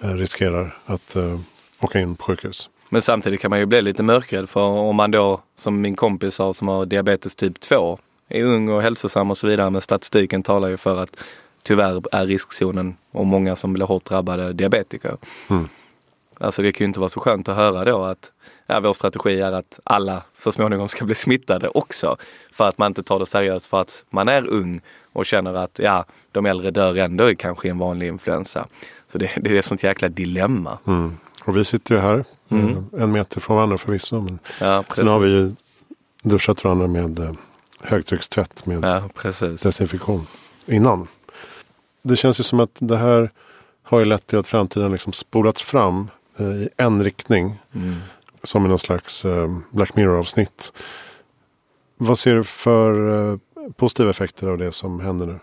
eh, 0.00 0.08
riskerar 0.08 0.78
att 0.86 1.16
eh, 1.16 1.38
åka 1.80 2.00
in 2.00 2.16
på 2.16 2.24
sjukhus. 2.24 2.70
Men 2.88 3.02
samtidigt 3.02 3.40
kan 3.40 3.50
man 3.50 3.58
ju 3.58 3.66
bli 3.66 3.82
lite 3.82 4.02
mörkrädd 4.02 4.48
för 4.48 4.60
om 4.60 4.96
man 4.96 5.10
då, 5.10 5.40
som 5.56 5.80
min 5.80 5.96
kompis 5.96 6.34
sa, 6.34 6.54
som 6.54 6.68
har 6.68 6.86
diabetes 6.86 7.36
typ 7.36 7.60
2, 7.60 7.98
är 8.28 8.44
ung 8.44 8.68
och 8.68 8.82
hälsosam 8.82 9.30
och 9.30 9.38
så 9.38 9.46
vidare. 9.46 9.70
Men 9.70 9.80
statistiken 9.80 10.42
talar 10.42 10.68
ju 10.68 10.76
för 10.76 10.96
att 10.96 11.16
tyvärr 11.62 12.02
är 12.12 12.26
riskzonen 12.26 12.96
och 13.12 13.26
många 13.26 13.56
som 13.56 13.72
blir 13.72 13.86
hårt 13.86 14.04
drabbade 14.04 14.52
diabetiker. 14.52 15.16
Mm. 15.50 15.68
Alltså 16.40 16.62
det 16.62 16.72
kan 16.72 16.84
ju 16.84 16.88
inte 16.88 17.00
vara 17.00 17.10
så 17.10 17.20
skönt 17.20 17.48
att 17.48 17.56
höra 17.56 17.84
då 17.84 18.02
att 18.04 18.32
ja, 18.66 18.80
vår 18.80 18.92
strategi 18.92 19.40
är 19.40 19.52
att 19.52 19.80
alla 19.84 20.22
så 20.36 20.52
småningom 20.52 20.88
ska 20.88 21.04
bli 21.04 21.14
smittade 21.14 21.68
också. 21.68 22.16
För 22.52 22.68
att 22.68 22.78
man 22.78 22.90
inte 22.90 23.02
tar 23.02 23.18
det 23.18 23.26
seriöst 23.26 23.66
för 23.66 23.80
att 23.80 24.04
man 24.10 24.28
är 24.28 24.46
ung 24.46 24.80
och 25.16 25.26
känner 25.26 25.54
att 25.54 25.78
ja, 25.82 26.04
de 26.32 26.46
äldre 26.46 26.70
dör 26.70 26.96
ändå 26.96 27.30
i 27.30 27.36
kanske 27.36 27.68
en 27.68 27.78
vanlig 27.78 28.08
influensa. 28.08 28.66
Så 29.12 29.18
det, 29.18 29.30
det 29.40 29.50
är 29.50 29.54
ett 29.54 29.64
sånt 29.64 29.82
jäkla 29.82 30.08
dilemma. 30.08 30.78
Mm. 30.86 31.16
Och 31.44 31.56
vi 31.56 31.64
sitter 31.64 31.94
ju 31.94 32.00
här, 32.00 32.24
Mm. 32.48 32.70
eh, 32.92 33.02
en 33.02 33.12
meter 33.12 33.40
från 33.40 33.56
varandra 33.56 33.78
förvisso. 33.78 34.20
Men 34.20 34.38
Ja, 34.60 34.84
sen 34.94 35.08
har 35.08 35.18
vi 35.18 35.32
ju 35.34 35.52
duschat 36.22 36.64
varandra 36.64 36.86
med 36.86 37.18
eh, 37.18 37.32
högtryckstvätt 37.80 38.66
med 38.66 38.84
Ja, 38.84 39.08
desinfektion 39.62 40.26
innan. 40.66 41.06
Det 42.02 42.16
känns 42.16 42.40
ju 42.40 42.44
som 42.44 42.60
att 42.60 42.70
det 42.78 42.96
här 42.96 43.30
har 43.82 43.98
ju 43.98 44.04
lett 44.04 44.26
till 44.26 44.38
att 44.38 44.46
framtiden 44.46 44.92
liksom 44.92 45.12
spolats 45.12 45.62
fram 45.62 46.10
eh, 46.38 46.46
i 46.46 46.68
en 46.76 47.04
riktning. 47.04 47.54
Mm. 47.74 47.94
Som 48.42 48.64
i 48.66 48.68
någon 48.68 48.78
slags 48.78 49.26
Black 49.70 49.96
Mirror-avsnitt. 49.96 50.72
Vad 51.96 52.18
ser 52.18 52.34
du 52.34 52.44
för 52.44 53.38
positiva 53.76 54.10
effekter 54.10 54.46
av 54.46 54.58
det 54.58 54.72
som 54.72 55.00
händer 55.00 55.26
nu? 55.26 55.38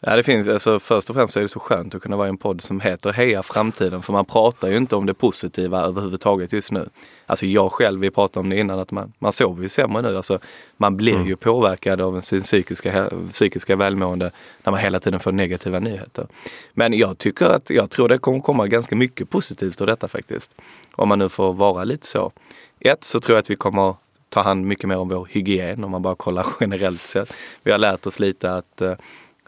Ja, 0.00 0.16
det 0.16 0.22
finns, 0.22 0.48
alltså 0.48 0.78
först 0.78 1.10
och 1.10 1.16
främst 1.16 1.36
är 1.36 1.40
det 1.40 1.48
så 1.48 1.60
skönt 1.60 1.94
att 1.94 2.02
kunna 2.02 2.16
vara 2.16 2.26
i 2.26 2.30
en 2.30 2.36
podd 2.36 2.62
som 2.62 2.80
heter 2.80 3.12
Heja 3.12 3.42
framtiden. 3.42 4.02
För 4.02 4.12
man 4.12 4.24
pratar 4.24 4.68
ju 4.68 4.76
inte 4.76 4.96
om 4.96 5.06
det 5.06 5.14
positiva 5.14 5.80
överhuvudtaget 5.80 6.52
just 6.52 6.72
nu. 6.72 6.88
Alltså 7.26 7.46
jag 7.46 7.72
själv, 7.72 8.00
vi 8.00 8.10
pratade 8.10 8.40
om 8.40 8.48
det 8.50 8.56
innan, 8.56 8.78
att 8.78 8.90
man, 8.90 9.12
man 9.18 9.32
sover 9.32 9.62
ju 9.62 9.68
sämre 9.68 10.02
nu. 10.02 10.16
Alltså 10.16 10.38
man 10.76 10.96
blir 10.96 11.14
Mm. 11.14 11.26
ju 11.26 11.36
påverkad 11.36 12.00
av 12.00 12.20
sin 12.20 12.40
psykiska, 12.40 13.10
psykiska 13.32 13.76
välmående 13.76 14.30
när 14.64 14.70
man 14.70 14.80
hela 14.80 15.00
tiden 15.00 15.20
får 15.20 15.32
negativa 15.32 15.78
nyheter. 15.78 16.26
Men 16.74 16.92
jag 16.92 17.18
tycker 17.18 17.46
att, 17.46 17.70
jag 17.70 17.90
tror 17.90 18.08
det 18.08 18.18
kommer 18.18 18.40
komma 18.40 18.66
ganska 18.66 18.96
mycket 18.96 19.30
positivt 19.30 19.80
av 19.80 19.86
detta 19.86 20.08
faktiskt. 20.08 20.50
Om 20.94 21.08
man 21.08 21.18
nu 21.18 21.28
får 21.28 21.52
vara 21.52 21.84
lite 21.84 22.06
så. 22.06 22.32
Ett, 22.80 23.04
så 23.04 23.20
tror 23.20 23.36
jag 23.36 23.40
att 23.42 23.50
vi 23.50 23.56
kommer 23.56 23.94
ta 24.28 24.42
hand 24.42 24.66
mycket 24.66 24.88
mer 24.88 24.98
om 24.98 25.08
vår 25.08 25.28
hygien 25.30 25.84
om 25.84 25.90
man 25.90 26.02
bara 26.02 26.14
kollar 26.14 26.46
generellt 26.60 27.00
sett. 27.00 27.34
Vi 27.62 27.70
har 27.70 27.78
lärt 27.78 28.06
oss 28.06 28.20
lite 28.20 28.52
att 28.52 28.80
eh, 28.80 28.94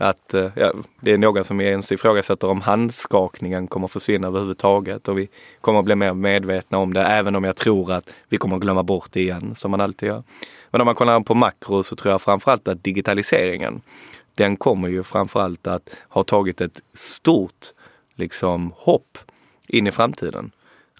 att 0.00 0.34
eh, 0.34 0.46
ja, 0.54 0.72
det 1.00 1.12
är 1.12 1.18
någon 1.18 1.44
som 1.44 1.60
ens 1.60 1.92
ifrågasätter 1.92 2.48
om 2.48 2.60
handskakningen 2.60 3.66
kommer 3.66 3.88
försvinna 3.88 4.26
överhuvudtaget 4.26 5.08
och 5.08 5.18
vi 5.18 5.28
kommer 5.60 5.78
att 5.78 5.84
bli 5.84 5.94
mer 5.94 6.14
medvetna 6.14 6.78
om 6.78 6.94
det 6.94 7.02
även 7.02 7.36
om 7.36 7.44
jag 7.44 7.56
tror 7.56 7.92
att 7.92 8.10
vi 8.28 8.36
kommer 8.36 8.56
att 8.56 8.62
glömma 8.62 8.82
bort 8.82 9.08
det 9.12 9.20
igen 9.20 9.54
som 9.56 9.70
man 9.70 9.80
alltid 9.80 10.08
gör. 10.08 10.22
Men 10.70 10.80
om 10.80 10.84
man 10.84 10.94
kollar 10.94 11.20
på 11.20 11.34
makro 11.34 11.82
så 11.82 11.96
tror 11.96 12.12
jag 12.12 12.22
framförallt 12.22 12.68
att 12.68 12.84
digitaliseringen 12.84 13.82
den 14.34 14.56
kommer 14.56 14.88
ju 14.88 15.02
framförallt 15.02 15.66
att 15.66 15.90
ha 16.08 16.22
tagit 16.22 16.60
ett 16.60 16.80
stort 16.94 17.66
liksom 18.14 18.72
hopp 18.76 19.18
in 19.68 19.86
i 19.86 19.92
framtiden. 19.92 20.50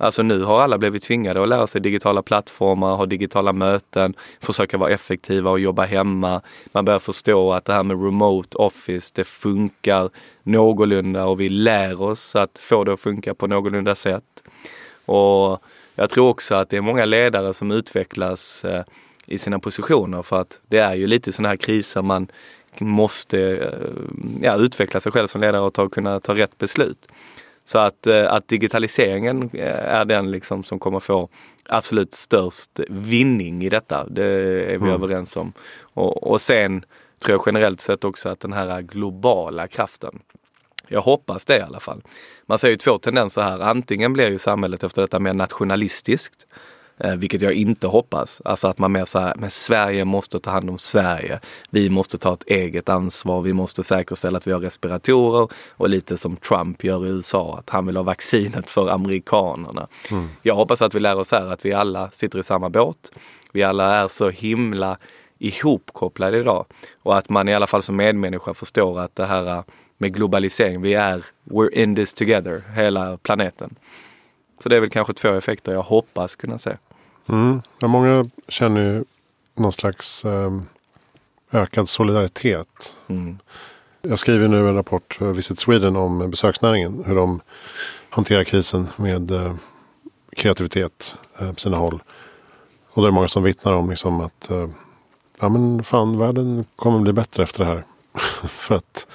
Alltså 0.00 0.22
nu 0.22 0.42
har 0.42 0.60
alla 0.60 0.78
blivit 0.78 1.02
tvingade 1.02 1.42
att 1.42 1.48
lära 1.48 1.66
sig 1.66 1.80
digitala 1.80 2.22
plattformar, 2.22 2.96
ha 2.96 3.06
digitala 3.06 3.52
möten, 3.52 4.14
försöka 4.40 4.78
vara 4.78 4.90
effektiva 4.90 5.50
och 5.50 5.60
jobba 5.60 5.84
hemma. 5.84 6.42
Man 6.72 6.84
börjar 6.84 6.98
förstå 6.98 7.52
att 7.52 7.64
det 7.64 7.72
här 7.72 7.82
med 7.82 8.04
remote 8.04 8.58
office, 8.58 9.12
det 9.14 9.24
funkar 9.24 10.10
någorlunda 10.42 11.26
och 11.26 11.40
vi 11.40 11.48
lär 11.48 12.02
oss 12.02 12.36
att 12.36 12.58
få 12.58 12.84
det 12.84 12.92
att 12.92 13.00
funka 13.00 13.34
på 13.34 13.46
någorlunda 13.46 13.94
sätt. 13.94 14.42
Och 15.06 15.62
jag 15.94 16.10
tror 16.10 16.28
också 16.28 16.54
att 16.54 16.70
det 16.70 16.76
är 16.76 16.80
många 16.80 17.04
ledare 17.04 17.54
som 17.54 17.70
utvecklas 17.70 18.64
eh, 18.64 18.82
i 19.26 19.38
sina 19.38 19.58
positioner 19.58 20.22
för 20.22 20.40
att 20.40 20.60
det 20.68 20.78
är 20.78 20.94
ju 20.94 21.06
lite 21.06 21.32
sådana 21.32 21.48
här 21.48 21.56
kriser 21.56 22.02
man 22.02 22.28
måste 22.78 23.40
eh, 23.40 23.88
ja, 24.40 24.56
utveckla 24.56 25.00
sig 25.00 25.12
själv 25.12 25.28
som 25.28 25.40
ledare 25.40 25.62
och 25.62 25.74
ta, 25.74 25.88
kunna 25.88 26.20
ta 26.20 26.34
rätt 26.34 26.58
beslut. 26.58 27.08
Så 27.64 27.78
att, 27.78 28.06
eh, 28.06 28.32
att 28.32 28.48
digitaliseringen 28.48 29.50
eh, 29.52 29.94
är 29.94 30.04
den 30.04 30.30
liksom 30.30 30.62
som 30.62 30.78
kommer 30.78 31.00
få 31.00 31.28
absolut 31.68 32.12
störst 32.14 32.80
vinning 32.88 33.64
i 33.64 33.68
detta. 33.68 34.06
Det 34.10 34.24
är 34.24 34.66
vi 34.66 34.74
Mm. 34.74 34.88
överens 34.90 35.36
om. 35.36 35.52
Och, 35.80 36.30
och 36.30 36.40
sen 36.40 36.84
tror 37.18 37.34
jag 37.34 37.42
generellt 37.46 37.80
sett 37.80 38.04
också 38.04 38.28
att 38.28 38.40
den 38.40 38.52
här 38.52 38.82
globala 38.82 39.68
kraften. 39.68 40.18
Jag 40.88 41.00
hoppas 41.00 41.44
det 41.46 41.56
i 41.58 41.60
alla 41.60 41.80
fall. 41.80 42.02
Man 42.46 42.58
ser 42.58 42.68
ju 42.68 42.76
två 42.76 42.98
tendenser 42.98 43.42
här. 43.42 43.58
Antingen 43.60 44.12
blir 44.12 44.30
ju 44.30 44.38
samhället 44.38 44.84
efter 44.84 45.02
detta 45.02 45.18
mer 45.18 45.32
nationalistiskt. 45.32 46.46
Eh, 47.04 47.14
vilket 47.14 47.42
jag 47.42 47.52
inte 47.52 47.86
hoppas. 47.86 48.42
Alltså 48.44 48.68
att 48.68 48.78
man 48.78 48.92
mer 48.92 49.04
så 49.04 49.18
här, 49.18 49.34
men 49.36 49.50
Sverige 49.50 50.04
måste 50.04 50.40
ta 50.40 50.50
hand 50.50 50.70
om 50.70 50.78
Sverige. 50.78 51.40
Vi 51.70 51.90
måste 51.90 52.18
ta 52.18 52.32
ett 52.32 52.44
eget 52.46 52.88
ansvar. 52.88 53.42
Vi 53.42 53.52
måste 53.52 53.84
säkerställa 53.84 54.38
att 54.38 54.46
vi 54.46 54.52
har 54.52 54.60
respiratorer. 54.60 55.48
Och 55.70 55.88
lite 55.88 56.16
som 56.16 56.36
Trump 56.36 56.84
gör 56.84 57.06
i 57.06 57.08
USA, 57.08 57.58
att 57.58 57.70
han 57.70 57.86
vill 57.86 57.96
ha 57.96 58.02
vaccinet 58.02 58.70
för 58.70 58.88
amerikanerna. 58.88 59.88
Jag 60.42 60.54
hoppas 60.54 60.82
att 60.82 60.94
vi 60.94 61.00
lär 61.00 61.18
oss 61.18 61.32
här 61.32 61.46
att 61.46 61.64
vi 61.64 61.72
alla 61.72 62.10
sitter 62.12 62.38
i 62.38 62.42
samma 62.42 62.70
båt. 62.70 63.12
Vi 63.52 63.62
alla 63.62 63.96
är 63.96 64.08
så 64.08 64.30
himla 64.30 64.98
ihopkopplade 65.38 66.38
idag. 66.38 66.66
Och 67.02 67.18
att 67.18 67.28
man 67.28 67.48
i 67.48 67.54
alla 67.54 67.66
fall 67.66 67.82
som 67.82 67.96
medmänniska 67.96 68.54
förstår 68.54 69.00
att 69.00 69.16
det 69.16 69.26
här 69.26 69.64
med 69.98 70.14
globalisering, 70.14 70.82
vi 70.82 70.94
är, 70.94 71.24
we're 71.44 71.70
in 71.70 71.96
this 71.96 72.14
together, 72.14 72.62
hela 72.74 73.16
planeten. 73.16 73.74
Så 74.62 74.68
det 74.68 74.76
är 74.76 74.80
väl 74.80 74.90
kanske 74.90 75.14
två 75.14 75.28
effekter 75.28 75.72
jag 75.72 75.82
hoppas 75.82 76.36
kunna 76.36 76.58
se. 76.58 76.76
Mm. 77.26 77.62
Ja, 77.80 77.88
många 77.88 78.30
känner 78.48 78.80
ju 78.80 79.04
någon 79.54 79.72
slags 79.72 80.24
eh, 80.24 80.60
ökad 81.52 81.88
solidaritet. 81.88 82.96
Mm. 83.08 83.38
Jag 84.02 84.18
skriver 84.18 84.48
nu 84.48 84.68
en 84.68 84.74
rapport, 84.74 85.18
eh, 85.20 85.26
Visit 85.26 85.58
Sweden, 85.58 85.96
om 85.96 86.30
besöksnäringen. 86.30 87.04
Hur 87.06 87.14
de 87.14 87.40
hanterar 88.10 88.44
krisen 88.44 88.88
med 88.96 89.30
eh, 89.30 89.54
kreativitet 90.36 91.14
eh, 91.38 91.52
på 91.52 91.60
sina 91.60 91.76
håll. 91.76 92.02
Och 92.90 93.02
det 93.02 93.08
är 93.08 93.12
många 93.12 93.28
som 93.28 93.42
vittnar 93.42 93.72
om 93.72 93.90
liksom 93.90 94.20
att 94.20 94.50
eh, 94.50 94.68
ja, 95.40 95.48
men 95.48 95.84
fan, 95.84 96.18
världen 96.18 96.64
kommer 96.76 97.00
bli 97.00 97.12
bättre 97.12 97.42
efter 97.42 97.64
det 97.64 97.70
här. 97.70 97.84
För 98.48 98.74
att 98.74 99.06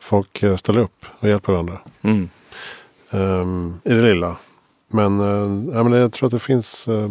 folk 0.00 0.42
eh, 0.42 0.56
ställer 0.56 0.80
upp 0.80 1.06
och 1.20 1.28
hjälper 1.28 1.52
varandra. 1.52 1.78
Mm. 2.02 2.28
Um, 3.10 3.80
I 3.84 3.92
det 3.94 4.02
lilla. 4.02 4.36
Men, 4.92 5.20
ja, 5.74 5.82
men 5.82 5.92
jag 5.92 6.12
tror 6.12 6.26
att 6.26 6.32
det 6.32 6.38
finns 6.38 6.88
uh, 6.88 7.10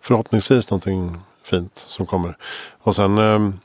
förhoppningsvis 0.00 0.70
någonting 0.70 1.16
fint 1.42 1.78
som 1.78 2.06
kommer. 2.06 2.36
Och 2.78 2.94
sen 2.94 3.18
um, 3.18 3.60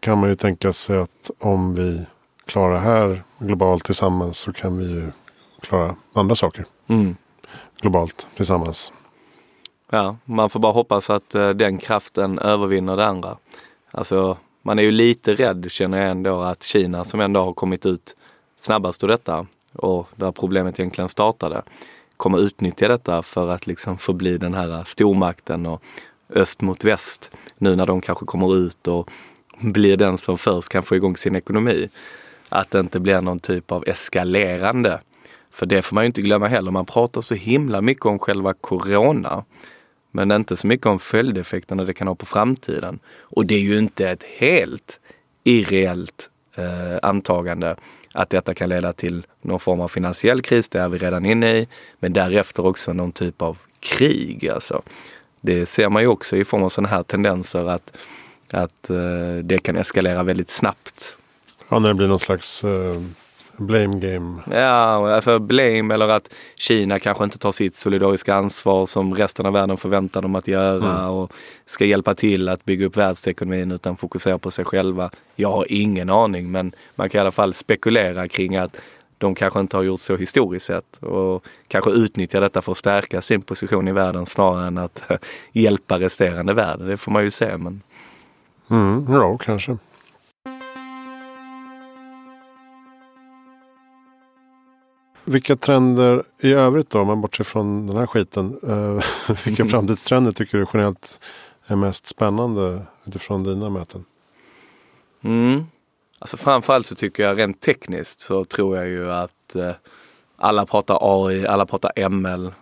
kan 0.00 0.18
man 0.18 0.28
ju 0.28 0.36
tänka 0.36 0.72
sig 0.72 0.98
att 0.98 1.30
om 1.38 1.74
vi 1.74 2.06
klarar 2.46 2.74
det 2.74 2.80
här 2.80 3.22
globalt 3.38 3.84
tillsammans 3.84 4.38
så 4.38 4.52
kan 4.52 4.78
vi 4.78 4.84
ju 4.84 5.12
klara 5.60 5.96
andra 6.12 6.34
saker. 6.34 6.66
Mm. 6.86 7.16
Globalt 7.80 8.26
tillsammans. 8.36 8.92
Ja, 9.90 10.16
man 10.24 10.50
får 10.50 10.60
bara 10.60 10.72
hoppas 10.72 11.10
att 11.10 11.34
uh, 11.34 11.50
den 11.50 11.78
kraften 11.78 12.38
övervinner 12.38 12.96
det 12.96 13.06
andra. 13.06 13.36
Alltså, 13.90 14.36
man 14.62 14.78
är 14.78 14.82
ju 14.82 14.90
lite 14.90 15.34
rädd 15.34 15.66
känner 15.70 15.98
jag 15.98 16.10
ändå 16.10 16.40
att 16.40 16.62
Kina 16.62 17.04
som 17.04 17.20
ändå 17.20 17.44
har 17.44 17.52
kommit 17.52 17.86
ut 17.86 18.16
snabbast 18.58 19.04
ur 19.04 19.08
detta 19.08 19.46
och 19.72 20.08
där 20.16 20.32
problemet 20.32 20.80
egentligen 20.80 21.08
startade 21.08 21.62
kommer 22.16 22.38
utnyttja 22.38 22.88
detta 22.88 23.22
för 23.22 23.48
att 23.48 23.66
liksom 23.66 23.98
förbli 23.98 24.38
den 24.38 24.54
här 24.54 24.84
stormakten 24.84 25.66
och 25.66 25.82
öst 26.34 26.60
mot 26.60 26.84
väst 26.84 27.30
nu 27.58 27.76
när 27.76 27.86
de 27.86 28.00
kanske 28.00 28.26
kommer 28.26 28.56
ut 28.56 28.88
och 28.88 29.10
blir 29.60 29.96
den 29.96 30.18
som 30.18 30.38
först 30.38 30.68
kan 30.68 30.82
få 30.82 30.96
igång 30.96 31.16
sin 31.16 31.36
ekonomi. 31.36 31.88
Att 32.48 32.70
det 32.70 32.80
inte 32.80 33.00
blir 33.00 33.20
någon 33.20 33.38
typ 33.38 33.72
av 33.72 33.84
eskalerande. 33.86 35.00
För 35.50 35.66
det 35.66 35.82
får 35.82 35.94
man 35.94 36.04
ju 36.04 36.06
inte 36.06 36.22
glömma 36.22 36.48
heller. 36.48 36.70
Man 36.70 36.86
pratar 36.86 37.20
så 37.20 37.34
himla 37.34 37.80
mycket 37.80 38.06
om 38.06 38.18
själva 38.18 38.54
corona. 38.54 39.44
Men 40.10 40.32
inte 40.32 40.56
så 40.56 40.66
mycket 40.66 40.86
om 40.86 40.98
följdeffekterna 40.98 41.84
det 41.84 41.94
kan 41.94 42.08
ha 42.08 42.14
på 42.14 42.26
framtiden. 42.26 42.98
Och 43.20 43.46
det 43.46 43.54
är 43.54 43.60
ju 43.60 43.78
inte 43.78 44.10
ett 44.10 44.22
helt 44.38 45.00
irreellt 45.44 46.30
eh, 46.54 46.98
antagande 47.02 47.76
att 48.12 48.30
detta 48.30 48.54
kan 48.54 48.68
leda 48.68 48.92
till 48.92 49.26
någon 49.42 49.60
form 49.60 49.80
av 49.80 49.88
finansiell 49.88 50.42
kris, 50.42 50.68
det 50.68 50.80
är 50.80 50.88
vi 50.88 50.98
redan 50.98 51.26
inne 51.26 51.56
i. 51.56 51.68
Men 51.98 52.12
därefter 52.12 52.66
också 52.66 52.92
någon 52.92 53.12
typ 53.12 53.42
av 53.42 53.58
krig. 53.80 54.48
Alltså. 54.48 54.82
Det 55.40 55.66
ser 55.66 55.88
man 55.88 56.02
ju 56.02 56.08
också 56.08 56.36
i 56.36 56.44
form 56.44 56.62
av 56.62 56.68
sådana 56.68 56.88
här 56.88 57.02
tendenser 57.02 57.68
att, 57.68 57.96
att 58.50 58.90
eh, 58.90 59.36
det 59.42 59.58
kan 59.58 59.76
eskalera 59.76 60.22
väldigt 60.22 60.50
snabbt. 60.50 61.16
Ja, 61.68 61.78
när 61.78 61.88
det 61.88 61.94
blir 61.94 62.08
någon 62.08 62.18
slags 62.18 62.64
eh, 62.64 63.02
blame 63.56 63.98
game. 63.98 64.42
Ja, 64.50 65.14
alltså 65.14 65.38
blame 65.38 65.94
eller 65.94 66.08
att 66.08 66.34
Kina 66.56 66.98
kanske 66.98 67.24
inte 67.24 67.38
tar 67.38 67.52
sitt 67.52 67.74
solidariska 67.74 68.34
ansvar 68.34 68.86
som 68.86 69.14
resten 69.14 69.46
av 69.46 69.52
världen 69.52 69.76
förväntar 69.76 70.22
dem 70.22 70.34
att 70.34 70.48
göra 70.48 70.94
mm. 70.94 71.10
och 71.10 71.32
ska 71.66 71.84
hjälpa 71.84 72.14
till 72.14 72.48
att 72.48 72.64
bygga 72.64 72.86
upp 72.86 72.96
världsekonomin 72.96 73.72
utan 73.72 73.96
fokusera 73.96 74.38
på 74.38 74.50
sig 74.50 74.64
själva. 74.64 75.10
Jag 75.36 75.50
har 75.50 75.66
ingen 75.68 76.10
aning 76.10 76.50
men 76.50 76.72
man 76.94 77.10
kan 77.10 77.18
i 77.18 77.20
alla 77.20 77.30
fall 77.30 77.54
spekulera 77.54 78.28
kring 78.28 78.56
att 78.56 78.80
de 79.18 79.34
kanske 79.34 79.60
inte 79.60 79.76
har 79.76 79.84
gjort 79.84 80.00
så 80.00 80.16
historiskt 80.16 80.66
sett 80.66 80.96
och 80.96 81.44
kanske 81.68 81.90
utnyttjar 81.90 82.40
detta 82.40 82.62
för 82.62 82.72
att 82.72 82.78
stärka 82.78 83.20
sin 83.20 83.42
position 83.42 83.88
i 83.88 83.92
världen 83.92 84.26
snarare 84.26 84.66
än 84.66 84.78
att 84.78 85.02
hjälpa 85.52 85.98
resterande 85.98 86.54
världen. 86.54 86.86
Det 86.86 86.96
får 86.96 87.12
man 87.12 87.24
ju 87.24 87.30
se. 87.30 87.56
Men... 87.56 87.82
Mm, 88.70 89.06
ja, 89.08 89.36
kanske. 89.36 89.76
Vilka 95.24 95.56
trender 95.56 96.22
i 96.40 96.52
övrigt 96.52 96.90
då, 96.90 97.00
om 97.00 97.06
man 97.06 97.20
bortser 97.20 97.44
från 97.44 97.86
den 97.86 97.96
här 97.96 98.06
skiten. 98.06 98.58
Eh, 98.68 99.34
vilka 99.44 99.64
framtidstrender 99.64 100.32
tycker 100.32 100.58
du 100.58 100.66
generellt 100.72 101.20
är 101.66 101.76
mest 101.76 102.06
spännande 102.06 102.82
utifrån 103.04 103.44
dina 103.44 103.70
möten? 103.70 104.04
Mm. 105.24 105.64
Alltså 106.18 106.36
framförallt 106.36 106.86
så 106.86 106.94
tycker 106.94 107.22
jag 107.22 107.38
rent 107.38 107.60
tekniskt 107.60 108.20
så 108.20 108.44
tror 108.44 108.76
jag 108.76 108.88
ju 108.88 109.12
att 109.12 109.54
eh, 109.56 109.72
alla 110.36 110.66
pratar 110.66 110.98
AI, 111.00 111.46
alla 111.46 111.66
pratar 111.66 112.08
ML. 112.08 112.46
Eh, 112.46 112.52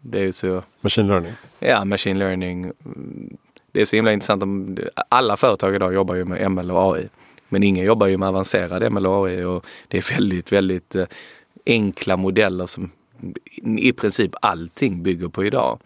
det 0.00 0.18
är 0.18 0.22
ju 0.22 0.32
så... 0.32 0.62
Machine 0.80 1.08
learning? 1.08 1.32
Ja, 1.58 1.84
machine 1.84 2.18
learning. 2.18 2.72
Det 3.72 3.80
är 3.80 3.84
så 3.84 3.96
himla 3.96 4.12
intressant. 4.12 4.42
Om, 4.42 4.78
alla 5.08 5.36
företag 5.36 5.74
idag 5.74 5.94
jobbar 5.94 6.14
ju 6.14 6.24
med 6.24 6.50
ML 6.50 6.70
och 6.70 6.94
AI. 6.94 7.08
Men 7.48 7.62
ingen 7.62 7.84
jobbar 7.84 8.06
ju 8.06 8.16
med 8.16 8.28
avancerad 8.28 8.92
ML 8.92 9.06
och 9.06 9.26
AI 9.26 9.44
och 9.44 9.66
det 9.88 9.98
är 9.98 10.14
väldigt, 10.14 10.52
väldigt 10.52 10.94
eh, 10.94 11.06
enkla 11.66 12.16
modeller 12.16 12.66
som 12.66 12.90
i 13.78 13.92
princip 13.92 14.30
allting 14.42 15.02
bygger 15.02 15.28
på 15.28 15.44
idag. 15.44 15.78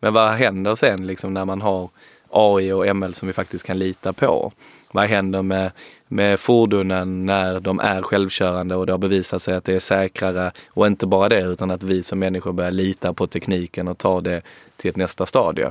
Men 0.00 0.14
vad 0.14 0.32
händer 0.32 0.74
sen 0.74 1.06
liksom 1.06 1.34
när 1.34 1.44
man 1.44 1.62
har 1.62 1.90
AI 2.30 2.72
och 2.72 2.96
ML 2.96 3.14
som 3.14 3.26
vi 3.26 3.32
faktiskt 3.32 3.66
kan 3.66 3.78
lita 3.78 4.12
på? 4.12 4.52
Vad 4.92 5.04
händer 5.04 5.42
med, 5.42 5.70
med 6.08 6.40
fordonen 6.40 7.26
när 7.26 7.60
de 7.60 7.80
är 7.80 8.02
självkörande 8.02 8.76
och 8.76 8.86
det 8.86 8.92
har 8.92 8.98
bevisat 8.98 9.42
sig 9.42 9.54
att 9.54 9.64
det 9.64 9.74
är 9.74 9.80
säkrare? 9.80 10.52
Och 10.68 10.86
inte 10.86 11.06
bara 11.06 11.28
det, 11.28 11.42
utan 11.42 11.70
att 11.70 11.82
vi 11.82 12.02
som 12.02 12.18
människor 12.18 12.52
börjar 12.52 12.70
lita 12.70 13.12
på 13.12 13.26
tekniken 13.26 13.88
och 13.88 13.98
ta 13.98 14.20
det 14.20 14.42
till 14.76 14.90
ett 14.90 14.96
nästa 14.96 15.26
stadie. 15.26 15.70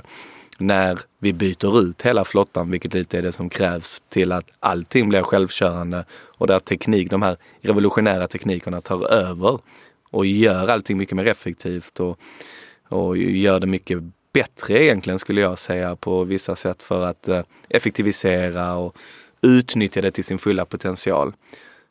När 0.57 0.99
vi 1.19 1.33
byter 1.33 1.79
ut 1.81 2.01
hela 2.01 2.25
flottan, 2.25 2.71
vilket 2.71 2.93
lite 2.93 3.17
är 3.17 3.21
det 3.21 3.31
som 3.31 3.49
krävs 3.49 4.03
till 4.09 4.31
att 4.31 4.51
allting 4.59 5.09
blir 5.09 5.23
självkörande 5.23 6.05
och 6.11 6.47
där 6.47 6.59
teknik, 6.59 7.09
de 7.09 7.21
här 7.21 7.37
revolutionära 7.61 8.27
teknikerna 8.27 8.81
tar 8.81 9.11
över 9.13 9.59
och 10.09 10.25
gör 10.25 10.67
allting 10.67 10.97
mycket 10.97 11.15
mer 11.15 11.27
effektivt 11.27 11.99
och, 11.99 12.19
och 12.89 13.17
gör 13.17 13.59
det 13.59 13.67
mycket 13.67 13.99
bättre 14.33 14.83
egentligen 14.83 15.19
skulle 15.19 15.41
jag 15.41 15.59
säga 15.59 15.95
på 15.95 16.23
vissa 16.23 16.55
sätt 16.55 16.83
för 16.83 17.01
att 17.01 17.27
eh, 17.27 17.41
effektivisera 17.69 18.75
och 18.75 18.95
utnyttja 19.41 20.01
det 20.01 20.11
till 20.11 20.23
sin 20.23 20.37
fulla 20.37 20.65
potential. 20.65 21.33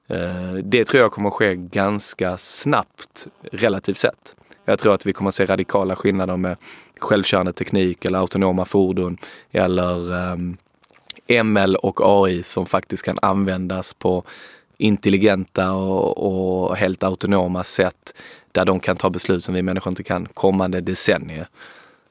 Eh, 0.09 0.55
det 0.63 0.85
tror 0.85 1.03
jag 1.03 1.13
kommer 1.13 1.29
att 1.29 1.35
ske 1.35 1.55
ganska 1.55 2.39
snabbt 2.39 3.27
relativt 3.53 3.99
sett. 3.99 4.35
Jag 4.65 4.79
tror 4.79 4.95
att 4.95 5.07
vi 5.07 5.13
kommer 5.13 5.29
att 5.29 5.35
se 5.35 5.47
radikala 5.47 5.97
skillnader 5.97 6.37
med 6.37 6.57
självkörande 7.01 7.53
teknik 7.53 8.05
eller 8.05 8.19
autonoma 8.19 8.65
fordon 8.65 9.19
eller 9.51 10.15
um, 10.33 10.57
ML 11.45 11.77
och 11.77 12.01
AI 12.03 12.43
som 12.43 12.67
faktiskt 12.67 13.03
kan 13.03 13.19
användas 13.23 13.95
på 13.95 14.25
intelligenta 14.79 15.73
och, 15.73 16.69
och 16.69 16.77
helt 16.77 17.03
autonoma 17.03 17.65
sätt 17.65 18.15
där 18.53 18.65
de 18.65 18.81
kan 18.81 18.97
ta 18.97 19.11
beslut 19.11 19.45
som 19.45 19.55
vi 19.55 19.63
människor 19.63 19.91
inte 19.91 20.03
kan 20.03 20.27
kommande 20.27 20.81
decennier. 20.81 21.49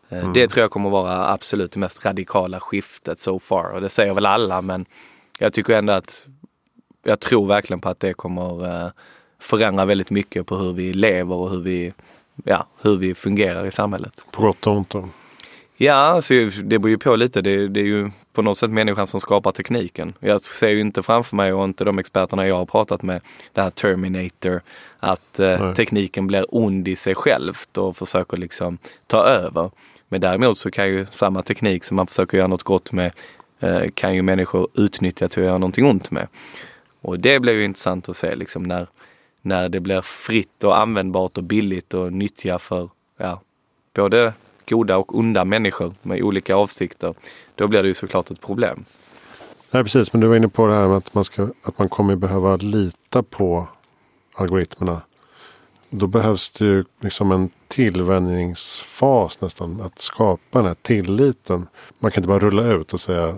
Eh, 0.10 0.20
mm. 0.20 0.34
Det 0.34 0.48
tror 0.48 0.62
jag 0.62 0.72
kommer 0.72 0.90
vara 0.90 1.32
absolut 1.32 1.72
det 1.72 1.80
mest 1.80 2.06
radikala 2.06 2.60
skiftet 2.60 3.20
so 3.20 3.40
far 3.40 3.70
och 3.70 3.82
det 3.82 3.90
säger 3.90 4.14
väl 4.14 4.26
alla 4.26 4.62
men 4.62 4.86
jag 5.40 5.54
tycker 5.54 5.74
ändå 5.74 5.94
att 5.94 6.26
jag 7.04 7.20
tror 7.20 7.48
verkligen 7.48 7.82
på 7.82 7.90
att 7.90 8.00
det 8.00 8.14
kommer 8.14 8.86
eh, 8.86 8.92
förändra 9.40 9.86
väldigt 9.86 10.12
mycket 10.12 10.48
på 10.48 10.56
hur 10.56 10.74
vi 10.74 10.94
lever 10.94 11.36
och 11.36 11.50
hur 11.50 11.62
vi, 11.62 11.94
ja, 12.44 12.68
hur 12.82 12.98
vi 12.98 13.16
fungerar 13.16 13.66
i 13.66 13.72
samhället. 13.72 14.26
På 14.32 14.42
gott 14.42 14.68
och 14.68 14.74
ont 14.74 14.90
då? 14.90 15.10
Ja, 15.78 15.94
alltså, 15.94 16.34
det 16.64 16.80
beror 16.80 16.90
ju 16.90 16.98
på 16.98 17.16
lite. 17.16 17.42
Det, 17.42 17.68
det, 17.68 17.80
är 17.80 17.86
ju 17.86 18.12
på 18.34 18.42
något 18.42 18.58
sätt 18.58 18.70
människan 18.70 19.08
som 19.08 19.20
skapar 19.20 19.52
tekniken. 19.52 20.14
Jag 20.20 20.42
ser 20.42 20.68
ju 20.68 20.80
inte 20.80 21.04
framför 21.04 21.36
mig 21.36 21.54
och 21.54 21.64
inte 21.64 21.84
de 21.84 22.00
experterna 22.00 22.48
jag 22.48 22.56
har 22.56 22.66
pratat 22.66 23.02
med, 23.02 23.22
det 23.54 23.62
här 23.62 23.70
Terminator, 23.70 24.62
att 25.00 25.40
eh, 25.40 25.74
tekniken 25.74 26.28
blir 26.28 26.46
ond 26.50 26.88
i 26.88 26.96
sig 26.96 27.16
självt 27.16 27.78
och 27.78 27.98
försöker 27.98 28.38
liksom 28.38 28.78
ta 29.08 29.24
över. 29.24 29.72
Men 30.08 30.22
däremot 30.22 30.58
så 30.58 30.72
kan 30.72 30.88
ju 30.88 31.06
samma 31.12 31.42
teknik 31.42 31.84
som 31.84 31.96
man 31.98 32.08
försöker 32.08 32.38
göra 32.38 32.48
något 32.48 32.64
gott 32.64 32.92
med, 32.92 33.12
eh, 33.60 33.84
kan 33.94 34.16
ju 34.16 34.22
människor 34.22 34.68
utnyttja 34.74 35.30
till 35.30 35.40
att 35.40 35.46
göra 35.46 35.58
någonting 35.58 35.86
ont 35.86 36.12
med. 36.12 36.28
Och 37.02 37.20
det 37.20 37.40
blir 37.40 37.54
ju 37.54 37.64
intressant 37.64 38.10
att 38.10 38.18
se 38.18 38.36
liksom 38.36 38.64
när, 38.64 38.88
när 39.46 39.70
det 39.70 39.80
blir 39.80 40.02
fritt 40.02 40.64
och 40.64 40.78
användbart 40.78 41.38
och 41.38 41.44
billigt 41.44 41.94
och 41.94 42.14
nyttja 42.14 42.60
för 42.60 42.90
ja, 43.18 43.42
både 43.96 44.34
goda 44.70 44.98
och 44.98 45.16
onda 45.18 45.46
människor 45.46 45.94
med 46.02 46.22
olika 46.22 46.56
avsikter, 46.56 47.16
då 47.56 47.68
blir 47.68 47.82
det 47.82 47.88
ju 47.88 47.94
såklart 47.94 48.32
ett 48.32 48.42
problem. 48.42 48.86
Nej, 49.72 49.84
precis, 49.84 50.14
men 50.14 50.22
du 50.22 50.28
var 50.28 50.36
inne 50.36 50.48
på 50.48 50.68
det 50.68 50.74
här 50.74 50.88
med 50.88 50.98
att 50.98 51.14
man, 51.14 51.24
ska, 51.24 51.50
att 51.64 51.80
man 51.80 51.90
kommer 51.90 52.16
behöva 52.16 52.56
lita 52.56 53.24
på 53.24 53.68
algoritmerna. 54.36 55.02
Då 55.90 56.08
behövs 56.08 56.52
det 56.52 56.66
ju 56.66 56.84
liksom 57.02 57.32
en 57.32 57.50
tillvänjningsfas 57.68 59.42
nästan. 59.42 59.82
Att 59.82 60.00
skapa 60.00 60.60
den 60.60 60.68
här 60.68 60.76
tilliten. 60.82 61.68
Man 62.00 62.12
kan 62.12 62.22
inte 62.22 62.28
bara 62.28 62.40
rulla 62.40 62.64
ut 62.64 62.94
och 62.94 63.00
säga 63.00 63.36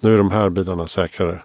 nu 0.00 0.14
är 0.14 0.18
de 0.18 0.30
här 0.30 0.50
bilarna 0.50 0.86
säkrare. 0.86 1.42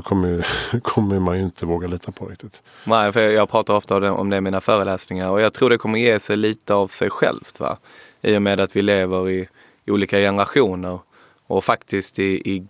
Det 0.00 0.08
kommer, 0.08 0.46
kommer 0.82 1.20
man 1.20 1.38
ju 1.38 1.44
inte 1.44 1.66
våga 1.66 1.88
lita 1.88 2.12
på 2.12 2.26
riktigt. 2.26 2.62
Nej, 2.84 3.12
för 3.12 3.20
jag 3.20 3.50
pratar 3.50 3.74
ofta 3.74 4.12
om 4.12 4.30
det 4.30 4.36
i 4.36 4.40
mina 4.40 4.60
föreläsningar 4.60 5.30
och 5.30 5.40
jag 5.40 5.52
tror 5.52 5.70
det 5.70 5.78
kommer 5.78 5.98
ge 5.98 6.20
sig 6.20 6.36
lite 6.36 6.74
av 6.74 6.88
sig 6.88 7.10
självt. 7.10 7.60
Va? 7.60 7.78
i 8.22 8.36
och 8.36 8.42
med 8.42 8.60
att 8.60 8.76
vi 8.76 8.82
lever 8.82 9.30
i, 9.30 9.48
i 9.84 9.90
olika 9.90 10.18
generationer. 10.18 10.98
Och 11.46 11.64
faktiskt 11.64 12.18
i, 12.18 12.52
i 12.54 12.66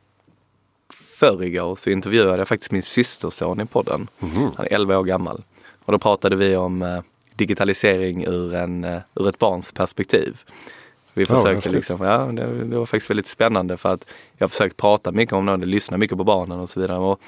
förrgår 0.92 1.76
så 1.76 1.90
intervjuade 1.90 2.38
jag 2.38 2.48
faktiskt 2.48 2.72
min 2.72 2.82
systerson 2.82 3.60
i 3.60 3.66
podden. 3.66 4.08
Mm. 4.20 4.50
Han 4.56 4.66
är 4.66 4.72
11 4.72 4.98
år 4.98 5.04
gammal. 5.04 5.42
Och 5.84 5.92
då 5.92 5.98
pratade 5.98 6.36
vi 6.36 6.56
om 6.56 6.82
eh, 6.82 7.00
digitalisering 7.34 8.24
ur, 8.24 8.54
en, 8.54 8.84
uh, 8.84 9.00
ur 9.14 9.28
ett 9.28 9.38
barns 9.38 9.72
perspektiv. 9.72 10.42
Vi 11.14 11.26
försökte 11.26 11.68
ja, 11.68 11.74
liksom, 11.74 12.00
ja 12.00 12.18
det, 12.18 12.64
det, 12.64 12.78
var 12.78 12.86
faktiskt 12.86 13.10
väldigt 13.10 13.26
spännande 13.26 13.76
för 13.76 13.88
att 13.88 14.06
jag 14.38 14.44
har 14.44 14.48
försökt 14.48 14.76
prata 14.76 15.12
mycket 15.12 15.32
om 15.32 15.46
det, 15.46 15.66
lyssna 15.66 15.96
mycket 15.96 16.18
på 16.18 16.24
barnen 16.24 16.60
och 16.60 16.70
så 16.70 16.80
vidare. 16.80 16.98
Och 16.98 17.20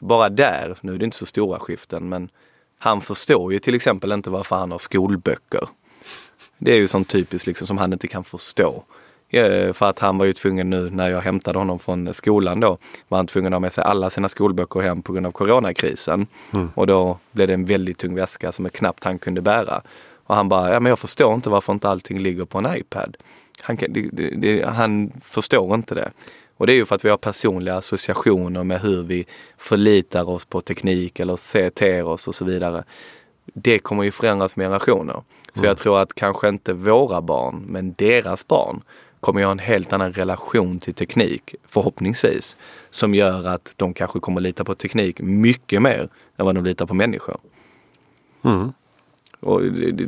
bara 0.00 0.28
där, 0.28 0.76
nu 0.80 0.94
är 0.94 0.98
det 0.98 1.04
inte 1.04 1.16
så 1.16 1.26
stora 1.26 1.58
skiften, 1.58 2.08
men 2.08 2.28
han 2.78 3.00
förstår 3.00 3.52
ju 3.52 3.58
till 3.58 3.74
exempel 3.74 4.12
inte 4.12 4.30
varför 4.30 4.56
han 4.56 4.70
har 4.70 4.78
skolböcker. 4.78 5.68
Det 6.58 6.72
är 6.72 6.76
ju 6.76 6.88
sånt 6.88 7.08
typiskt 7.08 7.46
liksom 7.46 7.66
som 7.66 7.78
han 7.78 7.92
inte 7.92 8.08
kan 8.08 8.24
förstå. 8.24 8.84
För 9.72 9.82
att 9.82 9.98
han 9.98 10.18
var 10.18 10.26
ju 10.26 10.32
tvungen 10.32 10.70
nu 10.70 10.90
när 10.90 11.10
jag 11.10 11.20
hämtade 11.20 11.58
honom 11.58 11.78
från 11.78 12.14
skolan 12.14 12.60
då, 12.60 12.78
var 13.08 13.18
han 13.18 13.26
tvungen 13.26 13.52
att 13.52 13.54
ha 13.54 13.60
med 13.60 13.72
sig 13.72 13.84
alla 13.84 14.10
sina 14.10 14.28
skolböcker 14.28 14.80
hem 14.80 15.02
på 15.02 15.12
grund 15.12 15.26
av 15.26 15.32
coronakrisen. 15.32 16.26
Mm. 16.54 16.70
Och 16.74 16.86
då 16.86 17.18
blev 17.32 17.48
det 17.48 17.54
en 17.54 17.64
väldigt 17.64 17.98
tung 17.98 18.14
väska 18.14 18.52
som 18.52 18.68
knappt 18.68 19.04
han 19.04 19.18
kunde 19.18 19.40
bära. 19.40 19.82
Och 20.30 20.36
han 20.36 20.48
bara, 20.48 20.72
ja 20.72 20.80
men 20.80 20.90
jag 20.90 20.98
förstår 20.98 21.34
inte 21.34 21.50
varför 21.50 21.72
inte 21.72 21.88
allting 21.88 22.18
ligger 22.18 22.44
på 22.44 22.58
en 22.58 22.76
iPad. 22.76 23.16
Han, 23.60 23.76
det, 23.76 24.10
det, 24.36 24.68
han 24.68 25.12
förstår 25.22 25.74
inte 25.74 25.94
det. 25.94 26.10
Och 26.56 26.66
det 26.66 26.72
är 26.72 26.74
ju 26.74 26.86
för 26.86 26.94
att 26.94 27.04
vi 27.04 27.08
har 27.08 27.16
personliga 27.16 27.76
associationer 27.76 28.64
med 28.64 28.80
hur 28.80 29.02
vi 29.02 29.26
förlitar 29.58 30.30
oss 30.30 30.44
på 30.44 30.60
teknik 30.60 31.20
eller 31.20 31.36
ser 31.36 32.02
oss 32.02 32.28
och 32.28 32.34
så 32.34 32.44
vidare. 32.44 32.84
Det 33.44 33.78
kommer 33.78 34.02
ju 34.02 34.10
förändras 34.10 34.56
med 34.56 34.64
generationer. 34.64 35.22
Så 35.52 35.60
mm. 35.60 35.68
jag 35.68 35.78
tror 35.78 35.98
att 36.00 36.14
kanske 36.14 36.48
inte 36.48 36.72
våra 36.72 37.20
barn, 37.20 37.64
men 37.68 37.94
deras 37.98 38.46
barn 38.46 38.82
kommer 39.20 39.40
ju 39.40 39.44
ha 39.46 39.52
en 39.52 39.58
helt 39.58 39.92
annan 39.92 40.12
relation 40.12 40.78
till 40.78 40.94
teknik, 40.94 41.54
förhoppningsvis. 41.68 42.56
Som 42.90 43.14
gör 43.14 43.48
att 43.48 43.72
de 43.76 43.94
kanske 43.94 44.20
kommer 44.20 44.40
lita 44.40 44.64
på 44.64 44.74
teknik 44.74 45.20
mycket 45.20 45.82
mer 45.82 46.08
än 46.36 46.46
vad 46.46 46.54
de 46.54 46.64
litar 46.64 46.86
på 46.86 46.94
människor. 46.94 47.38
Mm. 48.44 48.72
Och 49.40 49.62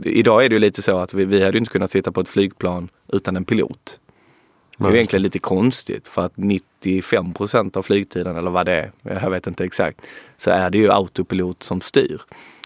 idag 0.04 0.44
är 0.44 0.48
det 0.48 0.54
ju 0.54 0.58
lite 0.58 0.82
så 0.82 0.98
att 0.98 1.14
vi, 1.14 1.24
vi 1.24 1.44
hade 1.44 1.58
inte 1.58 1.70
kunnat 1.70 1.90
sitta 1.90 2.12
på 2.12 2.20
ett 2.20 2.28
flygplan 2.28 2.88
utan 3.12 3.36
en 3.36 3.44
pilot. 3.44 3.98
Det 4.76 4.84
är 4.84 4.90
ju 4.90 4.96
egentligen 4.96 5.22
lite 5.22 5.38
konstigt 5.38 6.08
för 6.08 6.22
att 6.22 6.36
95 6.36 7.32
procent 7.32 7.76
av 7.76 7.82
flygtiden 7.82 8.36
eller 8.36 8.50
vad 8.50 8.66
det 8.66 8.72
är, 8.72 8.92
jag 9.02 9.30
vet 9.30 9.46
inte 9.46 9.64
exakt, 9.64 10.06
så 10.36 10.50
är 10.50 10.70
det 10.70 10.78
ju 10.78 10.90
autopilot 10.90 11.62
som 11.62 11.80
styr. 11.80 12.20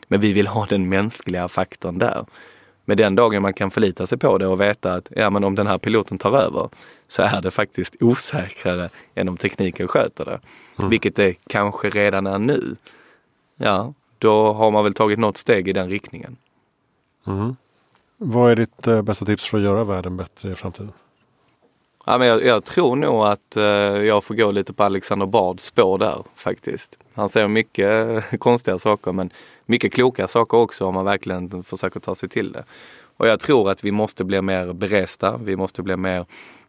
Men 0.09 0.21
vi 0.21 0.33
vill 0.33 0.47
ha 0.47 0.67
den 0.67 0.89
mänskliga 0.89 1.49
faktorn 1.49 1.99
där. 1.99 2.27
Men 2.85 2.97
den 2.97 3.15
dagen 3.15 3.43
man 3.43 3.55
kan 3.55 3.71
förlita 3.71 4.07
sig 4.07 4.19
på 4.19 4.39
det 4.39 4.47
och 4.47 4.61
veta 4.61 4.95
att 4.95 5.09
ja, 5.17 5.31
men 5.31 5.45
om 5.45 5.55
den 5.55 5.67
här 5.67 5.79
piloten 5.79 6.19
tar 6.19 6.39
över 6.39 6.69
så 7.09 7.23
är 7.23 7.43
det 7.43 7.51
faktiskt 7.51 7.97
osäkrare 8.01 8.89
än 9.15 9.29
om 9.29 9.37
tekniken 9.37 9.89
sköter 9.89 10.25
det. 10.25 10.41
Mm. 10.79 10.91
Vilket 10.91 11.17
det 11.17 11.35
kanske 11.47 11.91
redan 11.91 12.27
är 12.27 12.39
nu. 12.39 12.77
Ja, 13.57 13.95
då 14.19 14.53
har 14.53 14.71
man 14.71 14.85
väl 14.85 14.95
tagit 14.95 15.19
något 15.19 15.37
steg 15.37 15.69
i 15.69 15.73
den 15.73 15.91
riktningen. 15.91 16.37
Mm. 17.27 17.57
Vad 18.17 18.51
är 18.51 18.57
ditt 18.57 18.87
eh, 18.87 19.03
bästa 19.03 19.25
tips 19.25 19.47
för 19.47 19.59
att 19.59 19.65
göra 19.65 19.85
världen 19.85 20.17
bättre 20.17 20.51
i 20.51 20.55
framtiden? 20.55 20.93
Ja, 22.07 22.19
men 22.19 22.29
jag, 22.29 22.45
jag 22.45 22.65
tror 22.65 22.97
nog 22.97 23.27
att 23.27 23.57
eh, 23.57 23.63
jag 23.63 24.25
får 24.25 24.35
gå 24.35 24.51
lite 24.51 24.73
på 24.73 24.85
Alexander 24.85 25.27
Bards 25.27 25.65
spår 25.65 25.99
där 25.99 26.25
faktiskt. 26.35 26.99
Han 27.15 27.29
säger 27.29 27.49
mycket 27.49 28.09
eh, 28.33 28.39
konstiga 28.39 28.79
saker 28.79 29.13
men 29.13 29.31
mycket 29.67 29.93
kloka 29.93 30.29
saker 30.29 30.59
också 30.59 30.87
om 30.87 30.95
man 30.95 31.05
verkligen 31.05 31.63
försöker 31.63 32.01
ta 32.01 32.15
sig 32.15 32.29
till 32.29 32.53
det. 32.53 32.65
Och 33.17 33.29
jag 33.29 33.41
tror 33.41 33.71
att 33.71 33.85
vi 33.85 33.93
måste 33.93 34.25
bli 34.25 34.43
mer 34.43 34.73
beresta. 34.73 35.37
Vi 35.37 35.57
måste 35.57 35.83
bli 35.83 35.97
mer 35.97 36.27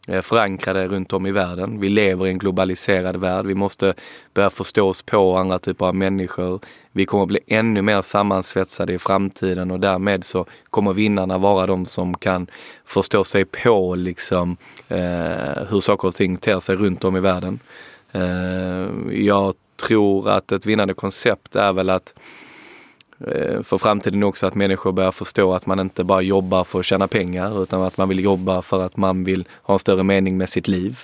Eh, 0.09 0.21
förankrade 0.21 0.87
runt 0.87 1.13
om 1.13 1.25
i 1.25 1.31
världen. 1.31 1.79
Vi 1.79 1.89
lever 1.89 2.27
i 2.27 2.29
en 2.29 2.37
globaliserad 2.37 3.15
värld. 3.15 3.45
Vi 3.45 3.55
måste 3.55 3.93
börja 4.33 4.49
förstå 4.49 4.87
oss 4.87 5.01
på 5.01 5.37
andra 5.37 5.59
typer 5.59 5.85
av 5.85 5.95
människor. 5.95 6.59
Vi 6.91 7.05
kommer 7.05 7.25
bli 7.25 7.39
ännu 7.47 7.81
mer 7.81 8.01
sammansvetsade 8.01 8.93
i 8.93 8.99
framtiden 8.99 9.71
och 9.71 9.79
därmed 9.79 10.25
så 10.25 10.45
kommer 10.69 10.93
vinnarna 10.93 11.37
vara 11.37 11.67
de 11.67 11.85
som 11.85 12.17
kan 12.17 12.47
förstå 12.85 13.23
sig 13.23 13.45
på 13.45 13.95
liksom 13.95 14.57
eh, 14.87 15.63
hur 15.69 15.81
saker 15.81 16.07
och 16.07 16.15
ting 16.15 16.37
ter 16.37 16.59
sig 16.59 16.75
runt 16.75 17.03
om 17.03 17.17
i 17.17 17.19
världen. 17.19 17.59
Eh, 18.11 19.11
jag 19.11 19.53
tror 19.87 20.29
att 20.29 20.51
ett 20.51 20.65
vinnande 20.65 20.93
koncept 20.93 21.55
är 21.55 21.73
väl 21.73 21.89
att 21.89 22.13
Eh, 22.13 22.46
Eh, 23.19 23.63
för 23.63 23.77
framtiden 23.77 24.23
också 24.23 24.47
att 24.47 24.55
människor 24.55 24.91
börjar 24.91 25.11
förstå 25.11 25.53
att 25.53 25.65
man 25.65 25.79
inte 25.79 26.03
bara 26.03 26.21
jobbar 26.21 26.63
för 26.63 26.79
att 26.79 26.85
tjäna 26.85 27.07
pengar 27.07 27.63
utan 27.63 27.81
att 27.81 27.97
man 27.97 28.09
vill 28.09 28.23
jobba 28.23 28.61
för 28.61 28.83
att 28.83 28.97
man 28.97 29.23
vill 29.23 29.47
ha 29.61 29.73
en 29.75 29.79
större 29.79 30.03
mening 30.03 30.37
med 30.37 30.49
sitt 30.49 30.67
liv. 30.67 30.99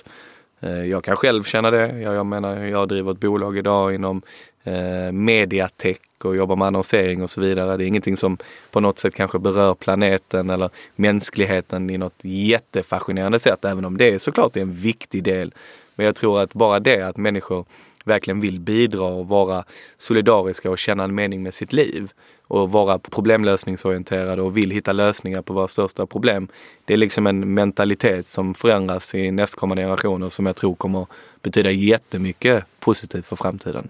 Eh, 0.60 0.84
jag 0.84 1.04
kan 1.04 1.16
själv 1.16 1.42
känna 1.42 1.70
det. 1.70 2.00
Jag, 2.00 2.14
jag 2.14 2.26
menar, 2.26 2.56
jag 2.56 2.88
driver 2.88 3.12
ett 3.12 3.20
bolag 3.20 3.58
idag 3.58 3.94
inom 3.94 4.22
eh, 4.64 5.12
mediatech 5.12 5.96
och 6.24 6.36
jobbar 6.36 6.56
med 6.56 6.66
annonsering 6.66 7.22
och 7.22 7.30
så 7.30 7.40
vidare. 7.40 7.76
Det 7.76 7.84
är 7.84 7.86
ingenting 7.86 8.16
som 8.16 8.38
på 8.70 8.80
något 8.80 8.98
sätt 8.98 9.14
kanske 9.14 9.38
berör 9.38 9.74
planeten 9.74 10.50
eller 10.50 10.70
mänskligheten 10.96 11.90
i 11.90 11.98
något 11.98 12.18
jättefascinerande 12.22 13.38
sätt, 13.38 13.64
även 13.64 13.84
om 13.84 13.96
det 13.96 14.22
såklart 14.22 14.56
är 14.56 14.60
en 14.60 14.72
viktig 14.72 15.22
del. 15.22 15.54
Men 15.94 16.06
jag 16.06 16.16
tror 16.16 16.40
att 16.40 16.54
bara 16.54 16.80
det 16.80 17.02
att 17.02 17.16
människor 17.16 17.64
verkligen 18.04 18.40
vill 18.40 18.60
bidra 18.60 19.04
och 19.04 19.28
vara 19.28 19.64
solidariska 19.98 20.70
och 20.70 20.78
känna 20.78 21.04
en 21.04 21.14
mening 21.14 21.42
med 21.42 21.54
sitt 21.54 21.72
liv 21.72 22.12
och 22.46 22.72
vara 22.72 22.98
problemlösningsorienterade 22.98 24.42
och 24.42 24.56
vill 24.56 24.70
hitta 24.70 24.92
lösningar 24.92 25.42
på 25.42 25.52
våra 25.52 25.68
största 25.68 26.06
problem. 26.06 26.48
Det 26.84 26.94
är 26.94 26.96
liksom 26.96 27.26
en 27.26 27.54
mentalitet 27.54 28.26
som 28.26 28.54
förändras 28.54 29.14
i 29.14 29.30
nästkommande 29.30 29.82
generationer 29.82 30.28
som 30.28 30.46
jag 30.46 30.56
tror 30.56 30.74
kommer 30.74 31.06
betyda 31.42 31.70
jättemycket 31.70 32.64
positivt 32.80 33.26
för 33.26 33.36
framtiden. 33.36 33.88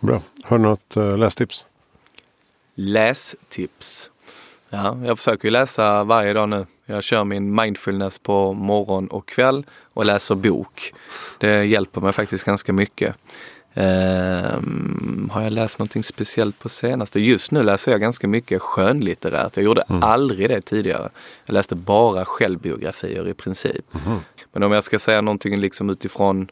Bra. 0.00 0.22
Har 0.42 0.58
du 0.58 0.64
något 0.64 0.96
uh, 0.96 1.18
lästips? 1.18 1.66
Lästips? 2.74 4.10
Ja, 4.70 4.98
jag 5.04 5.18
försöker 5.18 5.50
läsa 5.50 6.04
varje 6.04 6.32
dag 6.32 6.48
nu. 6.48 6.66
Jag 6.86 7.04
kör 7.04 7.24
min 7.24 7.54
mindfulness 7.54 8.18
på 8.18 8.52
morgon 8.52 9.08
och 9.08 9.28
kväll 9.28 9.66
och 9.94 10.04
läser 10.04 10.34
bok. 10.34 10.94
Det 11.38 11.64
hjälper 11.64 12.00
mig 12.00 12.12
faktiskt 12.12 12.44
ganska 12.44 12.72
mycket. 12.72 13.14
Um, 13.76 15.30
har 15.32 15.42
jag 15.42 15.52
läst 15.52 15.78
någonting 15.78 16.02
speciellt 16.02 16.58
på 16.58 16.68
senaste? 16.68 17.20
Just 17.20 17.50
nu 17.50 17.62
läser 17.62 17.92
jag 17.92 18.00
ganska 18.00 18.28
mycket 18.28 18.62
skönlitterärt. 18.62 19.56
Jag 19.56 19.64
gjorde 19.64 19.82
mm. 19.88 20.02
aldrig 20.02 20.48
det 20.48 20.60
tidigare. 20.60 21.10
Jag 21.46 21.54
läste 21.54 21.74
bara 21.74 22.24
självbiografier 22.24 23.28
i 23.28 23.34
princip. 23.34 23.94
Mm. 24.06 24.18
Men 24.52 24.62
om 24.62 24.72
jag 24.72 24.84
ska 24.84 24.98
säga 24.98 25.20
någonting 25.20 25.56
liksom 25.56 25.90
utifrån 25.90 26.48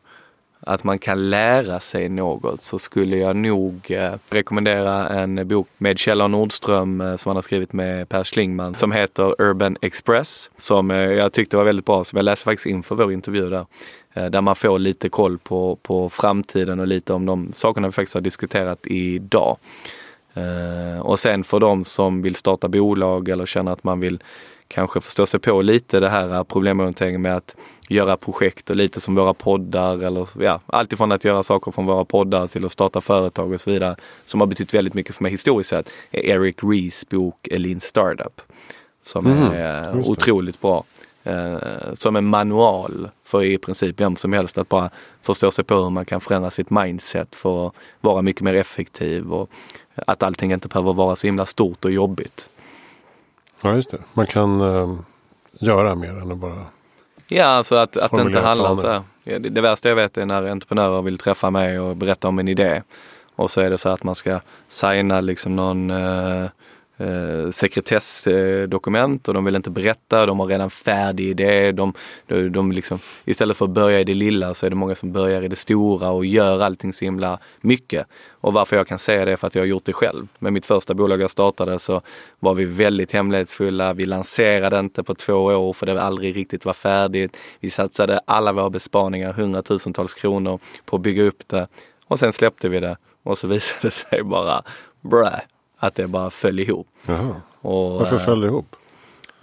att 0.66 0.84
man 0.84 0.98
kan 0.98 1.30
lära 1.30 1.80
sig 1.80 2.08
något 2.08 2.62
så 2.62 2.78
skulle 2.78 3.16
jag 3.16 3.36
nog 3.36 3.90
eh, 3.90 4.12
rekommendera 4.30 5.08
en 5.08 5.48
bok 5.48 5.68
med 5.78 5.98
Kjell 5.98 6.30
Nordström 6.30 7.00
eh, 7.00 7.16
som 7.16 7.30
han 7.30 7.36
har 7.36 7.42
skrivit 7.42 7.72
med 7.72 8.08
Per 8.08 8.24
Schlingman 8.24 8.74
som 8.74 8.92
heter 8.92 9.42
Urban 9.42 9.76
Express. 9.80 10.50
Som 10.56 10.90
eh, 10.90 10.96
jag 10.96 11.32
tyckte 11.32 11.56
var 11.56 11.64
väldigt 11.64 11.86
bra, 11.86 12.04
som 12.04 12.16
jag 12.16 12.24
läste 12.24 12.44
faktiskt 12.44 12.66
inför 12.66 12.94
vår 12.94 13.12
intervju 13.12 13.50
där. 13.50 13.66
Eh, 14.14 14.26
där 14.26 14.40
man 14.40 14.56
får 14.56 14.78
lite 14.78 15.08
koll 15.08 15.38
på, 15.38 15.76
på 15.82 16.08
framtiden 16.08 16.80
och 16.80 16.86
lite 16.86 17.12
om 17.12 17.26
de 17.26 17.52
sakerna 17.52 17.88
vi 17.88 17.92
faktiskt 17.92 18.14
har 18.14 18.20
diskuterat 18.20 18.78
idag. 18.84 19.56
Eh, 20.34 21.00
och 21.00 21.18
sen 21.18 21.44
för 21.44 21.60
de 21.60 21.84
som 21.84 22.22
vill 22.22 22.34
starta 22.34 22.68
bolag 22.68 23.28
eller 23.28 23.46
känner 23.46 23.72
att 23.72 23.84
man 23.84 24.00
vill 24.00 24.22
kanske 24.68 25.00
förstå 25.00 25.26
sig 25.26 25.40
på 25.40 25.62
lite 25.62 26.00
det 26.00 26.08
här 26.08 26.44
problemorienteringen 26.44 27.22
med 27.22 27.36
att 27.36 27.56
göra 27.92 28.16
projekt 28.16 28.70
och 28.70 28.76
lite 28.76 29.00
som 29.00 29.14
våra 29.14 29.34
poddar 29.34 30.02
eller 30.04 30.28
ja, 30.38 30.60
alltifrån 30.66 31.12
att 31.12 31.24
göra 31.24 31.42
saker 31.42 31.70
från 31.70 31.86
våra 31.86 32.04
poddar 32.04 32.46
till 32.46 32.64
att 32.64 32.72
starta 32.72 33.00
företag 33.00 33.52
och 33.52 33.60
så 33.60 33.70
vidare. 33.70 33.96
Som 34.24 34.40
har 34.40 34.46
betytt 34.46 34.74
väldigt 34.74 34.94
mycket 34.94 35.16
för 35.16 35.22
mig 35.22 35.32
historiskt 35.32 35.70
sett 35.70 35.90
är 36.10 36.20
Eric 36.20 36.56
Rees 36.62 37.08
bok 37.08 37.48
Elin 37.50 37.80
Startup. 37.80 38.40
Som 39.02 39.26
mm, 39.26 39.52
är 39.52 40.10
otroligt 40.10 40.60
bra. 40.60 40.84
Eh, 41.24 41.58
som 41.94 42.16
en 42.16 42.24
manual 42.24 43.08
för 43.24 43.42
i 43.42 43.58
princip 43.58 44.00
vem 44.00 44.16
som 44.16 44.32
helst 44.32 44.58
att 44.58 44.68
bara 44.68 44.90
förstå 45.22 45.50
sig 45.50 45.64
på 45.64 45.74
hur 45.74 45.90
man 45.90 46.04
kan 46.04 46.20
förändra 46.20 46.50
sitt 46.50 46.70
mindset 46.70 47.36
för 47.36 47.66
att 47.66 47.74
vara 48.00 48.22
mycket 48.22 48.42
mer 48.42 48.54
effektiv 48.54 49.32
och 49.32 49.50
att 49.94 50.22
allting 50.22 50.52
inte 50.52 50.68
behöver 50.68 50.92
vara 50.92 51.16
så 51.16 51.26
himla 51.26 51.46
stort 51.46 51.84
och 51.84 51.90
jobbigt. 51.90 52.48
Ja, 53.62 53.74
just 53.74 53.90
det. 53.90 53.98
Man 54.12 54.26
kan 54.26 54.60
uh, 54.60 54.98
göra 55.52 55.94
mer 55.94 56.08
än 56.08 56.32
att 56.32 56.38
bara 56.38 56.64
Ja, 57.36 57.46
alltså 57.46 57.76
att, 57.76 57.96
att 57.96 58.10
det 58.10 58.22
inte 58.22 58.40
handlar 58.40 58.74
så 58.74 58.88
här. 58.88 59.02
Det, 59.24 59.38
det 59.38 59.60
värsta 59.60 59.88
jag 59.88 59.96
vet 59.96 60.18
är 60.18 60.26
när 60.26 60.42
entreprenörer 60.42 61.02
vill 61.02 61.18
träffa 61.18 61.50
mig 61.50 61.80
och 61.80 61.96
berätta 61.96 62.28
om 62.28 62.38
en 62.38 62.48
idé. 62.48 62.82
Och 63.36 63.50
så 63.50 63.60
är 63.60 63.70
det 63.70 63.78
så 63.78 63.88
att 63.88 64.04
man 64.04 64.14
ska 64.14 64.40
signa 64.68 65.20
liksom 65.20 65.56
någon 65.56 65.90
uh, 65.90 66.48
eh, 67.02 67.50
sekretessdokument 67.50 69.28
och 69.28 69.34
de 69.34 69.44
vill 69.44 69.56
inte 69.56 69.70
berätta. 69.70 70.26
De 70.26 70.40
har 70.40 70.46
redan 70.46 70.70
färdig 70.70 71.28
idé. 71.28 71.72
De, 71.72 71.92
de, 72.26 72.48
de 72.48 72.72
liksom, 72.72 72.98
istället 73.24 73.56
för 73.56 73.64
att 73.64 73.70
börja 73.70 74.00
i 74.00 74.04
det 74.04 74.14
lilla 74.14 74.54
så 74.54 74.66
är 74.66 74.70
det 74.70 74.76
många 74.76 74.94
som 74.94 75.12
börjar 75.12 75.42
i 75.42 75.48
det 75.48 75.56
stora 75.56 76.10
och 76.10 76.26
gör 76.26 76.60
allting 76.60 76.92
så 76.92 77.04
himla 77.04 77.38
mycket. 77.60 78.06
Och 78.30 78.52
varför 78.52 78.76
jag 78.76 78.86
kan 78.86 78.98
säga 78.98 79.24
det 79.24 79.32
är 79.32 79.36
för 79.36 79.46
att 79.46 79.54
jag 79.54 79.62
har 79.62 79.66
gjort 79.66 79.84
det 79.84 79.92
själv. 79.92 80.28
Med 80.38 80.52
mitt 80.52 80.66
första 80.66 80.94
bolag 80.94 81.20
jag 81.20 81.30
startade 81.30 81.78
så 81.78 82.00
var 82.40 82.54
vi 82.54 82.64
väldigt 82.64 83.12
hemlighetsfulla. 83.12 83.92
Vi 83.92 84.06
lanserade 84.06 84.78
inte 84.78 85.02
på 85.02 85.14
två 85.14 85.34
år 85.34 85.72
för 85.72 85.86
det 85.86 86.02
aldrig 86.02 86.36
riktigt 86.36 86.64
var 86.64 86.72
färdigt. 86.72 87.36
Vi 87.60 87.70
satsade 87.70 88.20
alla 88.24 88.52
våra 88.52 88.70
besparingar, 88.70 89.32
hundratusentals 89.32 90.14
kronor, 90.14 90.58
på 90.84 90.96
att 90.96 91.02
bygga 91.02 91.22
upp 91.22 91.48
det. 91.48 91.68
Och 92.06 92.18
sen 92.18 92.32
släppte 92.32 92.68
vi 92.68 92.80
det 92.80 92.96
och 93.22 93.38
så 93.38 93.46
visade 93.48 93.80
det 93.82 93.90
sig 93.90 94.22
bara, 94.22 94.62
brä, 95.00 95.40
att 95.82 95.94
det 95.94 96.06
bara 96.06 96.30
föll 96.30 96.60
ihop. 96.60 96.88
Jaha. 97.06 97.34
Och, 97.60 97.98
Varför 97.98 98.16
eh, 98.16 98.24
föll 98.24 98.40
det 98.40 98.46
ihop? 98.46 98.76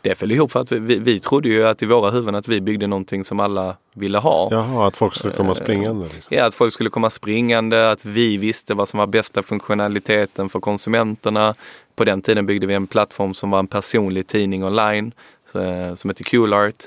Det 0.02 0.16
föll 0.16 0.32
ihop 0.32 0.52
för 0.52 0.60
att 0.60 0.72
vi, 0.72 0.80
vi, 0.80 1.00
vi 1.00 1.20
trodde 1.20 1.50
ju 1.50 1.68
att 1.68 1.84
i 1.84 1.86
våra 1.86 2.12
huvuden 2.12 2.36
att 2.36 2.48
vi 2.48 2.62
byggde 2.62 2.88
någonting 2.88 3.24
som 3.24 3.40
alla 3.40 3.76
ville 3.94 4.18
ha. 4.18 4.48
Jaha, 4.52 4.88
att 4.88 4.98
folk 4.98 5.16
skulle 5.16 5.34
komma 5.34 5.50
Eh, 5.50 5.54
springande. 5.54 6.06
Liksom. 6.14 6.38
Ja, 6.38 6.46
att 6.46 6.54
folk 6.54 6.74
skulle 6.74 6.90
komma 6.90 7.10
springande, 7.10 7.92
att 7.92 8.06
vi 8.06 8.38
visste 8.38 8.74
vad 8.74 8.88
som 8.90 8.98
var 8.98 9.08
bästa 9.08 9.44
funktionaliteten 9.44 10.50
för 10.50 10.60
konsumenterna. 10.60 11.56
På 11.96 12.04
den 12.04 12.22
tiden 12.22 12.46
byggde 12.46 12.68
vi 12.68 12.74
en 12.74 12.88
plattform 12.88 13.34
som 13.34 13.52
var 13.52 13.60
en 13.60 13.68
personlig 13.68 14.28
tidning 14.28 14.64
online 14.64 15.12
eh, 15.54 15.96
som 15.96 16.10
heter 16.10 16.24
Coolart. 16.24 16.84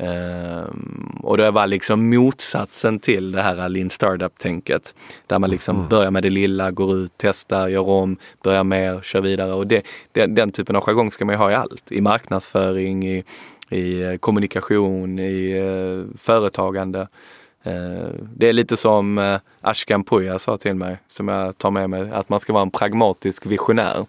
Ehm, 0.00 1.20
och 1.22 1.36
det 1.36 1.50
var 1.50 1.66
liksom 1.66 2.10
motsatsen 2.10 2.98
till 2.98 3.32
det 3.32 3.42
här 3.42 3.68
Lean 3.68 3.90
Startup-tänket. 3.90 4.94
Där 5.26 5.38
man 5.38 5.50
liksom 5.50 5.88
börjar 5.88 6.10
med 6.10 6.22
det 6.22 6.30
lilla, 6.30 6.70
går 6.70 6.96
ut, 6.96 7.12
testar, 7.16 7.68
gör 7.68 7.88
om, 7.88 8.16
börjar 8.44 8.64
mer, 8.64 9.00
kör 9.02 9.20
vidare. 9.20 9.52
Och 9.52 9.66
det, 9.66 9.86
den, 10.12 10.34
den 10.34 10.52
typen 10.52 10.76
av 10.76 10.82
jargong 10.82 11.12
ska 11.12 11.24
man 11.24 11.34
ju 11.34 11.38
ha 11.38 11.50
i 11.50 11.54
allt. 11.54 11.92
I 11.92 12.00
marknadsföring, 12.00 13.08
i, 13.08 13.24
i 13.70 14.02
eh, 14.02 14.16
kommunikation, 14.16 15.18
i 15.18 15.50
eh, 15.50 16.18
företagande. 16.18 17.00
Eh, 17.62 18.08
Det 18.34 18.48
är 18.48 18.52
lite 18.52 18.76
som 18.76 19.18
eh, 19.18 19.38
Ashkan 19.60 20.04
Puja 20.04 20.38
sa 20.38 20.56
till 20.56 20.74
mig, 20.74 20.96
som 21.08 21.28
jag 21.28 21.58
tar 21.58 21.70
med 21.70 21.90
mig, 21.90 22.10
att 22.12 22.28
man 22.28 22.40
ska 22.40 22.52
vara 22.52 22.62
en 22.62 22.70
pragmatisk 22.70 23.46
visionär. 23.46 24.06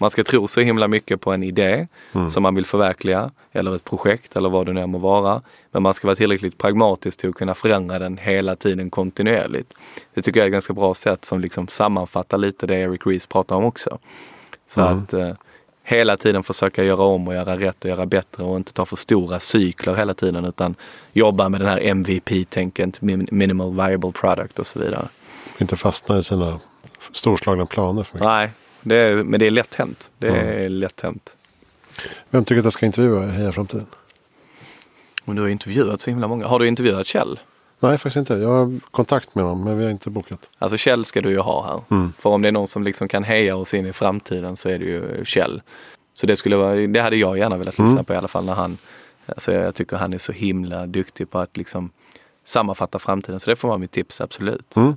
Man 0.00 0.10
ska 0.10 0.24
tro 0.24 0.48
så 0.48 0.60
himla 0.60 0.88
mycket 0.88 1.20
på 1.20 1.32
en 1.32 1.42
idé 1.42 1.86
som 2.30 2.42
man 2.42 2.54
vill 2.54 2.66
förverkliga, 2.66 3.30
eller 3.52 3.76
ett 3.76 3.84
projekt 3.84 4.36
eller 4.36 4.48
vad 4.48 4.66
det 4.66 4.72
nu 4.72 4.86
må 4.86 4.98
vara. 4.98 5.42
Men 5.70 5.82
man 5.82 5.94
ska 5.94 6.06
vara 6.08 6.16
tillräckligt 6.16 6.58
pragmatisk 6.58 7.18
till 7.20 7.28
att 7.30 7.34
kunna 7.34 7.54
förändra 7.54 7.98
den 7.98 8.18
hela 8.18 8.56
tiden 8.56 8.90
kontinuerligt. 8.90 9.74
Det 10.14 10.22
tycker 10.22 10.40
jag 10.40 10.44
är 10.44 10.48
ett 10.48 10.52
ganska 10.52 10.72
bra 10.72 10.94
sätt 10.94 11.24
som 11.24 11.40
liksom 11.40 11.68
sammanfattar 11.68 12.38
lite 12.38 12.66
det 12.66 12.74
Eric 12.76 13.06
Ries 13.06 13.26
pratar 13.26 13.56
om 13.56 13.64
också. 13.64 13.98
Så 14.66 14.80
att 14.80 15.12
eh, 15.12 15.30
hela 15.84 16.16
tiden 16.16 16.42
försöka 16.42 16.84
göra 16.84 17.02
om 17.02 17.28
och 17.28 17.34
göra 17.34 17.56
rätt 17.56 17.84
och 17.84 17.90
göra 17.90 18.06
bättre 18.06 18.42
och 18.44 18.56
inte 18.56 18.72
ta 18.72 18.84
för 18.84 18.96
stora 18.96 19.40
cykler 19.40 19.94
hela 19.94 20.14
tiden 20.14 20.44
utan 20.44 20.74
jobba 21.12 21.48
med 21.48 21.60
den 21.60 21.68
här 21.68 21.80
MVP-tänket, 21.80 23.02
min- 23.02 23.28
minimal 23.30 23.72
viable 23.74 24.12
product 24.12 24.58
och 24.58 24.66
så 24.66 24.78
vidare. 24.78 25.08
Inte 25.58 25.76
fastna 25.76 26.18
i 26.18 26.22
sina 26.22 26.60
storslagna 27.12 27.66
planer 27.66 28.02
för 28.02 28.14
mycket. 28.14 28.26
Nej, 28.28 28.50
det 28.82 28.96
är, 28.96 29.22
men 29.22 29.40
det 29.40 29.46
är 29.46 29.50
lätt 29.50 29.74
hänt. 29.74 30.10
Det 30.18 30.28
är 30.28 30.68
lätt 30.68 31.00
hänt. 31.00 31.36
Vem 32.30 32.44
tycker 32.44 32.58
att 32.58 32.64
jag 32.64 32.72
ska 32.72 32.86
intervjua 32.86 33.24
i 33.24 33.30
Heja 33.30 33.52
Framtiden? 33.52 33.86
Och 35.24 35.34
du 35.34 35.42
har 35.42 35.48
intervjuat 35.48 36.00
så 36.00 36.10
himla 36.10 36.28
många. 36.28 36.46
Har 36.46 36.58
du 36.58 36.68
intervjuat 36.68 37.06
Kjell? 37.06 37.40
Nej, 37.80 37.98
faktiskt 37.98 38.16
inte. 38.16 38.34
Jag 38.34 38.48
har 38.48 38.80
kontakt 38.90 39.34
med 39.34 39.44
dem, 39.44 39.64
men 39.64 39.78
vi 39.78 39.84
har 39.84 39.90
inte 39.90 40.10
bokat. 40.10 40.50
Alltså 40.58 40.76
Kjell 40.76 41.04
ska 41.04 41.20
du 41.20 41.30
ju 41.30 41.38
ha 41.38 41.66
här. 41.66 42.10
För 42.18 42.30
om 42.30 42.42
det 42.42 42.48
är 42.48 42.52
någon 42.52 42.68
som 42.68 42.84
liksom 42.84 43.08
kan 43.08 43.24
heja 43.24 43.56
oss 43.56 43.74
in 43.74 43.86
i 43.86 43.92
framtiden 43.92 44.56
så 44.56 44.68
är 44.68 44.78
det 44.78 44.84
ju 44.84 45.24
Kjell. 45.24 45.62
Så 46.12 46.26
det, 46.26 46.36
skulle 46.36 46.56
vara, 46.56 46.74
det 46.74 47.00
hade 47.00 47.16
jag 47.16 47.38
gärna 47.38 47.56
velat 47.56 47.78
lyssna 47.78 48.04
på 48.04 48.12
i 48.12 48.16
alla 48.16 48.28
fall 48.28 48.44
när 48.44 48.54
han, 48.54 48.78
alltså 49.26 49.52
jag 49.52 49.74
tycker 49.74 49.96
han 49.96 50.12
är 50.12 50.18
så 50.18 50.32
himla 50.32 50.86
duktig 50.86 51.30
på 51.30 51.38
att 51.38 51.56
liksom 51.56 51.90
sammanfatta 52.44 52.98
framtiden. 52.98 53.40
Så 53.40 53.50
det 53.50 53.56
får 53.56 53.68
vara 53.68 53.78
mitt 53.78 53.90
tips, 53.90 54.20
absolut. 54.20 54.74
Bra. 54.74 54.96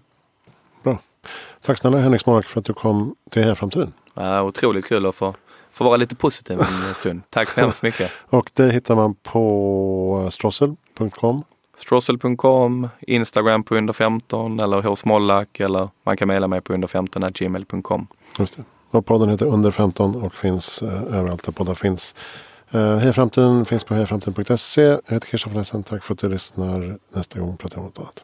Tack 1.62 1.78
snälla 1.78 1.98
Henrik 1.98 2.22
Smark 2.22 2.46
för 2.46 2.60
att 2.60 2.66
du 2.66 2.74
kom 2.74 3.16
till 3.30 3.44
Heja 3.44 3.56
Framtiden. 3.56 3.94
Ja, 4.14 4.42
otroligt 4.42 4.86
kul 4.86 5.06
att 5.06 5.16
få, 5.16 5.36
få 5.72 5.84
vara 5.84 5.98
lite 5.98 6.16
positiv 6.16 6.60
en 6.60 6.66
stund. 6.96 7.22
Tack 7.30 7.50
så 7.50 7.62
hemskt 7.62 7.82
mycket. 7.82 8.12
Och 8.30 8.52
det 8.54 8.72
hittar 8.72 8.96
man 8.96 9.16
på 9.24 10.28
strossel.com. 10.32 11.44
Strossel.com, 11.78 12.90
Instagram 13.02 13.64
på 13.64 13.76
under 13.76 13.94
15 13.94 14.60
eller 14.60 14.82
hos 14.82 15.06
Mollack 15.06 15.60
eller 15.60 15.90
man 16.04 16.18
kan 16.18 16.28
mejla 16.28 16.48
mig 16.48 16.62
på 16.62 16.74
under15 16.74 17.32
gmail.com. 17.32 18.08
Just 18.40 18.58
det. 18.58 18.64
Och 18.92 19.06
podden 19.06 19.30
heter 19.30 19.46
Under 19.46 19.72
15 19.72 20.16
och 20.16 20.34
finns 20.34 20.82
eh, 20.82 21.04
överallt 21.04 21.44
där 21.44 21.52
poddar 21.52 21.74
finns. 21.74 22.16
Eh, 22.72 22.98
Heja 22.98 23.14
Framtiden 23.14 23.66
finns 23.66 23.84
på 23.84 23.94
hejaframtiden.se. 23.94 24.82
Jag 24.82 25.02
heter 25.08 25.28
Kirsta 25.28 25.50
von 25.50 25.60
Essen. 25.60 25.84
Tack 25.84 26.04
för 26.04 26.14
att 26.14 26.20
du 26.20 26.30
lyssnar. 26.30 26.98
Nästa 27.14 27.40
gång 27.40 27.58
pratar 27.58 27.78
jag 27.78 27.82
om 27.82 27.86
något 27.86 28.00
annat. 28.00 28.24